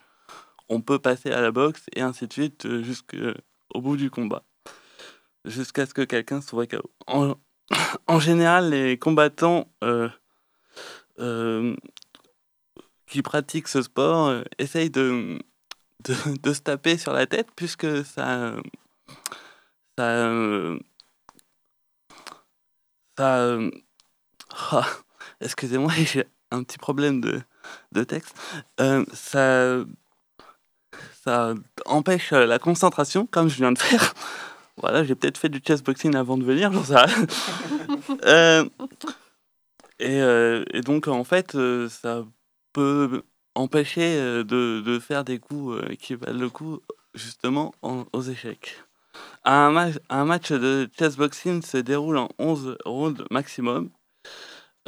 on 0.71 0.81
peut 0.81 0.99
passer 0.99 1.31
à 1.31 1.43
la 1.43 1.51
boxe 1.51 1.85
et 1.95 2.01
ainsi 2.01 2.27
de 2.27 2.33
suite 2.33 2.65
euh, 2.65 2.83
jusqu'au 2.83 3.81
bout 3.81 3.97
du 3.97 4.11
combat. 4.11 4.45
Jusqu'à 5.45 5.85
ce 5.87 5.93
que 5.93 6.03
quelqu'un 6.03 6.41
soit 6.41 6.67
KO. 6.67 6.91
En, 7.07 7.35
en 8.07 8.19
général, 8.19 8.71
les 8.71 8.99
combattants 8.99 9.71
qui 13.07 13.23
pratiquent 13.23 13.69
ce 13.69 13.83
sport 13.83 14.43
essayent 14.59 14.91
de, 14.91 15.39
de, 16.05 16.15
de 16.43 16.53
se 16.53 16.61
taper 16.61 16.97
sur 16.97 17.13
la 17.13 17.27
tête 17.27 17.49
puisque 17.57 18.05
ça. 18.05 18.55
Ça. 19.99 20.79
Euh, 23.21 23.71
ah, 24.73 24.87
Excusez-moi, 25.41 25.93
j'ai 25.97 26.25
un 26.51 26.63
petit 26.63 26.79
problème 26.79 27.21
de, 27.21 27.41
de 27.93 28.05
texte. 28.05 28.35
Euh, 28.81 29.05
ça, 29.13 29.79
ça 31.23 31.55
empêche 31.87 32.33
euh, 32.33 32.47
la 32.47 32.59
concentration, 32.59 33.27
comme 33.27 33.49
je 33.49 33.57
viens 33.57 33.73
de 33.73 33.79
faire. 33.79 34.15
Voilà, 34.81 35.03
j'ai 35.03 35.17
peut-être 35.17 35.39
fait 35.39 35.49
du 35.49 35.61
chessboxing 35.67 36.15
avant 36.15 36.39
de 36.39 36.45
venir, 36.45 36.73
j'en 36.73 36.85
sais 36.85 36.95
et, 39.99 40.19
et 40.73 40.81
donc, 40.83 41.09
en 41.09 41.25
fait, 41.25 41.57
ça 41.89 42.25
peut 42.73 43.23
empêcher 43.57 44.17
de, 44.45 44.81
de 44.81 44.99
faire 45.01 45.25
des 45.25 45.41
coups 45.41 45.83
qui 45.99 46.15
valent 46.15 46.39
le 46.39 46.49
coup, 46.49 46.79
justement, 47.15 47.75
en- 47.83 48.05
aux 48.13 48.23
échecs. 48.23 48.81
Un, 49.45 49.71
ma- 49.71 49.89
un 50.11 50.25
match 50.25 50.53
de 50.53 50.89
chessboxing 50.99 51.63
se 51.63 51.79
déroule 51.79 52.19
en 52.19 52.29
11 52.39 52.77
rounds 52.85 53.25
maximum. 53.31 53.91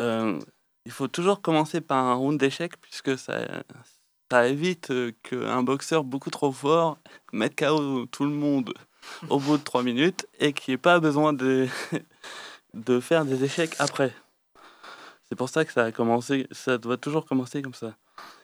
Euh, 0.00 0.38
il 0.86 0.92
faut 0.92 1.08
toujours 1.08 1.40
commencer 1.42 1.80
par 1.80 2.04
un 2.06 2.14
round 2.14 2.38
d'échecs 2.38 2.76
puisque 2.80 3.18
ça, 3.18 3.38
ça 4.30 4.48
évite 4.48 4.92
qu'un 5.22 5.62
boxeur 5.62 6.04
beaucoup 6.04 6.30
trop 6.30 6.52
fort 6.52 6.98
mette 7.32 7.56
KO 7.58 8.06
tout 8.06 8.24
le 8.24 8.30
monde 8.30 8.72
au 9.28 9.38
bout 9.38 9.56
de 9.56 9.62
3 9.62 9.82
minutes 9.82 10.26
et 10.38 10.52
qu'il 10.52 10.72
n'y 10.74 10.78
pas 10.78 11.00
besoin 11.00 11.32
de, 11.32 11.66
de 12.74 13.00
faire 13.00 13.24
des 13.24 13.44
échecs 13.44 13.74
après. 13.78 14.12
C'est 15.28 15.36
pour 15.36 15.48
ça 15.48 15.64
que 15.64 15.72
ça 15.72 15.84
a 15.84 15.92
commencé, 15.92 16.46
ça 16.50 16.76
doit 16.76 16.96
toujours 16.96 17.24
commencer 17.24 17.62
comme 17.62 17.74
ça. 17.74 17.94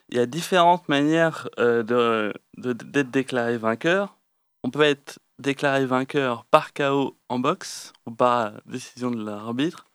Il 0.08 0.16
y 0.16 0.20
a 0.20 0.26
différentes 0.26 0.88
manières 0.88 1.48
euh, 1.58 1.82
de, 1.82 2.32
de- 2.58 2.72
d'être 2.72 3.10
déclaré 3.10 3.58
vainqueur. 3.58 4.16
On 4.62 4.70
peut 4.70 4.82
être 4.82 5.18
déclaré 5.38 5.86
vainqueur 5.86 6.44
par 6.46 6.72
KO 6.72 7.16
en 7.28 7.38
boxe 7.38 7.92
ou 8.06 8.10
par 8.10 8.52
décision 8.66 9.10
de 9.10 9.24
l'arbitre 9.24 9.86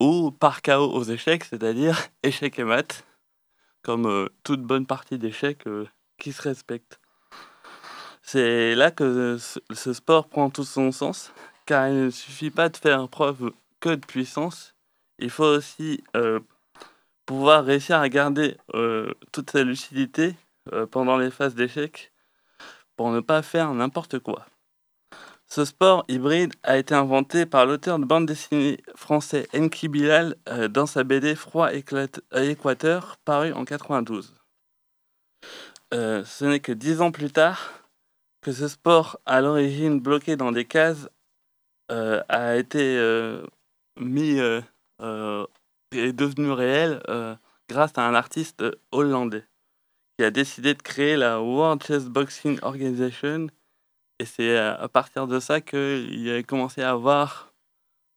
ou 0.00 0.30
par 0.30 0.62
KO 0.62 0.92
aux 0.92 1.04
échecs, 1.04 1.44
c'est-à-dire 1.44 1.98
échec 2.22 2.58
et 2.58 2.64
mat, 2.64 3.04
comme 3.82 4.06
euh, 4.06 4.28
toute 4.42 4.62
bonne 4.62 4.86
partie 4.86 5.18
d'échecs 5.18 5.66
euh, 5.66 5.86
qui 6.18 6.32
se 6.32 6.42
respecte. 6.42 7.00
C'est 8.22 8.74
là 8.74 8.90
que 8.90 9.38
ce, 9.38 9.58
ce 9.72 9.92
sport 9.92 10.28
prend 10.28 10.50
tout 10.50 10.64
son 10.64 10.92
sens, 10.92 11.32
car 11.66 11.88
il 11.88 12.04
ne 12.04 12.10
suffit 12.10 12.50
pas 12.50 12.68
de 12.68 12.76
faire 12.76 13.08
preuve 13.08 13.52
que 13.80 13.90
de 13.90 14.04
puissance, 14.06 14.74
il 15.20 15.30
faut 15.30 15.44
aussi 15.44 16.02
euh, 16.16 16.40
pouvoir 17.26 17.64
réussir 17.64 17.98
à 17.98 18.08
garder 18.08 18.56
euh, 18.74 19.12
toute 19.32 19.50
sa 19.50 19.62
lucidité 19.62 20.34
euh, 20.72 20.86
pendant 20.86 21.16
les 21.16 21.30
phases 21.30 21.54
d'échecs 21.54 22.12
pour 22.96 23.10
ne 23.10 23.20
pas 23.20 23.42
faire 23.42 23.72
n'importe 23.72 24.18
quoi. 24.18 24.46
Ce 25.52 25.64
sport 25.64 26.04
hybride 26.06 26.54
a 26.62 26.78
été 26.78 26.94
inventé 26.94 27.44
par 27.44 27.66
l'auteur 27.66 27.98
de 27.98 28.04
bande 28.04 28.24
dessinée 28.24 28.78
français 28.94 29.48
Enki 29.52 29.88
Bilal 29.88 30.36
euh, 30.48 30.68
dans 30.68 30.86
sa 30.86 31.02
BD 31.02 31.34
Froid 31.34 31.70
euh, 31.72 32.50
Équateur, 32.50 33.16
paru 33.24 33.52
en 33.52 33.64
92. 33.64 34.36
Euh, 35.92 36.24
ce 36.24 36.44
n'est 36.44 36.60
que 36.60 36.70
dix 36.70 37.00
ans 37.00 37.10
plus 37.10 37.32
tard 37.32 37.82
que 38.42 38.52
ce 38.52 38.68
sport, 38.68 39.18
à 39.26 39.40
l'origine 39.40 39.98
bloqué 39.98 40.36
dans 40.36 40.52
des 40.52 40.64
cases, 40.64 41.08
a 41.88 42.56
été 42.56 42.96
mis 43.98 44.38
est 44.38 46.12
devenu 46.12 46.52
réel 46.52 47.02
grâce 47.68 47.98
à 47.98 48.06
un 48.06 48.14
artiste 48.14 48.64
hollandais 48.92 49.44
qui 50.16 50.24
a 50.24 50.30
décidé 50.30 50.74
de 50.74 50.82
créer 50.82 51.16
la 51.16 51.42
World 51.42 51.82
Chess 51.82 52.04
Boxing 52.04 52.60
Organization 52.62 53.48
et 54.20 54.26
c'est 54.26 54.58
à 54.58 54.86
partir 54.86 55.26
de 55.26 55.40
ça 55.40 55.62
qu'il 55.62 56.30
a 56.30 56.42
commencé 56.42 56.82
à 56.82 56.90
avoir 56.90 57.54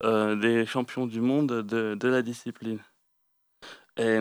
euh, 0.04 0.36
des 0.36 0.66
champions 0.66 1.08
du 1.08 1.22
monde 1.22 1.62
de, 1.62 1.96
de 1.96 2.08
la 2.10 2.22
discipline. 2.22 2.80
Et 3.96 4.20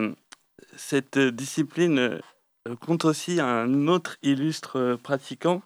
cette 0.77 1.19
discipline 1.19 1.99
euh, 1.99 2.77
compte 2.87 3.05
aussi 3.05 3.41
un 3.41 3.89
autre 3.89 4.17
illustre 4.23 4.79
euh, 4.79 4.97
pratiquant, 4.97 5.61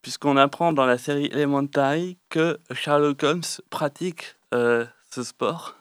puisqu'on 0.00 0.38
apprend 0.38 0.72
dans 0.72 0.86
la 0.86 0.96
série 0.96 1.26
Elementary 1.26 2.16
que 2.30 2.58
Sherlock 2.72 3.22
Holmes 3.22 3.42
pratique 3.68 4.36
ce 4.50 5.22
sport. 5.22 5.76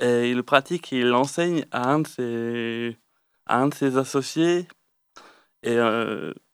Et 0.00 0.30
il 0.30 0.42
pratique 0.42 0.92
et 0.92 1.00
il 1.00 1.08
l'enseigne 1.08 1.64
à 1.70 1.92
un 1.92 2.00
de 2.00 2.08
ses, 2.08 2.96
à 3.46 3.58
un 3.58 3.68
de 3.68 3.74
ses 3.74 3.96
associés. 3.98 4.66
Et 5.62 5.76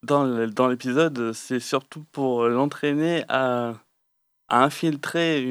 dans 0.06 0.68
l'épisode, 0.68 1.32
c'est 1.32 1.60
surtout 1.60 2.04
pour 2.12 2.46
l'entraîner 2.46 3.24
à, 3.28 3.74
infiltrer 4.48 5.42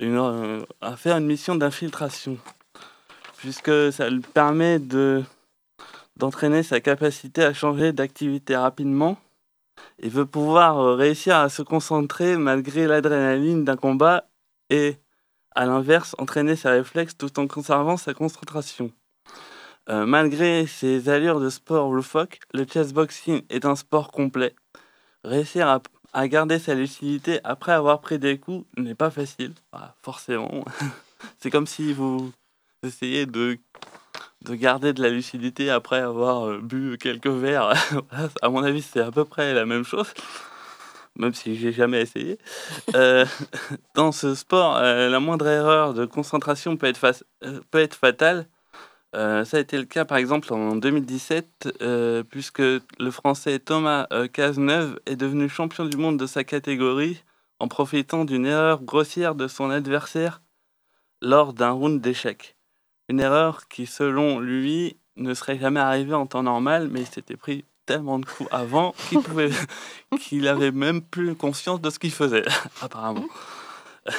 une, 0.00 0.16
euh, 0.16 0.64
faire 0.96 1.16
une 1.16 1.26
mission 1.26 1.54
d'infiltration, 1.54 2.36
puisque 3.36 3.92
ça 3.92 4.10
lui 4.10 4.20
permet 4.20 4.78
de 4.78 5.22
d'entraîner 6.16 6.64
sa 6.64 6.80
capacité 6.80 7.44
à 7.44 7.54
changer 7.54 7.92
d'activité 7.92 8.56
rapidement 8.56 9.18
et 10.00 10.08
veut 10.08 10.26
pouvoir 10.26 10.78
euh, 10.80 10.94
réussir 10.96 11.36
à 11.36 11.48
se 11.48 11.62
concentrer 11.62 12.36
malgré 12.36 12.88
l'adrénaline 12.88 13.64
d'un 13.64 13.76
combat 13.76 14.28
et 14.68 14.96
à 15.54 15.64
l'inverse 15.64 16.16
entraîner 16.18 16.56
ses 16.56 16.70
réflexes 16.70 17.16
tout 17.16 17.38
en 17.38 17.46
conservant 17.46 17.96
sa 17.96 18.14
concentration. 18.14 18.90
Euh, 19.90 20.04
malgré 20.04 20.66
ses 20.66 21.08
allures 21.08 21.40
de 21.40 21.48
sport 21.48 21.90
loufoque, 21.90 22.40
le 22.52 22.66
chessboxing 22.66 23.42
est 23.48 23.64
un 23.64 23.74
sport 23.74 24.10
complet. 24.10 24.54
Réussir 25.24 25.80
à, 26.12 26.28
garder 26.28 26.58
sa 26.58 26.74
lucidité 26.74 27.40
après 27.42 27.72
avoir 27.72 28.00
pris 28.00 28.18
des 28.18 28.38
coups 28.38 28.66
n'est 28.76 28.94
pas 28.94 29.10
facile, 29.10 29.54
Ah, 29.72 29.94
forcément. 30.02 30.64
C'est 31.38 31.50
comme 31.50 31.66
si 31.66 31.94
vous 31.94 32.32
essayez 32.82 33.24
de, 33.24 33.56
de 34.44 34.54
garder 34.54 34.92
de 34.92 35.02
la 35.02 35.08
lucidité 35.08 35.70
après 35.70 36.00
avoir 36.00 36.46
euh, 36.46 36.60
bu 36.60 36.98
quelques 36.98 37.26
verres. 37.26 37.72
À 38.42 38.50
mon 38.50 38.62
avis, 38.62 38.82
c'est 38.82 39.00
à 39.00 39.10
peu 39.10 39.24
près 39.24 39.54
la 39.54 39.64
même 39.64 39.84
chose, 39.84 40.12
même 41.16 41.34
si 41.34 41.56
j'ai 41.56 41.72
jamais 41.72 42.02
essayé. 42.02 42.38
Euh, 42.94 43.24
dans 43.94 44.12
ce 44.12 44.34
sport, 44.34 44.80
la 44.80 45.20
moindre 45.20 45.46
erreur 45.46 45.94
de 45.94 46.04
concentration 46.04 46.76
peut 46.76 46.86
être, 46.86 47.00
peut 47.70 47.80
être 47.80 47.94
fatale. 47.94 48.46
Euh, 49.14 49.44
ça 49.44 49.56
a 49.56 49.60
été 49.60 49.78
le 49.78 49.84
cas 49.84 50.04
par 50.04 50.18
exemple 50.18 50.52
en 50.52 50.76
2017, 50.76 51.76
euh, 51.80 52.22
puisque 52.22 52.60
le 52.60 53.10
français 53.10 53.58
Thomas 53.58 54.06
euh, 54.12 54.28
Cazeneuve 54.28 55.00
est 55.06 55.16
devenu 55.16 55.48
champion 55.48 55.86
du 55.86 55.96
monde 55.96 56.18
de 56.18 56.26
sa 56.26 56.44
catégorie 56.44 57.22
en 57.58 57.68
profitant 57.68 58.24
d'une 58.24 58.46
erreur 58.46 58.82
grossière 58.82 59.34
de 59.34 59.48
son 59.48 59.70
adversaire 59.70 60.42
lors 61.22 61.54
d'un 61.54 61.70
round 61.70 62.00
d'échecs. 62.00 62.56
Une 63.08 63.20
erreur 63.20 63.66
qui, 63.68 63.86
selon 63.86 64.40
lui, 64.40 64.98
ne 65.16 65.32
serait 65.32 65.58
jamais 65.58 65.80
arrivée 65.80 66.14
en 66.14 66.26
temps 66.26 66.42
normal, 66.42 66.88
mais 66.90 67.00
il 67.00 67.06
s'était 67.06 67.36
pris 67.36 67.64
tellement 67.86 68.18
de 68.18 68.26
coups 68.26 68.48
avant 68.52 68.94
qu'il 69.08 69.20
pouvait, 69.20 69.50
qu'il 70.20 70.46
avait 70.46 70.70
même 70.70 71.00
plus 71.00 71.34
conscience 71.34 71.80
de 71.80 71.88
ce 71.88 71.98
qu'il 71.98 72.12
faisait, 72.12 72.44
apparemment. 72.82 73.26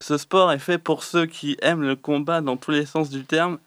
Ce 0.00 0.16
sport 0.16 0.52
est 0.52 0.60
fait 0.60 0.78
pour 0.78 1.02
ceux 1.02 1.26
qui 1.26 1.56
aiment 1.60 1.82
le 1.82 1.96
combat 1.96 2.40
dans 2.40 2.56
tous 2.56 2.70
les 2.70 2.86
sens 2.86 3.10
du 3.10 3.24
terme 3.24 3.58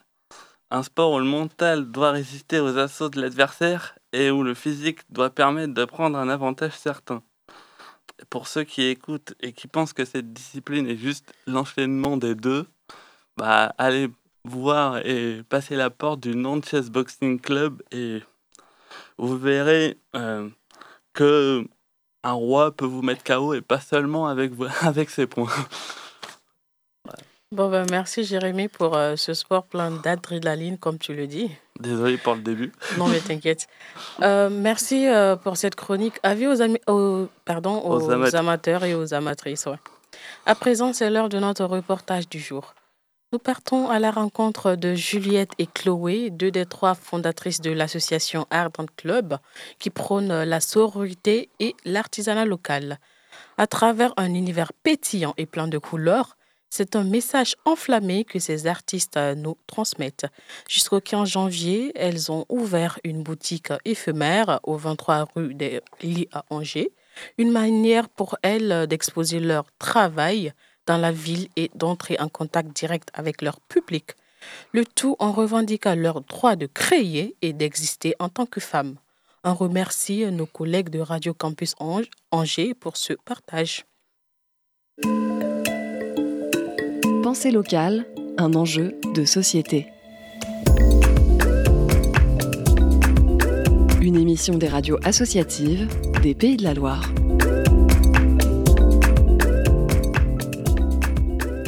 un 0.72 0.82
sport 0.82 1.12
où 1.12 1.18
le 1.18 1.26
mental 1.26 1.90
doit 1.90 2.12
résister 2.12 2.58
aux 2.58 2.78
assauts 2.78 3.10
de 3.10 3.20
l'adversaire 3.20 3.98
et 4.14 4.30
où 4.30 4.42
le 4.42 4.54
physique 4.54 5.00
doit 5.10 5.28
permettre 5.28 5.74
de 5.74 5.84
prendre 5.84 6.18
un 6.18 6.30
avantage 6.30 6.72
certain. 6.72 7.22
Pour 8.30 8.48
ceux 8.48 8.64
qui 8.64 8.84
écoutent 8.84 9.34
et 9.40 9.52
qui 9.52 9.68
pensent 9.68 9.92
que 9.92 10.06
cette 10.06 10.32
discipline 10.32 10.88
est 10.88 10.96
juste 10.96 11.34
l'enchaînement 11.46 12.16
des 12.16 12.34
deux, 12.34 12.66
bah 13.36 13.74
allez 13.76 14.08
voir 14.44 15.06
et 15.06 15.42
passer 15.48 15.76
la 15.76 15.90
porte 15.90 16.20
du 16.20 16.34
Non-Chess 16.34 16.90
Boxing 16.90 17.38
Club 17.38 17.82
et 17.90 18.22
vous 19.18 19.36
verrez 19.36 19.98
euh, 20.16 20.48
que 21.12 21.66
un 22.24 22.32
roi 22.32 22.74
peut 22.74 22.86
vous 22.86 23.02
mettre 23.02 23.24
KO 23.24 23.52
et 23.52 23.60
pas 23.60 23.80
seulement 23.80 24.26
avec, 24.26 24.52
avec 24.80 25.10
ses 25.10 25.26
points. 25.26 25.52
Bon, 27.52 27.68
ben, 27.68 27.84
merci 27.90 28.24
Jérémy 28.24 28.68
pour 28.68 28.96
euh, 28.96 29.14
ce 29.16 29.34
sport 29.34 29.64
plein 29.64 29.90
d'adrénaline, 29.90 30.78
comme 30.78 30.98
tu 30.98 31.12
le 31.14 31.26
dis. 31.26 31.50
Désolé 31.78 32.16
pour 32.16 32.34
le 32.34 32.40
début. 32.40 32.72
Non, 32.96 33.08
mais 33.08 33.20
t'inquiète. 33.20 33.66
Euh, 34.22 34.48
merci 34.50 35.06
euh, 35.06 35.36
pour 35.36 35.58
cette 35.58 35.74
chronique. 35.74 36.14
Avis 36.22 36.46
aux, 36.46 36.62
ami- 36.62 36.80
aux- 36.86 37.28
pardon, 37.44 37.78
aux, 37.82 38.00
Aux 38.06 38.10
amat- 38.10 38.34
amateurs 38.34 38.84
et 38.84 38.94
aux 38.94 39.12
amatrices. 39.12 39.66
ouais. 39.66 39.76
À 40.46 40.54
présent, 40.54 40.94
c'est 40.94 41.10
l'heure 41.10 41.28
de 41.28 41.38
notre 41.38 41.64
reportage 41.66 42.26
du 42.26 42.38
jour. 42.40 42.74
Nous 43.34 43.38
partons 43.38 43.88
à 43.90 43.98
la 43.98 44.10
rencontre 44.10 44.74
de 44.74 44.94
Juliette 44.94 45.52
et 45.58 45.66
Chloé, 45.66 46.30
deux 46.30 46.50
des 46.50 46.64
trois 46.66 46.94
fondatrices 46.94 47.60
de 47.60 47.70
l'association 47.70 48.46
Ardent 48.50 48.86
Club, 48.96 49.36
qui 49.78 49.90
prône 49.90 50.42
la 50.44 50.60
sororité 50.60 51.50
et 51.60 51.74
l'artisanat 51.84 52.44
local. 52.46 52.98
À 53.58 53.66
travers 53.66 54.14
un 54.16 54.32
univers 54.32 54.72
pétillant 54.82 55.34
et 55.36 55.44
plein 55.46 55.68
de 55.68 55.78
couleurs, 55.78 56.36
c'est 56.74 56.96
un 56.96 57.04
message 57.04 57.54
enflammé 57.66 58.24
que 58.24 58.38
ces 58.38 58.66
artistes 58.66 59.18
euh, 59.18 59.34
nous 59.34 59.58
transmettent. 59.66 60.24
Jusqu'au 60.70 61.00
15 61.00 61.28
janvier, 61.28 61.92
elles 61.94 62.32
ont 62.32 62.46
ouvert 62.48 62.98
une 63.04 63.22
boutique 63.22 63.68
éphémère 63.84 64.58
au 64.62 64.78
23 64.78 65.28
rue 65.36 65.52
des 65.52 65.82
Lits 66.00 66.28
à 66.32 66.46
Angers, 66.48 66.90
une 67.36 67.50
manière 67.52 68.08
pour 68.08 68.38
elles 68.40 68.86
d'exposer 68.86 69.38
leur 69.38 69.66
travail 69.78 70.54
dans 70.86 70.96
la 70.96 71.12
ville 71.12 71.48
et 71.56 71.70
d'entrer 71.74 72.16
en 72.18 72.30
contact 72.30 72.74
direct 72.74 73.10
avec 73.12 73.42
leur 73.42 73.60
public. 73.60 74.12
Le 74.72 74.86
tout 74.86 75.14
en 75.18 75.30
revendiquant 75.30 75.94
leur 75.94 76.22
droit 76.22 76.56
de 76.56 76.64
créer 76.64 77.36
et 77.42 77.52
d'exister 77.52 78.14
en 78.18 78.30
tant 78.30 78.46
que 78.46 78.60
femmes. 78.60 78.96
On 79.44 79.52
remercie 79.52 80.24
nos 80.32 80.46
collègues 80.46 80.88
de 80.88 81.00
Radio 81.00 81.34
Campus 81.34 81.74
Ange- 81.80 82.08
Angers 82.30 82.72
pour 82.72 82.96
ce 82.96 83.12
partage. 83.12 83.84
Pensée 87.32 87.50
locale, 87.50 88.04
un 88.36 88.52
enjeu 88.52 88.94
de 89.14 89.24
société. 89.24 89.86
Une 94.02 94.16
émission 94.16 94.58
des 94.58 94.68
radios 94.68 94.98
associatives 95.02 95.88
des 96.22 96.34
Pays 96.34 96.58
de 96.58 96.62
la 96.62 96.74
Loire. 96.74 97.10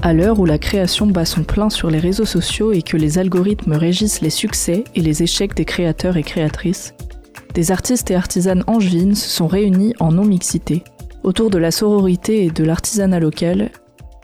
À 0.03 0.13
l'heure 0.13 0.39
où 0.39 0.45
la 0.45 0.59
création 0.59 1.07
bat 1.07 1.25
son 1.25 1.45
plein 1.45 1.71
sur 1.71 1.91
les 1.91 1.99
réseaux 1.99 2.27
sociaux 2.27 2.73
et 2.73 2.83
que 2.83 2.99
les 2.99 3.17
algorithmes 3.17 3.73
régissent 3.73 4.21
les 4.21 4.29
succès 4.29 4.85
et 4.95 5.01
les 5.01 5.23
échecs 5.23 5.55
des 5.55 5.65
créateurs 5.65 6.19
et 6.19 6.23
créatrices, 6.23 6.93
des 7.55 7.73
artistes 7.73 8.11
et 8.11 8.17
artisanes 8.17 8.65
angevines 8.67 9.15
se 9.15 9.31
sont 9.31 9.47
réunis 9.47 9.95
en 9.99 10.13
non-mixité. 10.13 10.85
Autour 11.23 11.49
de 11.49 11.57
la 11.57 11.71
sororité 11.71 12.45
et 12.45 12.51
de 12.51 12.65
l'artisanat 12.65 13.19
local, 13.19 13.71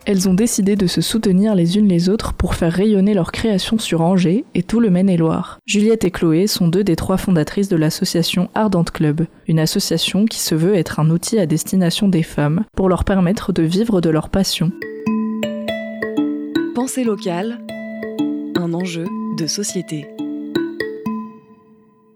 elles 0.05 0.27
ont 0.27 0.33
décidé 0.33 0.75
de 0.75 0.87
se 0.87 1.01
soutenir 1.01 1.55
les 1.55 1.77
unes 1.77 1.87
les 1.87 2.09
autres 2.09 2.33
pour 2.33 2.55
faire 2.55 2.73
rayonner 2.73 3.13
leur 3.13 3.31
création 3.31 3.77
sur 3.77 4.01
Angers 4.01 4.45
et 4.55 4.63
tout 4.63 4.79
le 4.79 4.89
Maine-et-Loire. 4.89 5.59
Juliette 5.65 6.03
et 6.03 6.11
Chloé 6.11 6.47
sont 6.47 6.67
deux 6.67 6.83
des 6.83 6.95
trois 6.95 7.17
fondatrices 7.17 7.69
de 7.69 7.75
l'association 7.75 8.49
Ardente 8.55 8.91
Club, 8.91 9.27
une 9.47 9.59
association 9.59 10.25
qui 10.25 10.39
se 10.39 10.55
veut 10.55 10.75
être 10.75 10.99
un 10.99 11.09
outil 11.09 11.39
à 11.39 11.45
destination 11.45 12.07
des 12.07 12.23
femmes 12.23 12.65
pour 12.75 12.89
leur 12.89 13.03
permettre 13.03 13.53
de 13.53 13.63
vivre 13.63 14.01
de 14.01 14.09
leur 14.09 14.29
passion. 14.29 14.71
Pensée 16.73 17.03
locale, 17.03 17.59
un 18.55 18.73
enjeu 18.73 19.05
de 19.37 19.45
société. 19.47 20.07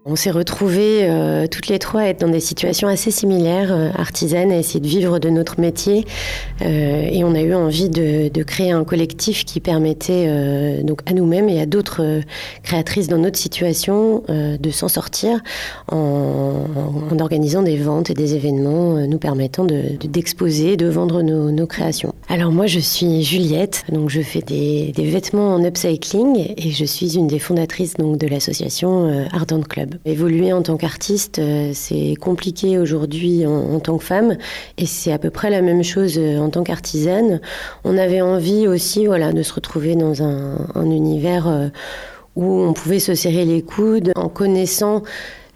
On 0.08 0.14
s'est 0.14 0.30
retrouvés 0.30 1.00
euh, 1.02 1.48
toutes 1.48 1.66
les 1.66 1.80
trois 1.80 2.02
à 2.02 2.04
être 2.04 2.20
dans 2.20 2.28
des 2.28 2.38
situations 2.38 2.86
assez 2.86 3.10
similaires, 3.10 3.72
euh, 3.72 3.88
artisanes, 3.98 4.52
à 4.52 4.56
essayer 4.56 4.78
de 4.78 4.86
vivre 4.86 5.18
de 5.18 5.28
notre 5.30 5.60
métier. 5.60 6.04
Euh, 6.62 7.08
et 7.10 7.24
on 7.24 7.34
a 7.34 7.40
eu 7.40 7.52
envie 7.54 7.88
de, 7.88 8.30
créer 8.44 8.70
un 8.70 8.84
collectif 8.84 9.44
qui 9.44 9.58
permettait 9.58 10.26
euh, 10.28 10.84
donc 10.84 11.00
à 11.06 11.12
nous-mêmes 11.12 11.48
et 11.48 11.60
à 11.60 11.66
d'autres 11.66 12.20
créatrices 12.62 13.08
dans 13.08 13.18
notre 13.18 13.36
situation 13.36 14.22
de 14.28 14.70
s'en 14.70 14.86
sortir 14.86 15.40
en, 15.90 16.66
organisant 17.18 17.62
des 17.62 17.76
ventes 17.76 18.10
et 18.10 18.14
des 18.14 18.36
événements 18.36 19.04
nous 19.08 19.18
permettant 19.18 19.64
de- 19.64 19.96
de- 19.98 20.06
d'exposer, 20.06 20.76
de, 20.76 20.86
vendre 20.86 21.22
nos, 21.22 21.66
créations. 21.66 22.14
Alors 22.28 22.52
moi 22.52 22.66
je 22.66 22.78
suis 22.78 23.24
Juliette, 23.24 23.84
donc 23.90 24.10
je 24.10 24.20
fais 24.20 24.42
des, 24.42 24.92
vêtements 24.96 25.54
en 25.54 25.64
upcycling 25.64 26.54
et 26.56 26.70
je 26.70 26.84
suis 26.84 27.16
une 27.16 27.26
des 27.26 27.40
fondatrices 27.40 27.94
donc 27.94 28.18
de 28.18 28.28
l'association 28.28 29.26
Ardent 29.32 29.62
Club. 29.62 29.95
Évoluer 30.04 30.52
en 30.52 30.62
tant 30.62 30.76
qu'artiste, 30.76 31.38
euh, 31.38 31.70
c'est 31.72 32.14
compliqué 32.20 32.78
aujourd'hui 32.78 33.46
en, 33.46 33.78
tant 33.80 33.98
que 33.98 34.04
femme 34.04 34.36
et 34.78 34.86
c'est 34.86 35.12
à 35.12 35.18
peu 35.18 35.30
près 35.30 35.50
la 35.50 35.62
même 35.62 35.82
chose 35.82 36.18
euh, 36.18 36.38
en 36.38 36.50
tant 36.50 36.62
qu'artisane. 36.62 37.40
On 37.84 37.96
avait 37.96 38.20
envie 38.20 38.68
aussi 38.68 39.06
voilà, 39.06 39.32
de 39.32 39.42
se 39.42 39.52
retrouver 39.52 39.94
dans 39.94 40.22
un, 40.22 40.66
un 40.74 40.90
univers 40.90 41.48
euh, 41.48 41.68
où 42.34 42.44
on 42.44 42.72
pouvait 42.72 42.98
se 42.98 43.14
serrer 43.14 43.44
les 43.44 43.62
coudes 43.62 44.12
en 44.16 44.28
connaissant 44.28 45.02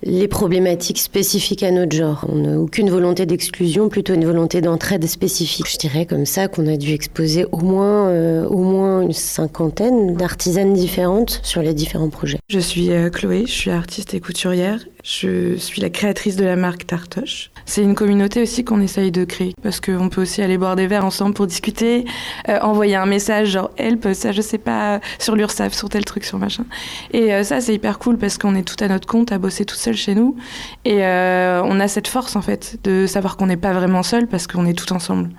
les 0.02 0.28
problématiques 0.28 0.98
spécifiques 0.98 1.62
à 1.62 1.70
notre 1.70 1.94
genre. 1.94 2.24
On 2.28 2.36
n'a 2.36 2.58
aucune 2.58 2.90
volonté 2.90 3.26
d'exclusion, 3.26 3.88
plutôt 3.88 4.14
une 4.14 4.24
volonté 4.24 4.60
d'entraide 4.60 5.06
spécifique. 5.06 5.66
Je 5.70 5.78
dirais 5.78 6.06
comme 6.06 6.26
ça 6.26 6.48
qu'on 6.48 6.66
a 6.66 6.76
dû 6.76 6.92
exposer 6.92 7.44
au 7.52 7.58
moins, 7.58 8.08
euh, 8.08 8.46
au 8.46 8.58
moins 8.58 9.02
une 9.02 9.12
cinquantaine 9.12 10.16
d'artisanes 10.16 10.72
différentes 10.72 11.40
sur 11.42 11.62
les 11.62 11.74
différents 11.74 12.10
projets. 12.10 12.38
Je 12.48 12.58
suis 12.58 12.90
euh, 12.90 13.10
Chloé, 13.10 13.44
je 13.46 13.52
suis 13.52 13.70
artiste 13.70 14.14
et 14.14 14.20
couturière. 14.20 14.80
Je 15.02 15.56
suis 15.56 15.80
la 15.80 15.90
créatrice 15.90 16.36
de 16.36 16.44
la 16.44 16.56
marque 16.56 16.86
Tartoche. 16.86 17.50
C'est 17.64 17.82
une 17.82 17.94
communauté 17.94 18.42
aussi 18.42 18.64
qu'on 18.64 18.80
essaye 18.80 19.10
de 19.10 19.24
créer 19.24 19.54
parce 19.62 19.80
qu'on 19.80 20.08
peut 20.08 20.22
aussi 20.22 20.42
aller 20.42 20.58
boire 20.58 20.76
des 20.76 20.86
verres 20.86 21.04
ensemble 21.04 21.34
pour 21.34 21.46
discuter, 21.46 22.04
euh, 22.48 22.58
envoyer 22.60 22.96
un 22.96 23.06
message 23.06 23.48
genre 23.48 23.70
help, 23.76 24.08
ça 24.12 24.32
je 24.32 24.40
sais 24.42 24.58
pas, 24.58 25.00
sur 25.18 25.36
l'URSSAF, 25.36 25.72
sur 25.72 25.88
tel 25.88 26.04
truc, 26.04 26.24
sur 26.24 26.38
machin. 26.38 26.64
Et 27.12 27.32
euh, 27.32 27.44
ça 27.44 27.60
c'est 27.60 27.74
hyper 27.74 27.98
cool 27.98 28.18
parce 28.18 28.38
qu'on 28.38 28.54
est 28.54 28.62
tout 28.62 28.82
à 28.82 28.88
notre 28.88 29.06
compte 29.06 29.32
à 29.32 29.38
bosser 29.38 29.64
tout 29.64 29.76
seul 29.76 29.94
chez 29.94 30.14
nous 30.14 30.36
et 30.84 31.04
euh, 31.04 31.62
on 31.64 31.80
a 31.80 31.88
cette 31.88 32.08
force 32.08 32.36
en 32.36 32.42
fait 32.42 32.78
de 32.84 33.06
savoir 33.06 33.36
qu'on 33.36 33.46
n'est 33.46 33.56
pas 33.56 33.72
vraiment 33.72 34.02
seul 34.02 34.26
parce 34.26 34.46
qu'on 34.46 34.66
est 34.66 34.78
tout 34.78 34.92
ensemble. 34.92 35.30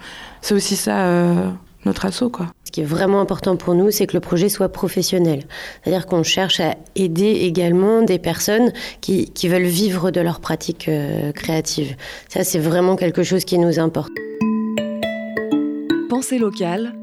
C'est 0.42 0.56
aussi 0.56 0.76
ça 0.76 1.54
notre 1.86 2.06
assaut 2.06 2.30
quoi. 2.30 2.48
Ce 2.64 2.72
qui 2.72 2.82
est 2.82 2.86
vraiment 2.86 3.20
important 3.20 3.58
pour 3.58 3.76
nous, 3.76 3.92
c'est 3.92 4.08
que 4.08 4.14
le 4.14 4.22
projet 4.22 4.48
soit 4.48 4.70
professionnel. 4.70 5.44
C'est-à-dire 5.84 6.06
qu'on 6.06 6.24
cherche 6.24 6.62
à 6.62 6.76
aider 6.96 7.32
également 7.42 8.02
des 8.02 8.18
personnes 8.18 8.72
qui, 9.02 9.30
qui 9.32 9.50
veulent 9.50 9.64
vivre 9.64 10.10
de 10.10 10.22
leur 10.22 10.40
pratique 10.40 10.88
euh, 10.88 11.34
créative. 11.34 11.98
Ça, 12.30 12.46
c'est 12.46 12.60
vraiment 12.60 12.96
quelque 12.96 13.24
chose 13.24 13.44
qui 13.44 13.58
nous 13.58 13.78
importe. 13.78 14.12
Pensée 16.10 16.40
locale, 16.40 16.94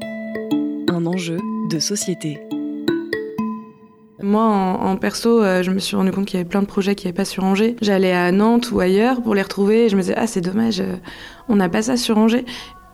un 0.89 1.05
enjeu 1.05 1.37
de 1.69 1.77
société. 1.77 2.39
Moi, 4.21 4.41
en, 4.41 4.85
en 4.85 4.97
perso, 4.97 5.43
euh, 5.43 5.63
je 5.63 5.71
me 5.71 5.79
suis 5.79 5.95
rendu 5.95 6.11
compte 6.11 6.25
qu'il 6.25 6.37
y 6.37 6.41
avait 6.41 6.49
plein 6.49 6.61
de 6.61 6.67
projets 6.67 6.95
qui 6.95 7.05
n'avaient 7.05 7.15
pas 7.15 7.25
sur 7.25 7.43
Angers. 7.43 7.75
J'allais 7.81 8.11
à 8.11 8.31
Nantes 8.31 8.71
ou 8.71 8.79
ailleurs 8.79 9.21
pour 9.21 9.35
les 9.35 9.41
retrouver 9.41 9.85
et 9.85 9.89
je 9.89 9.95
me 9.95 10.01
disais, 10.01 10.15
ah, 10.17 10.27
c'est 10.27 10.41
dommage, 10.41 10.81
euh, 10.81 10.95
on 11.47 11.55
n'a 11.55 11.69
pas 11.69 11.83
ça 11.83 11.95
sur 11.95 12.17
Angers. 12.17 12.45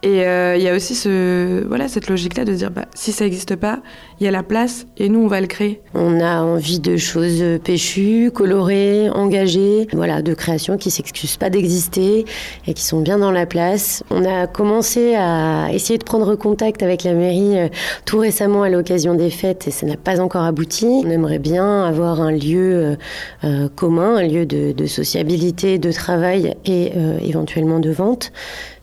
Et 0.03 0.23
euh, 0.25 0.55
il 0.55 0.63
y 0.63 0.69
a 0.69 0.75
aussi 0.75 0.93
ce, 0.93 1.65
voilà, 1.67 1.87
cette 1.87 2.09
logique-là 2.09 2.45
de 2.45 2.53
dire, 2.53 2.71
bah, 2.71 2.85
si 2.93 3.11
ça 3.11 3.23
n'existe 3.23 3.55
pas, 3.55 3.79
il 4.19 4.25
y 4.25 4.27
a 4.27 4.31
la 4.31 4.43
place 4.43 4.85
et 4.97 5.09
nous, 5.09 5.19
on 5.19 5.27
va 5.27 5.41
le 5.41 5.47
créer. 5.47 5.81
On 5.93 6.19
a 6.19 6.41
envie 6.41 6.79
de 6.79 6.95
choses 6.97 7.43
péchues, 7.63 8.31
colorées, 8.33 9.09
engagées, 9.09 9.87
voilà, 9.93 10.21
de 10.21 10.33
créations 10.33 10.77
qui 10.77 10.91
s'excusent 10.91 11.37
pas 11.37 11.49
d'exister 11.49 12.25
et 12.67 12.73
qui 12.73 12.83
sont 12.83 13.01
bien 13.01 13.17
dans 13.17 13.31
la 13.31 13.45
place. 13.45 14.03
On 14.11 14.23
a 14.25 14.47
commencé 14.47 15.15
à 15.15 15.69
essayer 15.73 15.97
de 15.97 16.03
prendre 16.03 16.35
contact 16.35 16.83
avec 16.83 17.03
la 17.03 17.13
mairie 17.13 17.57
euh, 17.57 17.67
tout 18.05 18.19
récemment 18.19 18.63
à 18.63 18.69
l'occasion 18.69 19.15
des 19.15 19.29
fêtes 19.29 19.67
et 19.67 19.71
ça 19.71 19.85
n'a 19.85 19.97
pas 19.97 20.19
encore 20.19 20.43
abouti. 20.43 20.85
On 21.05 21.09
aimerait 21.09 21.39
bien 21.39 21.83
avoir 21.83 22.21
un 22.21 22.31
lieu 22.31 22.73
euh, 22.75 22.95
euh, 23.43 23.69
commun, 23.75 24.15
un 24.17 24.27
lieu 24.27 24.45
de, 24.45 24.85
sociabilité, 24.85 25.77
de 25.77 25.91
travail 25.91 26.55
et 26.65 26.91
euh, 26.95 27.17
éventuellement 27.21 27.79
de 27.79 27.91
vente 27.91 28.31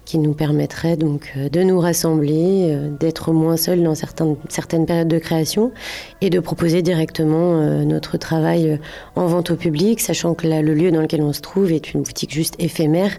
qui 0.05 0.19
nous 0.19 0.35
permettrait 0.35 0.97
donc 0.97 1.33
euh, 1.37 1.49
de 1.49 1.63
nous 1.63 1.79
rassembler, 1.79 2.71
euh, 2.71 2.91
d'être 2.99 3.33
moins 3.33 3.57
seuls 3.57 3.83
dans 3.83 3.95
certaines, 3.95 4.37
certaines 4.49 4.85
périodes 4.85 5.09
de 5.09 5.19
création 5.19 5.73
et 6.21 6.31
de 6.31 6.41
proposer 6.41 6.83
directement 6.83 7.61
euh, 7.61 7.85
notre 7.85 8.17
travail 8.17 8.79
en 9.15 9.27
vente 9.27 9.51
au 9.51 9.57
public, 9.57 10.01
sachant 10.01 10.35
que 10.35 10.47
là, 10.47 10.61
le 10.61 10.75
lieu 10.75 10.91
dans 10.91 11.01
lequel 11.01 11.23
on 11.23 11.33
se 11.33 11.41
trouve 11.41 11.73
est 11.73 11.95
une 11.95 12.03
boutique 12.03 12.33
juste 12.33 12.55
éphémère, 12.59 13.13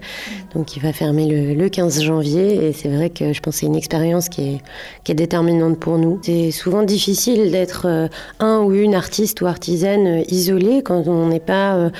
donc 0.54 0.66
qui 0.66 0.80
va 0.80 0.92
fermer 0.92 1.28
le, 1.28 1.54
le 1.54 1.70
15 1.70 2.02
janvier. 2.02 2.68
Et 2.68 2.74
c'est 2.74 2.90
vrai 2.90 3.10
que 3.10 3.32
je 3.34 3.40
pense 3.40 3.56
que 3.56 3.60
c'est 3.62 3.66
une 3.66 3.76
expérience 3.76 4.28
qui 4.30 4.42
est, 4.42 4.62
qui 5.04 5.14
est 5.14 5.16
déterminante 5.16 5.80
pour 5.80 5.98
nous. 5.98 6.20
C'est 6.22 6.52
souvent 6.52 6.84
difficile 6.84 7.52
d'être 7.52 8.10
un 8.40 8.60
ou 8.60 8.74
une 8.74 8.96
artiste 8.96 9.42
ou 9.42 9.48
artisane 9.48 10.24
isolée 10.28 10.82
quand 10.84 11.08
on 11.08 11.28
n'est 11.28 11.40
pas... 11.40 11.92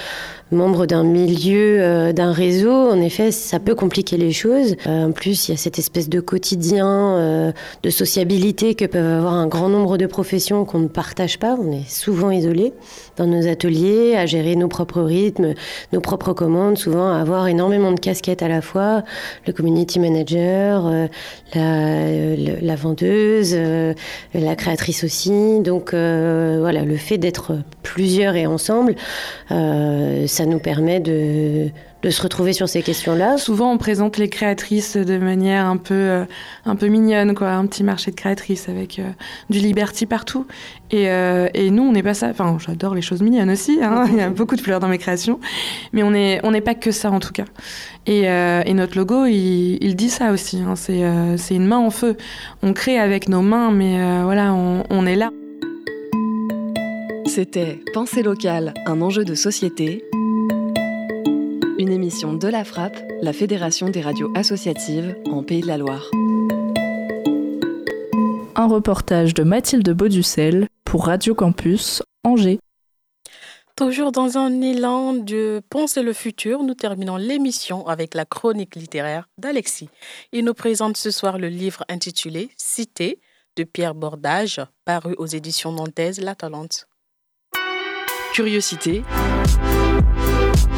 membre 0.52 0.86
d'un 0.86 1.04
milieu, 1.04 1.82
euh, 1.82 2.14
d'un 2.14 2.32
réseau, 2.32 2.72
en 2.72 3.00
effet, 3.02 3.32
ça 3.32 3.60
peut 3.60 3.76
compliquer 3.76 4.18
les 4.18 4.32
choses. 4.32 4.76
Euh, 4.88 5.06
en 5.06 5.12
plus, 5.12 5.48
il 5.48 5.52
y 5.52 5.54
a 5.54 5.58
cette 5.58 5.80
espèce 5.80 6.10
de 6.10 6.20
quotidien, 6.20 6.88
euh, 6.88 7.52
de 7.82 7.90
sociabilité 7.90 8.76
que 8.76 8.86
peuvent 8.86 9.20
avoir 9.20 9.34
un 9.34 9.48
grand 9.48 9.70
nombre 9.70 9.98
de 9.98 10.06
professions 10.06 10.66
qu'on 10.66 10.80
ne 10.80 10.88
partage 10.88 11.40
pas. 11.40 11.58
On 11.60 11.72
est 11.72 11.90
souvent 11.90 12.32
isolés 12.32 12.74
dans 13.18 13.28
nos 13.28 13.48
ateliers, 13.48 14.16
à 14.16 14.26
gérer 14.26 14.56
nos 14.56 14.68
propres 14.68 15.02
rythmes, 15.02 15.54
nos 15.92 16.02
propres 16.02 16.34
commandes, 16.34 16.78
souvent 16.78 17.12
à 17.12 17.20
avoir 17.20 17.48
énormément 17.48 17.92
de 17.92 18.00
casquettes 18.00 18.44
à 18.44 18.48
la 18.48 18.62
fois, 18.62 19.04
le 19.48 19.54
community 19.54 20.00
manager, 20.00 20.90
la, 21.54 22.62
la, 22.62 22.76
vendeuse, 22.76 23.56
la 24.34 24.56
créatrice 24.56 25.04
aussi. 25.04 25.60
Donc 25.60 25.92
voilà, 25.92 26.84
le 26.84 26.98
fait 26.98 27.18
d'être 27.18 27.58
plusieurs 27.84 28.36
et 28.36 28.48
ensemble, 28.48 28.96
ça 30.34 30.46
nous 30.46 30.60
permet 30.60 31.00
de 31.00 31.70
de 32.04 32.10
se 32.10 32.22
retrouver 32.22 32.52
sur 32.52 32.68
ces 32.68 32.82
questions-là. 32.82 33.38
Souvent, 33.38 33.72
on 33.72 33.78
présente 33.78 34.18
les 34.18 34.28
créatrices 34.28 34.98
de 34.98 35.18
manière 35.18 35.66
un 35.66 35.78
peu, 35.78 35.94
euh, 35.94 36.26
un 36.66 36.76
peu 36.76 36.88
mignonne, 36.88 37.34
quoi, 37.34 37.52
un 37.52 37.66
petit 37.66 37.84
marché 37.84 38.12
de 38.12 38.16
créatrices 38.18 38.68
avec 38.68 39.00
euh, 39.00 39.10
du 39.50 39.60
liberty 39.60 40.06
partout. 40.06 40.46
Et, 40.92 41.10
euh, 41.10 41.48
et 41.54 41.72
nous, 41.72 41.84
on 41.84 41.94
n'est 41.94 42.04
pas 42.04 42.14
ça. 42.14 42.28
Enfin, 42.28 42.58
j'adore 42.60 42.94
les 42.94 43.02
choses 43.02 43.22
mignonnes 43.22 43.50
aussi. 43.50 43.80
Hein. 43.82 44.06
Il 44.12 44.18
y 44.18 44.22
a 44.22 44.30
beaucoup 44.30 44.58
de 44.58 44.62
fleurs 44.62 44.82
dans 44.82 44.90
mes 44.90 44.98
créations, 44.98 45.40
mais 45.94 46.04
on 46.04 46.12
n'est 46.12 46.42
on 46.44 46.52
n'est 46.52 46.62
pas 46.62 46.76
que 46.76 46.92
ça 46.92 47.10
en 47.10 47.22
tout 47.22 47.32
cas. 47.32 47.46
Et, 48.06 48.24
et 48.24 48.74
notre 48.74 48.98
logo, 48.98 49.26
il, 49.26 49.78
il, 49.82 49.96
dit 49.96 50.10
ça 50.10 50.34
aussi. 50.34 50.60
Hein. 50.60 50.76
C'est 50.76 51.56
une 51.56 51.66
main 51.66 51.78
en 51.78 51.90
feu. 51.90 52.18
On 52.62 52.74
crée 52.74 53.00
avec 53.00 53.30
nos 53.30 53.42
mains, 53.42 53.72
mais 53.72 54.24
voilà, 54.24 54.54
on, 54.54 54.84
on 54.90 55.06
est 55.06 55.16
là. 55.16 55.32
C'était 57.26 57.80
Pensée 57.94 58.24
locale, 58.24 58.74
un 58.86 59.02
enjeu 59.02 59.24
de 59.24 59.36
société 59.36 60.04
une 61.80 61.92
émission 61.92 62.34
de 62.34 62.48
la 62.48 62.64
Frappe, 62.64 62.98
la 63.22 63.34
Fédération 63.34 63.90
des 63.90 64.02
radios 64.02 64.32
associatives 64.36 65.16
en 65.32 65.44
Pays 65.44 65.62
de 65.62 65.68
la 65.68 65.78
Loire. 65.78 66.10
Un 68.56 68.68
reportage 68.68 69.34
de 69.34 69.44
Mathilde 69.44 69.90
Bauducel 69.90 70.68
pour 70.86 71.06
Radio 71.06 71.34
Campus 71.34 72.04
Angers. 72.24 72.60
Toujours 73.76 74.12
dans 74.12 74.38
un 74.38 74.62
élan 74.62 75.14
de 75.14 75.62
penser 75.70 76.04
le 76.04 76.14
futur, 76.14 76.62
nous 76.62 76.76
terminons 76.76 77.18
l'émission 77.18 77.88
avec 77.88 78.14
la 78.14 78.26
chronique 78.26 78.76
littéraire 78.76 79.28
d'Alexis. 79.40 79.90
Il 80.32 80.46
nous 80.46 80.54
présente 80.54 80.96
ce 80.96 81.10
soir 81.10 81.40
le 81.40 81.48
livre 81.48 81.84
intitulé 81.90 82.52
Cité 82.56 83.20
de 83.56 83.64
Pierre 83.64 83.96
Bordage, 83.96 84.62
paru 84.86 85.16
aux 85.18 85.26
éditions 85.26 85.72
nantaises 85.72 86.22
La 86.22 86.36
Talente. 86.36 86.88
Curiosité 88.34 89.04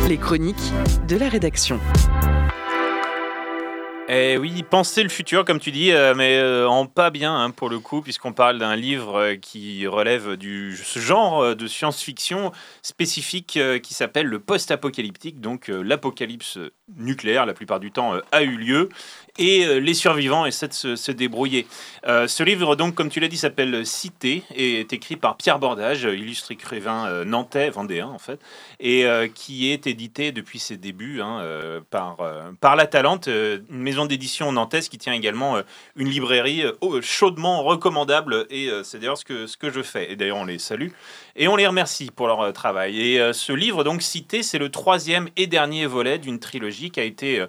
les 0.08 0.18
chroniques 0.18 0.72
de 1.08 1.18
la 1.18 1.30
rédaction. 1.30 1.80
Eh 4.08 4.38
oui, 4.38 4.62
penser 4.62 5.02
le 5.02 5.10
futur, 5.10 5.46
comme 5.46 5.60
tu 5.60 5.72
dis, 5.72 5.92
euh, 5.92 6.14
mais 6.14 6.38
euh, 6.38 6.70
en 6.70 6.86
pas 6.86 7.10
bien 7.10 7.36
hein, 7.36 7.50
pour 7.50 7.70
le 7.70 7.80
coup, 7.80 8.02
puisqu'on 8.02 8.34
parle 8.34 8.60
d'un 8.60 8.76
livre 8.76 9.16
euh, 9.16 9.36
qui 9.36 9.88
relève 9.88 10.36
du 10.36 10.78
ce 10.78 11.00
genre 11.00 11.56
de 11.56 11.68
science-fiction 11.68 12.52
spécifique 12.84 13.60
qui 13.82 13.94
s'appelle 13.96 14.28
le 14.28 14.40
post-apocalyptique, 14.40 15.42
donc 15.42 15.70
l'apocalypse 15.70 16.60
nucléaire, 16.96 17.48
la 17.48 17.56
plupart 17.56 17.80
du 17.80 17.92
temps, 17.92 18.14
a 18.32 18.44
eu 18.44 18.58
lieu, 18.58 18.90
et 19.38 19.66
euh, 19.66 19.80
les 19.80 19.94
survivants 19.94 20.46
essaient 20.46 20.68
de 20.68 20.74
se, 20.74 21.12
débrouiller. 21.12 21.68
Euh, 22.08 22.28
ce 22.28 22.44
livre, 22.44 22.76
donc, 22.76 22.96
comme 22.96 23.10
tu 23.10 23.20
l'as 23.20 23.28
dit, 23.28 23.38
s'appelle 23.38 23.86
Cité 23.86 24.44
et 24.54 24.80
est 24.80 24.94
écrit 24.94 25.16
par 25.16 25.36
Pierre 25.36 25.60
Bordage, 25.60 26.04
illustre 26.04 26.52
écrivain 26.52 27.08
euh, 27.08 27.26
nantais, 27.26 27.70
vendéen 27.70 28.08
en 28.08 28.18
fait, 28.18 28.40
et 28.80 29.06
qui 29.34 29.72
est 29.72 29.88
édité 29.88 30.32
depuis 30.32 30.60
ses 30.60 30.78
débuts 30.78 31.22
hein, 31.22 31.42
par, 31.90 32.18
par 32.60 32.76
La 32.76 32.88
Talente, 32.88 33.28
une 33.28 33.64
maison 33.70 34.06
d'édition 34.06 34.52
nantaise 34.52 34.90
qui 34.90 34.98
tient 34.98 35.14
également 35.14 35.58
une 35.96 36.10
librairie 36.10 36.64
chaudement 37.02 37.64
recommandable, 37.64 38.46
et 38.50 38.70
c'est 38.84 39.00
d'ailleurs 39.00 39.18
ce 39.18 39.26
que, 39.26 39.48
ce 39.48 39.58
que 39.58 39.70
je 39.70 39.82
fais. 39.82 40.12
Et 40.12 40.16
d'ailleurs, 40.16 40.38
on 40.38 40.46
les 40.46 40.60
salue 40.60 40.90
et 41.36 41.48
on 41.48 41.56
les 41.56 41.68
remercie 41.68 42.12
pour 42.12 42.28
leur 42.28 42.52
travail. 42.54 43.00
Et 43.02 43.34
ce 43.34 43.54
livre, 43.54 43.84
donc, 43.84 44.02
Cité, 44.02 44.44
c'est 44.44 44.58
le 44.58 44.70
troisième 44.70 45.30
et 45.38 45.48
dernier 45.48 45.86
volet 45.86 46.18
d'une 46.18 46.40
trilogie 46.40 46.92
qui 46.92 47.00
a 47.00 47.04
été 47.04 47.46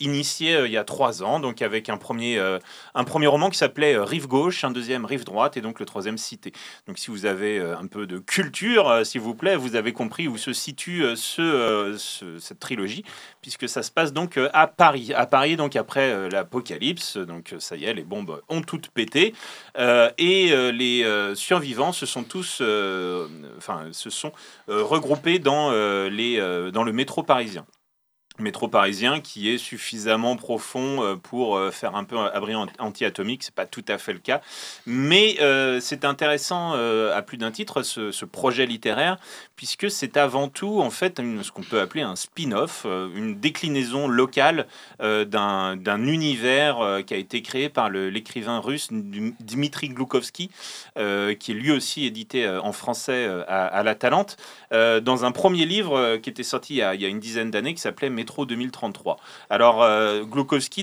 initiée 0.00 0.64
il 0.64 0.72
y 0.72 0.76
a 0.76 0.84
trois 0.84 1.22
ans, 1.22 1.40
donc 1.40 1.62
avec 1.62 1.88
un 1.88 1.96
premier, 1.96 2.38
euh, 2.38 2.58
un 2.94 3.04
premier 3.04 3.26
roman 3.26 3.50
qui 3.50 3.58
s'appelait 3.58 3.94
euh, 3.94 4.04
Rive 4.04 4.26
gauche, 4.26 4.64
un 4.64 4.70
deuxième 4.70 5.04
Rive 5.04 5.24
droite 5.24 5.56
et 5.56 5.60
donc 5.60 5.80
le 5.80 5.86
troisième 5.86 6.18
Cité. 6.18 6.52
Donc 6.86 6.98
si 6.98 7.10
vous 7.10 7.26
avez 7.26 7.58
euh, 7.58 7.76
un 7.76 7.86
peu 7.86 8.06
de 8.06 8.18
culture, 8.18 9.04
s'il 9.04 9.20
vous 9.20 9.34
plaît, 9.34 9.56
vous 9.56 9.76
avez 9.76 9.92
compris 9.92 10.28
où 10.28 10.36
se 10.36 10.52
situe 10.52 11.04
ce, 11.16 11.96
cette 12.40 12.58
trilogie, 12.58 13.04
puisque 13.42 13.68
ça 13.68 13.82
se 13.82 13.90
passe 13.90 14.12
donc 14.12 14.38
à 14.52 14.66
Paris. 14.66 15.12
À 15.14 15.26
Paris, 15.26 15.56
donc 15.56 15.76
après 15.76 16.28
l'apocalypse, 16.30 17.16
donc 17.16 17.54
ça 17.58 17.76
y 17.76 17.84
est, 17.84 17.94
les 17.94 18.02
bombes 18.02 18.40
ont 18.48 18.62
toutes 18.62 18.88
pété, 18.88 19.34
et 19.76 20.72
les 20.72 21.34
survivants 21.34 21.92
se 21.92 22.06
sont 22.06 22.22
tous, 22.22 22.60
enfin, 23.56 23.88
se 23.92 24.10
sont 24.10 24.32
regroupés 24.68 25.38
dans, 25.38 25.70
les, 26.08 26.70
dans 26.72 26.84
le 26.84 26.92
métro 26.92 27.22
parisien 27.22 27.66
métro 28.40 28.66
parisien 28.66 29.20
qui 29.20 29.48
est 29.48 29.58
suffisamment 29.58 30.36
profond 30.36 31.04
euh, 31.04 31.14
pour 31.14 31.56
euh, 31.56 31.70
faire 31.70 31.94
un 31.94 32.02
peu 32.02 32.18
abri 32.18 32.54
anti-atomique. 32.78 33.44
C'est 33.44 33.54
pas 33.54 33.66
tout 33.66 33.84
à 33.86 33.96
fait 33.96 34.12
le 34.12 34.18
cas, 34.18 34.40
mais 34.86 35.36
euh, 35.40 35.78
c'est 35.80 36.04
intéressant 36.04 36.72
à 36.74 37.22
plus 37.22 37.36
d'un 37.36 37.50
titre 37.50 37.82
ce, 37.82 38.24
projet 38.24 38.66
littéraire 38.66 39.18
puisque 39.54 39.90
c'est 39.90 40.16
avant 40.16 40.48
tout 40.48 40.80
en 40.80 40.90
fait 40.90 41.20
ce 41.42 41.50
qu'on 41.52 41.62
peut 41.62 41.80
appeler 41.80 42.02
un 42.02 42.16
spin-off, 42.16 42.84
une 42.84 43.38
déclinaison 43.38 44.08
locale 44.08 44.66
d'un 44.98 46.06
univers 46.06 47.02
qui 47.06 47.14
a 47.14 47.16
été 47.16 47.42
créé 47.42 47.68
par 47.68 47.90
l'écrivain 47.90 48.58
russe 48.58 48.88
Dmitri 48.90 49.90
Gloukovski, 49.90 50.50
qui 50.96 51.00
est 51.00 51.54
lui 51.54 51.70
aussi 51.70 52.06
édité 52.06 52.48
en 52.48 52.72
français 52.72 53.28
à, 53.46 53.82
la 53.82 53.94
Talente, 53.94 54.36
dans 54.70 55.24
un 55.24 55.32
premier 55.32 55.66
livre 55.66 56.16
qui 56.16 56.30
était 56.30 56.42
sorti 56.42 56.74
il 56.74 56.78
y 56.78 56.82
a, 56.82 56.94
il 56.94 57.02
y 57.02 57.04
a 57.04 57.08
une 57.08 57.20
dizaine 57.20 57.50
d'années 57.50 57.74
qui 57.74 57.80
s'appelait 57.80 58.10
Métro 58.24 58.46
2033. 58.46 59.18
Alors, 59.50 59.82
euh, 59.82 60.24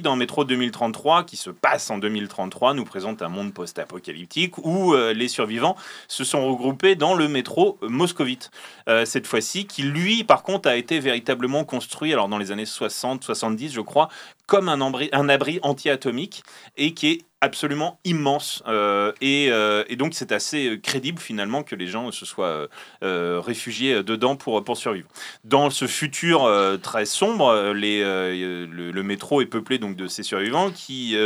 dans 0.04 0.16
Métro 0.16 0.46
2033, 0.46 1.24
qui 1.24 1.38
se 1.38 1.50
passe 1.50 1.90
en 1.90 1.98
2033, 1.98 2.76
nous 2.76 2.86
présente 2.86 3.24
un 3.24 3.30
monde 3.30 3.52
post-apocalyptique 3.52 4.60
où 4.60 4.94
euh, 4.94 5.12
les 5.12 5.28
survivants 5.28 5.76
se 6.08 6.24
sont 6.24 6.48
regroupés 6.48 6.94
dans 6.94 7.16
le 7.16 7.28
métro 7.28 7.80
moscovite. 7.82 8.52
Euh, 8.88 9.06
cette 9.06 9.26
fois-ci, 9.26 9.66
qui 9.66 9.82
lui, 9.82 10.24
par 10.24 10.44
contre, 10.44 10.70
a 10.70 10.76
été 10.76 11.00
véritablement 11.00 11.64
construit, 11.64 12.14
alors 12.14 12.28
dans 12.28 12.38
les 12.38 12.52
années 12.52 12.68
60, 12.68 13.24
70, 13.24 13.74
je 13.74 13.82
crois, 13.82 14.10
comme 14.52 14.68
un, 14.68 14.82
un 14.82 15.30
abri 15.30 15.62
anti-atomique 15.64 16.44
et 16.76 16.94
qui 16.94 17.08
est 17.08 17.22
absolument 17.42 18.00
immense. 18.06 18.62
Euh, 18.68 19.12
euh, 19.24 19.84
et, 19.90 19.96
donc, 19.96 20.14
c'est 20.14 20.32
assez 20.32 20.80
crédible 20.82 21.20
finalement 21.20 21.64
que 21.64 21.76
les 21.76 21.88
gens 21.88 22.12
se 22.12 22.24
soient 22.26 22.68
euh, 23.04 23.42
réfugiés 23.44 24.04
dedans 24.04 24.36
pour, 24.36 24.64
pour 24.64 24.78
survivre. 24.78 25.08
Dans 25.44 25.72
ce 25.72 25.88
futur 25.88 26.48
très 26.84 27.06
sombre, 27.06 27.74
les, 27.74 28.02
le, 28.04 29.04
métro 29.04 29.42
est 29.42 29.48
peuplé 29.48 29.80
donc 29.80 29.96
de 29.96 30.08
ces 30.08 30.22
survivants 30.22 30.70
qui 30.70 31.18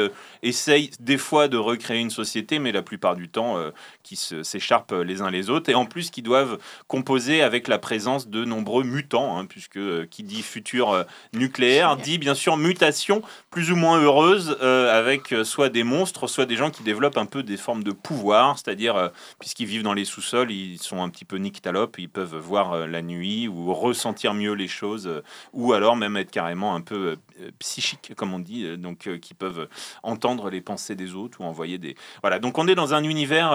essayent 0.41 0.89
des 1.01 1.17
fois 1.17 1.49
de 1.49 1.57
recréer 1.57 1.99
une 1.99 2.09
société, 2.09 2.59
mais 2.59 2.71
la 2.71 2.81
plupart 2.81 3.17
du 3.17 3.27
temps 3.27 3.57
qui 4.01 4.15
s'écharpent 4.15 4.93
les 4.93 5.21
uns 5.21 5.29
les 5.29 5.49
autres. 5.49 5.69
Et 5.69 5.75
en 5.75 5.85
plus, 5.85 6.09
qui 6.09 6.21
doivent 6.21 6.57
composer 6.87 7.41
avec 7.41 7.67
la 7.67 7.77
présence 7.77 8.29
de 8.29 8.45
nombreux 8.45 8.85
mutants, 8.85 9.37
hein, 9.37 9.45
puisque 9.45 10.07
qui 10.09 10.23
dit 10.23 10.41
futur 10.41 11.05
nucléaire 11.33 11.97
dit 11.97 12.17
bien 12.17 12.35
sûr 12.35 12.55
mutation 12.55 13.14
plus 13.49 13.71
ou 13.71 13.75
moins 13.75 13.99
heureuse 13.99 14.57
avec 14.61 15.33
soit 15.43 15.69
des 15.69 15.83
monstres 15.83 16.27
soit 16.27 16.45
des 16.45 16.55
gens 16.55 16.71
qui 16.71 16.83
développent 16.83 17.17
un 17.17 17.25
peu 17.25 17.43
des 17.43 17.57
formes 17.57 17.83
de 17.83 17.91
pouvoir, 17.91 18.57
c'est-à-dire, 18.57 18.95
euh, 18.95 19.09
puisqu'ils 19.39 19.65
vivent 19.65 19.83
dans 19.83 19.93
les 19.93 20.05
sous-sols, 20.05 20.51
ils 20.51 20.79
sont 20.79 21.01
un 21.01 21.09
petit 21.09 21.25
peu 21.25 21.37
nyctalopes, 21.37 21.97
ils 21.99 22.09
peuvent 22.09 22.35
voir 22.35 22.73
euh, 22.73 22.87
la 22.87 23.01
nuit 23.01 23.47
ou 23.47 23.73
ressentir 23.73 24.33
mieux 24.33 24.53
les 24.53 24.67
choses, 24.67 25.07
euh, 25.07 25.23
ou 25.53 25.73
alors 25.73 25.95
même 25.95 26.17
être 26.17 26.31
carrément 26.31 26.75
un 26.75 26.81
peu 26.81 27.17
psychiques, 27.59 28.13
comme 28.15 28.33
on 28.33 28.39
dit, 28.39 28.77
donc 28.77 29.09
qui 29.19 29.33
peuvent 29.33 29.67
entendre 30.03 30.49
les 30.49 30.61
pensées 30.61 30.95
des 30.95 31.15
autres 31.15 31.41
ou 31.41 31.43
envoyer 31.43 31.77
des... 31.77 31.95
Voilà, 32.21 32.39
donc 32.39 32.57
on 32.57 32.67
est 32.67 32.75
dans 32.75 32.93
un 32.93 33.03
univers 33.03 33.51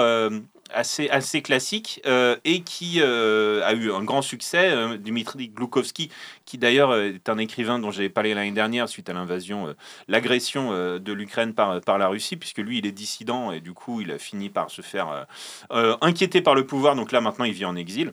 assez, 0.73 1.09
assez 1.11 1.43
classique 1.43 2.03
et 2.45 2.63
qui 2.63 3.03
a 3.03 3.73
eu 3.73 3.93
un 3.93 4.03
grand 4.05 4.23
succès. 4.23 4.99
Dimitri 4.99 5.49
Gloukovski, 5.49 6.11
qui 6.45 6.59
d'ailleurs 6.59 6.95
est 6.97 7.29
un 7.29 7.39
écrivain 7.39 7.79
dont 7.79 7.91
j'avais 7.91 8.09
parlé 8.09 8.35
l'année 8.35 8.51
dernière 8.53 8.89
suite 8.89 9.09
à 9.09 9.13
l'invasion, 9.13 9.75
l'agression 10.09 10.99
de 10.99 11.13
l'Ukraine 11.13 11.55
par, 11.55 11.81
par 11.81 11.99
la 11.99 12.09
Russie, 12.09 12.37
puisque 12.37 12.59
lui, 12.59 12.79
il 12.79 12.87
est 12.87 12.93
dissident 12.93 13.53
et 13.53 13.61
du 13.61 13.73
coup, 13.73 14.01
il 14.01 14.11
a 14.11 14.19
fini 14.19 14.51
par 14.51 14.71
se 14.71 14.83
faire 14.83 15.09
euh, 15.09 15.25
euh, 15.73 15.97
inquiéter 16.01 16.43
par 16.43 16.55
le 16.55 16.67
pouvoir. 16.67 16.95
Donc 16.95 17.13
là, 17.13 17.21
maintenant, 17.21 17.45
il 17.45 17.53
vit 17.53 17.65
en 17.65 17.77
exil. 17.77 18.13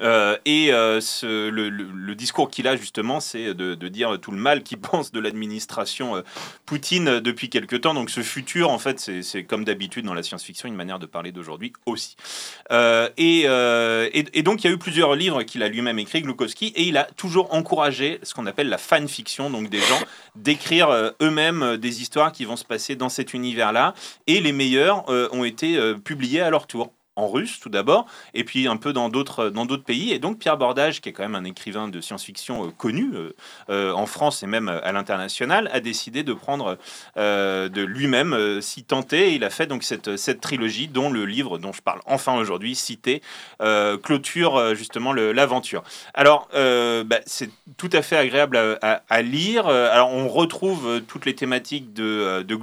Euh, 0.00 0.36
et 0.44 0.68
euh, 0.72 1.00
le, 1.22 2.14
discours 2.14 2.50
qu'il 2.50 2.66
a 2.68 2.76
justement, 2.76 3.20
c'est 3.20 3.54
de, 3.54 3.74
dire 3.88 4.18
tout 4.20 4.30
le 4.30 4.36
mal 4.36 4.62
qu'il 4.62 4.78
pense 4.80 5.12
de 5.12 5.20
l'administration 5.20 6.16
euh, 6.16 6.22
Poutine 6.66 7.20
depuis 7.20 7.48
quelque 7.48 7.76
temps. 7.76 7.94
Donc 7.94 8.10
ce 8.10 8.22
futur, 8.22 8.70
en 8.70 8.78
fait, 8.78 8.98
c'est 9.22 9.44
comme 9.44 9.64
d'habitude 9.64 10.04
dans 10.04 10.14
la 10.14 10.22
science-fiction, 10.22 10.68
une 10.68 10.74
manière 10.74 10.98
de 10.98 11.06
parler 11.06 11.32
d'aujourd'hui 11.32 11.72
aussi. 11.86 12.16
Et, 13.16 13.42
et- 13.42 14.42
donc 14.42 14.62
il 14.62 14.66
y 14.66 14.70
a 14.70 14.72
eu 14.72 14.78
plusieurs 14.78 15.14
livres 15.14 15.42
qu'il 15.42 15.62
a 15.62 15.68
lui-même 15.68 15.98
écrits, 15.98 16.22
Glukowski, 16.22 16.68
et 16.76 16.84
il 16.84 16.96
a 16.96 17.04
toujours 17.04 17.54
encouragé 17.54 18.18
ce 18.22 18.34
qu'on 18.34 18.46
appelle 18.46 18.68
la 18.68 18.78
fanfiction, 18.78 19.50
donc 19.50 19.68
des 19.68 19.80
gens 19.80 20.00
d'écrire 20.36 21.12
eux-mêmes 21.20 21.76
des 21.76 22.02
histoires 22.02 22.32
qui 22.32 22.44
vont 22.44 22.56
se 22.56 22.64
passer 22.64 22.96
dans 22.96 23.08
cet 23.08 23.34
univers-là. 23.34 23.94
Et 24.26 24.40
les 24.40 24.52
meilleurs 24.52 25.08
ont 25.08 25.44
été 25.44 25.78
publiés 26.04 26.40
à 26.40 26.50
leur 26.50 26.66
tour 26.66 26.92
en 27.18 27.28
russe 27.28 27.58
tout 27.60 27.68
d'abord, 27.68 28.06
et 28.34 28.44
puis 28.44 28.68
un 28.68 28.76
peu 28.76 28.92
dans 28.92 29.08
d'autres 29.08 29.50
dans 29.50 29.66
d'autres 29.66 29.84
pays. 29.84 30.12
Et 30.12 30.18
donc 30.18 30.38
Pierre 30.38 30.56
Bordage, 30.56 31.00
qui 31.00 31.08
est 31.08 31.12
quand 31.12 31.24
même 31.24 31.34
un 31.34 31.44
écrivain 31.44 31.88
de 31.88 32.00
science-fiction 32.00 32.66
euh, 32.66 32.70
connu 32.70 33.10
euh, 33.14 33.34
euh, 33.70 33.92
en 33.92 34.06
France 34.06 34.42
et 34.42 34.46
même 34.46 34.68
à 34.68 34.92
l'international, 34.92 35.68
a 35.72 35.80
décidé 35.80 36.22
de 36.22 36.32
prendre 36.32 36.78
de 37.16 37.82
lui-même 37.82 38.60
s'y 38.60 38.84
tenter. 38.84 39.34
Il 39.34 39.44
a 39.44 39.50
fait 39.50 39.66
donc 39.66 39.82
cette, 39.82 40.16
cette 40.16 40.40
trilogie 40.40 40.88
dont 40.88 41.10
le 41.10 41.26
livre 41.26 41.58
dont 41.58 41.72
je 41.72 41.82
parle 41.82 42.00
enfin 42.06 42.36
aujourd'hui, 42.36 42.74
Cité, 42.74 43.22
clôture 44.02 44.74
justement 44.74 45.12
l'aventure. 45.12 45.82
Alors 46.14 46.48
bah, 46.52 47.20
c'est 47.26 47.50
tout 47.76 47.90
à 47.92 48.02
fait 48.02 48.16
agréable 48.16 48.56
à, 48.56 49.22
lire. 49.22 49.66
Alors 49.66 50.12
on 50.12 50.28
retrouve 50.28 51.00
toutes 51.06 51.26
les 51.26 51.34
thématiques 51.34 51.92
de, 51.92 52.42
de 52.42 52.58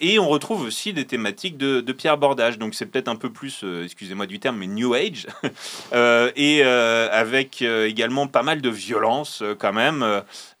et 0.00 0.18
on 0.18 0.28
retrouve 0.28 0.62
aussi 0.62 0.92
des 0.92 1.04
thématiques 1.04 1.56
de, 1.56 1.80
de 1.80 1.92
Pierre 1.92 2.18
Bordage. 2.18 2.58
Donc 2.58 2.74
c'est 2.74 2.85
peut-être 2.86 3.08
un 3.08 3.16
peu 3.16 3.30
plus, 3.30 3.62
euh, 3.64 3.84
excusez-moi 3.84 4.26
du 4.26 4.38
terme, 4.38 4.58
mais 4.58 4.66
New 4.66 4.94
Age. 4.94 5.26
Euh, 5.92 6.30
et 6.36 6.62
euh, 6.64 7.08
avec 7.12 7.62
également 7.62 8.26
pas 8.26 8.42
mal 8.42 8.60
de 8.60 8.68
violence 8.68 9.42
quand 9.58 9.72
même. 9.72 10.04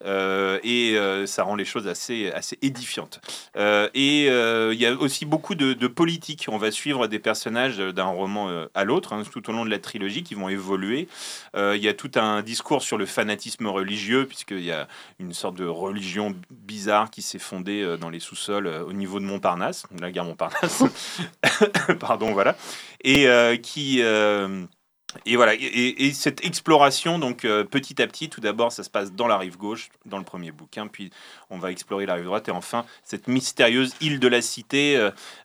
et 0.04 0.96
ça 1.26 1.42
rend 1.42 1.56
les 1.56 1.64
choses 1.64 1.88
assez, 1.88 2.30
assez 2.32 2.58
édifiantes. 2.62 3.20
Et 3.56 4.26
il 4.26 4.78
y 4.78 4.86
a 4.86 4.94
aussi 4.94 5.26
beaucoup 5.26 5.54
de, 5.54 5.86
politique. 5.86 6.46
On 6.48 6.58
va 6.58 6.70
suivre 6.70 7.06
des 7.06 7.18
personnages 7.18 7.78
d'un 7.78 8.06
roman 8.06 8.66
à 8.74 8.84
l'autre 8.84 9.12
hein, 9.12 9.22
tout 9.30 9.48
au 9.50 9.52
long 9.52 9.64
de 9.64 9.70
la 9.70 9.78
trilogie 9.78 10.22
qui 10.22 10.34
vont 10.34 10.48
évoluer. 10.48 11.08
Il 11.56 11.82
y 11.82 11.88
a 11.88 11.94
tout 11.94 12.12
un 12.14 12.42
discours 12.42 12.82
sur 12.82 12.96
le 12.96 13.06
fanatisme 13.06 13.66
religieux, 13.66 14.26
puisqu'il 14.26 14.64
y 14.64 14.72
a 14.72 14.88
une 15.18 15.32
sorte 15.32 15.56
de 15.56 15.66
religion 15.66 16.34
bizarre 16.50 17.10
qui 17.10 17.22
s'est 17.22 17.38
fondée 17.38 17.96
dans 18.00 18.10
les 18.10 18.20
sous-sols 18.20 18.68
au 18.68 18.92
niveau 18.92 19.18
de 19.18 19.24
Montparnasse, 19.24 19.86
la 20.00 20.10
gare 20.10 20.24
Montparnasse. 20.24 20.84
Pardon, 22.16 22.32
voilà. 22.32 22.56
Et 23.04 23.28
euh, 23.28 23.56
qui. 23.56 23.98
euh, 24.00 24.64
et 25.24 25.36
voilà, 25.36 25.54
et, 25.54 25.58
et- 25.58 26.06
et 26.06 26.12
cette 26.12 26.44
exploration, 26.44 27.18
donc 27.18 27.44
euh, 27.46 27.64
petit 27.64 28.02
à 28.02 28.06
petit, 28.06 28.28
tout 28.28 28.40
d'abord, 28.42 28.70
ça 28.70 28.82
se 28.82 28.90
passe 28.90 29.12
dans 29.12 29.26
la 29.26 29.38
rive 29.38 29.56
gauche, 29.56 29.88
dans 30.04 30.18
le 30.18 30.24
premier 30.24 30.50
bouquin, 30.50 30.88
puis 30.88 31.10
on 31.48 31.58
va 31.58 31.70
explorer 31.70 32.04
la 32.04 32.14
rive 32.14 32.24
droite, 32.26 32.48
et 32.48 32.50
enfin, 32.50 32.84
cette 33.02 33.26
mystérieuse 33.26 33.94
île 34.02 34.18
de 34.20 34.28
la 34.28 34.42
cité, 34.42 34.98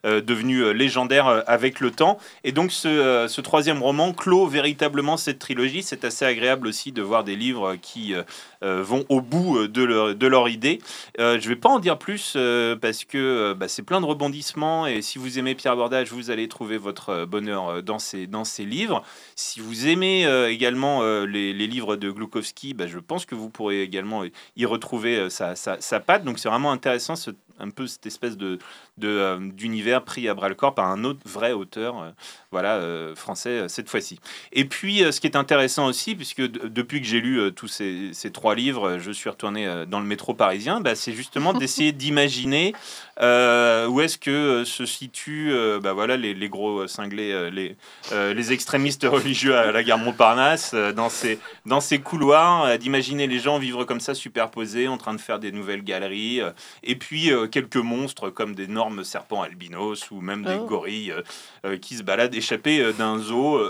devenue 0.04 0.74
légendaire 0.74 1.42
avec 1.46 1.80
le 1.80 1.90
temps. 1.90 2.18
Et 2.44 2.52
donc, 2.52 2.70
ce, 2.70 3.26
ce 3.28 3.40
troisième 3.40 3.82
roman 3.82 4.12
clôt 4.12 4.46
véritablement 4.46 5.16
cette 5.16 5.38
trilogie. 5.38 5.82
C'est 5.82 6.04
assez 6.04 6.26
agréable 6.26 6.66
aussi 6.66 6.92
de 6.92 7.00
voir 7.00 7.24
des 7.24 7.36
livres 7.36 7.76
qui 7.76 8.14
vont 8.62 9.04
au 9.08 9.20
bout 9.20 9.58
euh, 9.58 9.68
de 9.68 9.82
leur, 9.82 10.14
de 10.14 10.26
leur 10.26 10.48
idée. 10.48 10.78
Euh, 11.18 11.38
je 11.40 11.48
vais 11.48 11.56
pas 11.56 11.68
en 11.68 11.78
dire 11.78 11.98
plus 11.98 12.34
euh, 12.36 12.76
parce 12.76 13.04
que 13.04 13.18
euh, 13.18 13.54
bah, 13.54 13.68
c'est 13.68 13.82
plein 13.82 14.00
de 14.00 14.06
rebondissements, 14.06 14.86
et 14.86 15.02
si 15.02 15.18
vous 15.18 15.38
aimez 15.38 15.54
Pierre 15.54 15.76
Bordage, 15.76 16.12
vous 16.12 16.30
allez 16.30 16.48
trouver 16.48 16.78
votre 16.78 17.10
euh, 17.10 17.26
bonheur 17.26 17.68
euh, 17.68 17.82
dans 17.82 17.98
ces, 17.98 18.26
dans 18.26 18.44
ces 18.44 18.64
livres. 18.64 19.02
Si 19.36 19.60
vous 19.60 19.86
aimez 19.88 20.26
euh, 20.26 20.50
également 20.50 21.02
euh, 21.02 21.26
les, 21.26 21.52
livres 21.52 21.96
de 21.96 22.10
Glukowski, 22.10 22.74
bah, 22.74 22.86
je 22.86 22.98
pense 22.98 23.24
que 23.26 23.34
vous 23.34 23.48
pourrez 23.48 23.82
également 23.82 24.24
y 24.56 24.66
retrouver 24.66 25.16
euh, 25.16 25.28
sa, 25.30 25.54
sa, 25.56 26.00
patte. 26.00 26.24
Donc 26.24 26.38
c'est 26.38 26.48
vraiment 26.48 26.72
intéressant, 26.72 27.14
un 27.62 27.70
peu 27.70 27.86
cette 27.86 28.06
espèce 28.06 28.36
de 28.36 28.58
euh, 29.04 29.38
d'univers 29.40 30.04
pris 30.04 30.28
à 30.28 30.34
bras 30.34 30.48
le 30.48 30.54
corps 30.54 30.74
par 30.74 30.86
un 30.86 31.04
autre 31.04 31.20
vrai 31.24 31.52
auteur, 31.52 32.02
euh, 32.02 32.10
voilà, 32.50 32.74
euh, 32.74 33.14
français 33.14 33.68
cette 33.68 33.88
fois-ci. 33.88 34.20
Et 34.52 34.64
puis, 34.64 34.98
ce 34.98 35.20
qui 35.20 35.26
est 35.26 35.36
intéressant 35.36 35.86
aussi, 35.86 36.14
puisque 36.14 36.42
depuis 36.42 37.00
que 37.00 37.06
j'ai 37.06 37.20
lu 37.20 37.52
tous 37.54 37.68
ces, 37.68 38.10
ces 38.12 38.30
trois 38.30 38.54
livres, 38.54 38.98
je 38.98 39.10
suis 39.10 39.30
retourné 39.30 39.84
dans 39.88 40.00
le 40.00 40.06
métro 40.06 40.34
parisien, 40.34 40.80
bah, 40.80 40.94
c'est 40.94 41.12
justement 41.12 41.52
d'essayer 41.54 41.92
d'imaginer 41.92 42.74
où 43.18 44.00
est-ce 44.00 44.18
que 44.18 44.64
se 44.64 44.84
situent 44.84 45.52
bah, 45.80 45.92
voilà, 45.92 46.16
les, 46.16 46.34
les 46.34 46.48
gros 46.48 46.86
cinglés, 46.86 47.50
les, 47.50 47.76
les 48.12 48.52
extrémistes 48.52 49.04
religieux 49.10 49.56
à 49.56 49.72
la 49.72 49.82
gare 49.82 49.98
Montparnasse, 49.98 50.74
dans, 50.74 51.08
ces, 51.08 51.38
dans 51.64 51.80
ces 51.80 52.00
couloirs, 52.00 52.78
d'imaginer 52.78 53.26
les 53.26 53.38
gens 53.38 53.58
vivre 53.58 53.84
comme 53.84 54.00
ça, 54.00 54.14
superposés, 54.14 54.88
en 54.88 54.98
train 54.98 55.14
de 55.14 55.20
faire 55.20 55.38
des 55.38 55.52
nouvelles 55.52 55.84
galeries, 55.84 56.40
et 56.82 56.96
puis 56.96 57.30
quelques 57.52 57.76
monstres 57.76 58.30
comme 58.30 58.56
d'énormes 58.56 59.04
serpents 59.04 59.42
albinos 59.42 60.10
ou 60.10 60.20
même 60.20 60.42
des 60.42 60.56
Oh. 60.58 60.66
gorilles 60.66 61.12
euh, 61.12 61.22
euh, 61.64 61.76
qui 61.78 61.96
se 61.96 62.02
baladent 62.02 62.34
échappés 62.34 62.80
euh, 62.80 62.92
d'un 62.92 63.18
zoo 63.18 63.60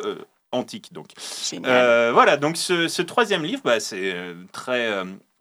antique. 0.53 0.93
Donc, 0.93 1.09
voilà. 1.61 2.37
Donc, 2.39 2.57
ce, 2.57 2.89
ce 2.89 3.03
troisième 3.03 3.45
livre, 3.45 3.63
bah, 3.65 3.81
c'est 3.81 4.15
très 4.53 4.91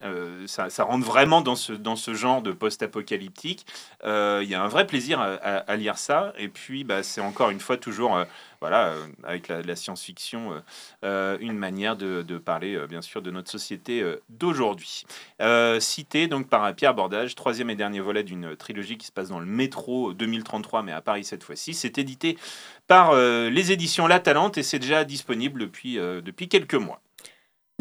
euh, 0.03 0.45
ça, 0.47 0.83
rentre 0.83 1.05
vraiment 1.05 1.41
dans 1.41 1.55
ce, 1.55 2.13
genre 2.13 2.41
de 2.41 2.51
post-apocalyptique. 2.51 3.65
Euh, 4.03 4.41
Il 4.43 4.49
y 4.49 4.55
a 4.55 4.63
un 4.63 4.67
vrai 4.67 4.87
plaisir 4.87 5.19
à, 5.19 5.75
lire 5.75 5.97
ça. 5.97 6.33
Et 6.37 6.47
puis, 6.47 6.83
bah, 6.83 7.03
c'est 7.03 7.21
encore 7.21 7.49
une 7.49 7.59
fois 7.59 7.77
toujours, 7.77 8.17
euh, 8.17 8.25
voilà, 8.59 8.93
avec 9.23 9.47
la, 9.47 9.75
science-fiction, 9.75 10.61
une 11.03 11.57
manière 11.57 11.95
de, 11.95 12.21
de 12.21 12.37
parler, 12.37 12.79
bien 12.87 13.01
sûr, 13.01 13.21
de 13.21 13.31
notre 13.31 13.49
société 13.49 14.03
d'aujourd'hui. 14.29 15.05
Cité 15.79 16.27
donc 16.27 16.47
par 16.47 16.73
Pierre 16.75 16.93
Bordage, 16.93 17.35
troisième 17.35 17.69
et 17.69 17.75
dernier 17.75 17.99
volet 17.99 18.23
d'une 18.23 18.55
trilogie 18.55 18.97
qui 18.97 19.07
se 19.07 19.11
passe 19.11 19.29
dans 19.29 19.39
le 19.39 19.45
métro 19.45 20.13
2033, 20.13 20.83
mais 20.83 20.91
à 20.91 21.01
Paris 21.01 21.23
cette 21.23 21.43
fois-ci. 21.43 21.73
C'est 21.73 21.97
édité 21.97 22.37
par 22.87 23.15
les 23.15 23.71
éditions 23.71 24.05
La 24.05 24.19
Talente 24.19 24.57
et 24.57 24.63
c'est 24.63 24.79
déjà 24.79 25.03
disponible 25.03 25.61
depuis, 25.61 25.95
depuis 25.95 26.47
quelques 26.47 26.75
mois. 26.75 27.01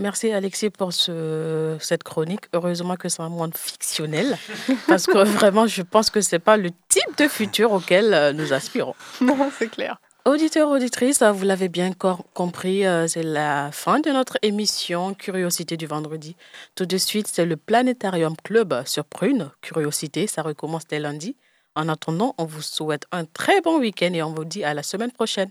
Merci 0.00 0.32
Alexis 0.32 0.70
pour 0.70 0.94
ce, 0.94 1.76
cette 1.78 2.04
chronique. 2.04 2.46
Heureusement 2.54 2.96
que 2.96 3.10
c'est 3.10 3.20
un 3.20 3.28
monde 3.28 3.54
fictionnel, 3.54 4.38
parce 4.88 5.04
que 5.04 5.18
vraiment, 5.18 5.66
je 5.66 5.82
pense 5.82 6.08
que 6.08 6.22
c'est 6.22 6.38
pas 6.38 6.56
le 6.56 6.70
type 6.88 7.18
de 7.18 7.28
futur 7.28 7.72
auquel 7.72 8.14
euh, 8.14 8.32
nous 8.32 8.54
aspirons. 8.54 8.94
Non, 9.20 9.50
c'est 9.58 9.68
clair. 9.68 10.00
Auditeurs, 10.24 10.70
auditrices, 10.70 11.22
vous 11.22 11.44
l'avez 11.44 11.68
bien 11.68 11.92
compris, 12.32 12.86
euh, 12.86 13.06
c'est 13.08 13.22
la 13.22 13.70
fin 13.72 14.00
de 14.00 14.10
notre 14.10 14.38
émission 14.40 15.12
Curiosité 15.12 15.76
du 15.76 15.86
vendredi. 15.86 16.34
Tout 16.74 16.86
de 16.86 16.96
suite, 16.96 17.26
c'est 17.26 17.44
le 17.44 17.56
Planétarium 17.58 18.34
Club 18.42 18.82
sur 18.86 19.04
Prune. 19.04 19.50
Curiosité, 19.60 20.26
ça 20.26 20.40
recommence 20.40 20.86
dès 20.86 20.98
lundi. 20.98 21.36
En 21.74 21.88
attendant, 21.90 22.34
on 22.38 22.46
vous 22.46 22.62
souhaite 22.62 23.04
un 23.12 23.26
très 23.26 23.60
bon 23.60 23.78
week-end 23.78 24.12
et 24.14 24.22
on 24.22 24.32
vous 24.32 24.46
dit 24.46 24.64
à 24.64 24.72
la 24.72 24.82
semaine 24.82 25.12
prochaine. 25.12 25.50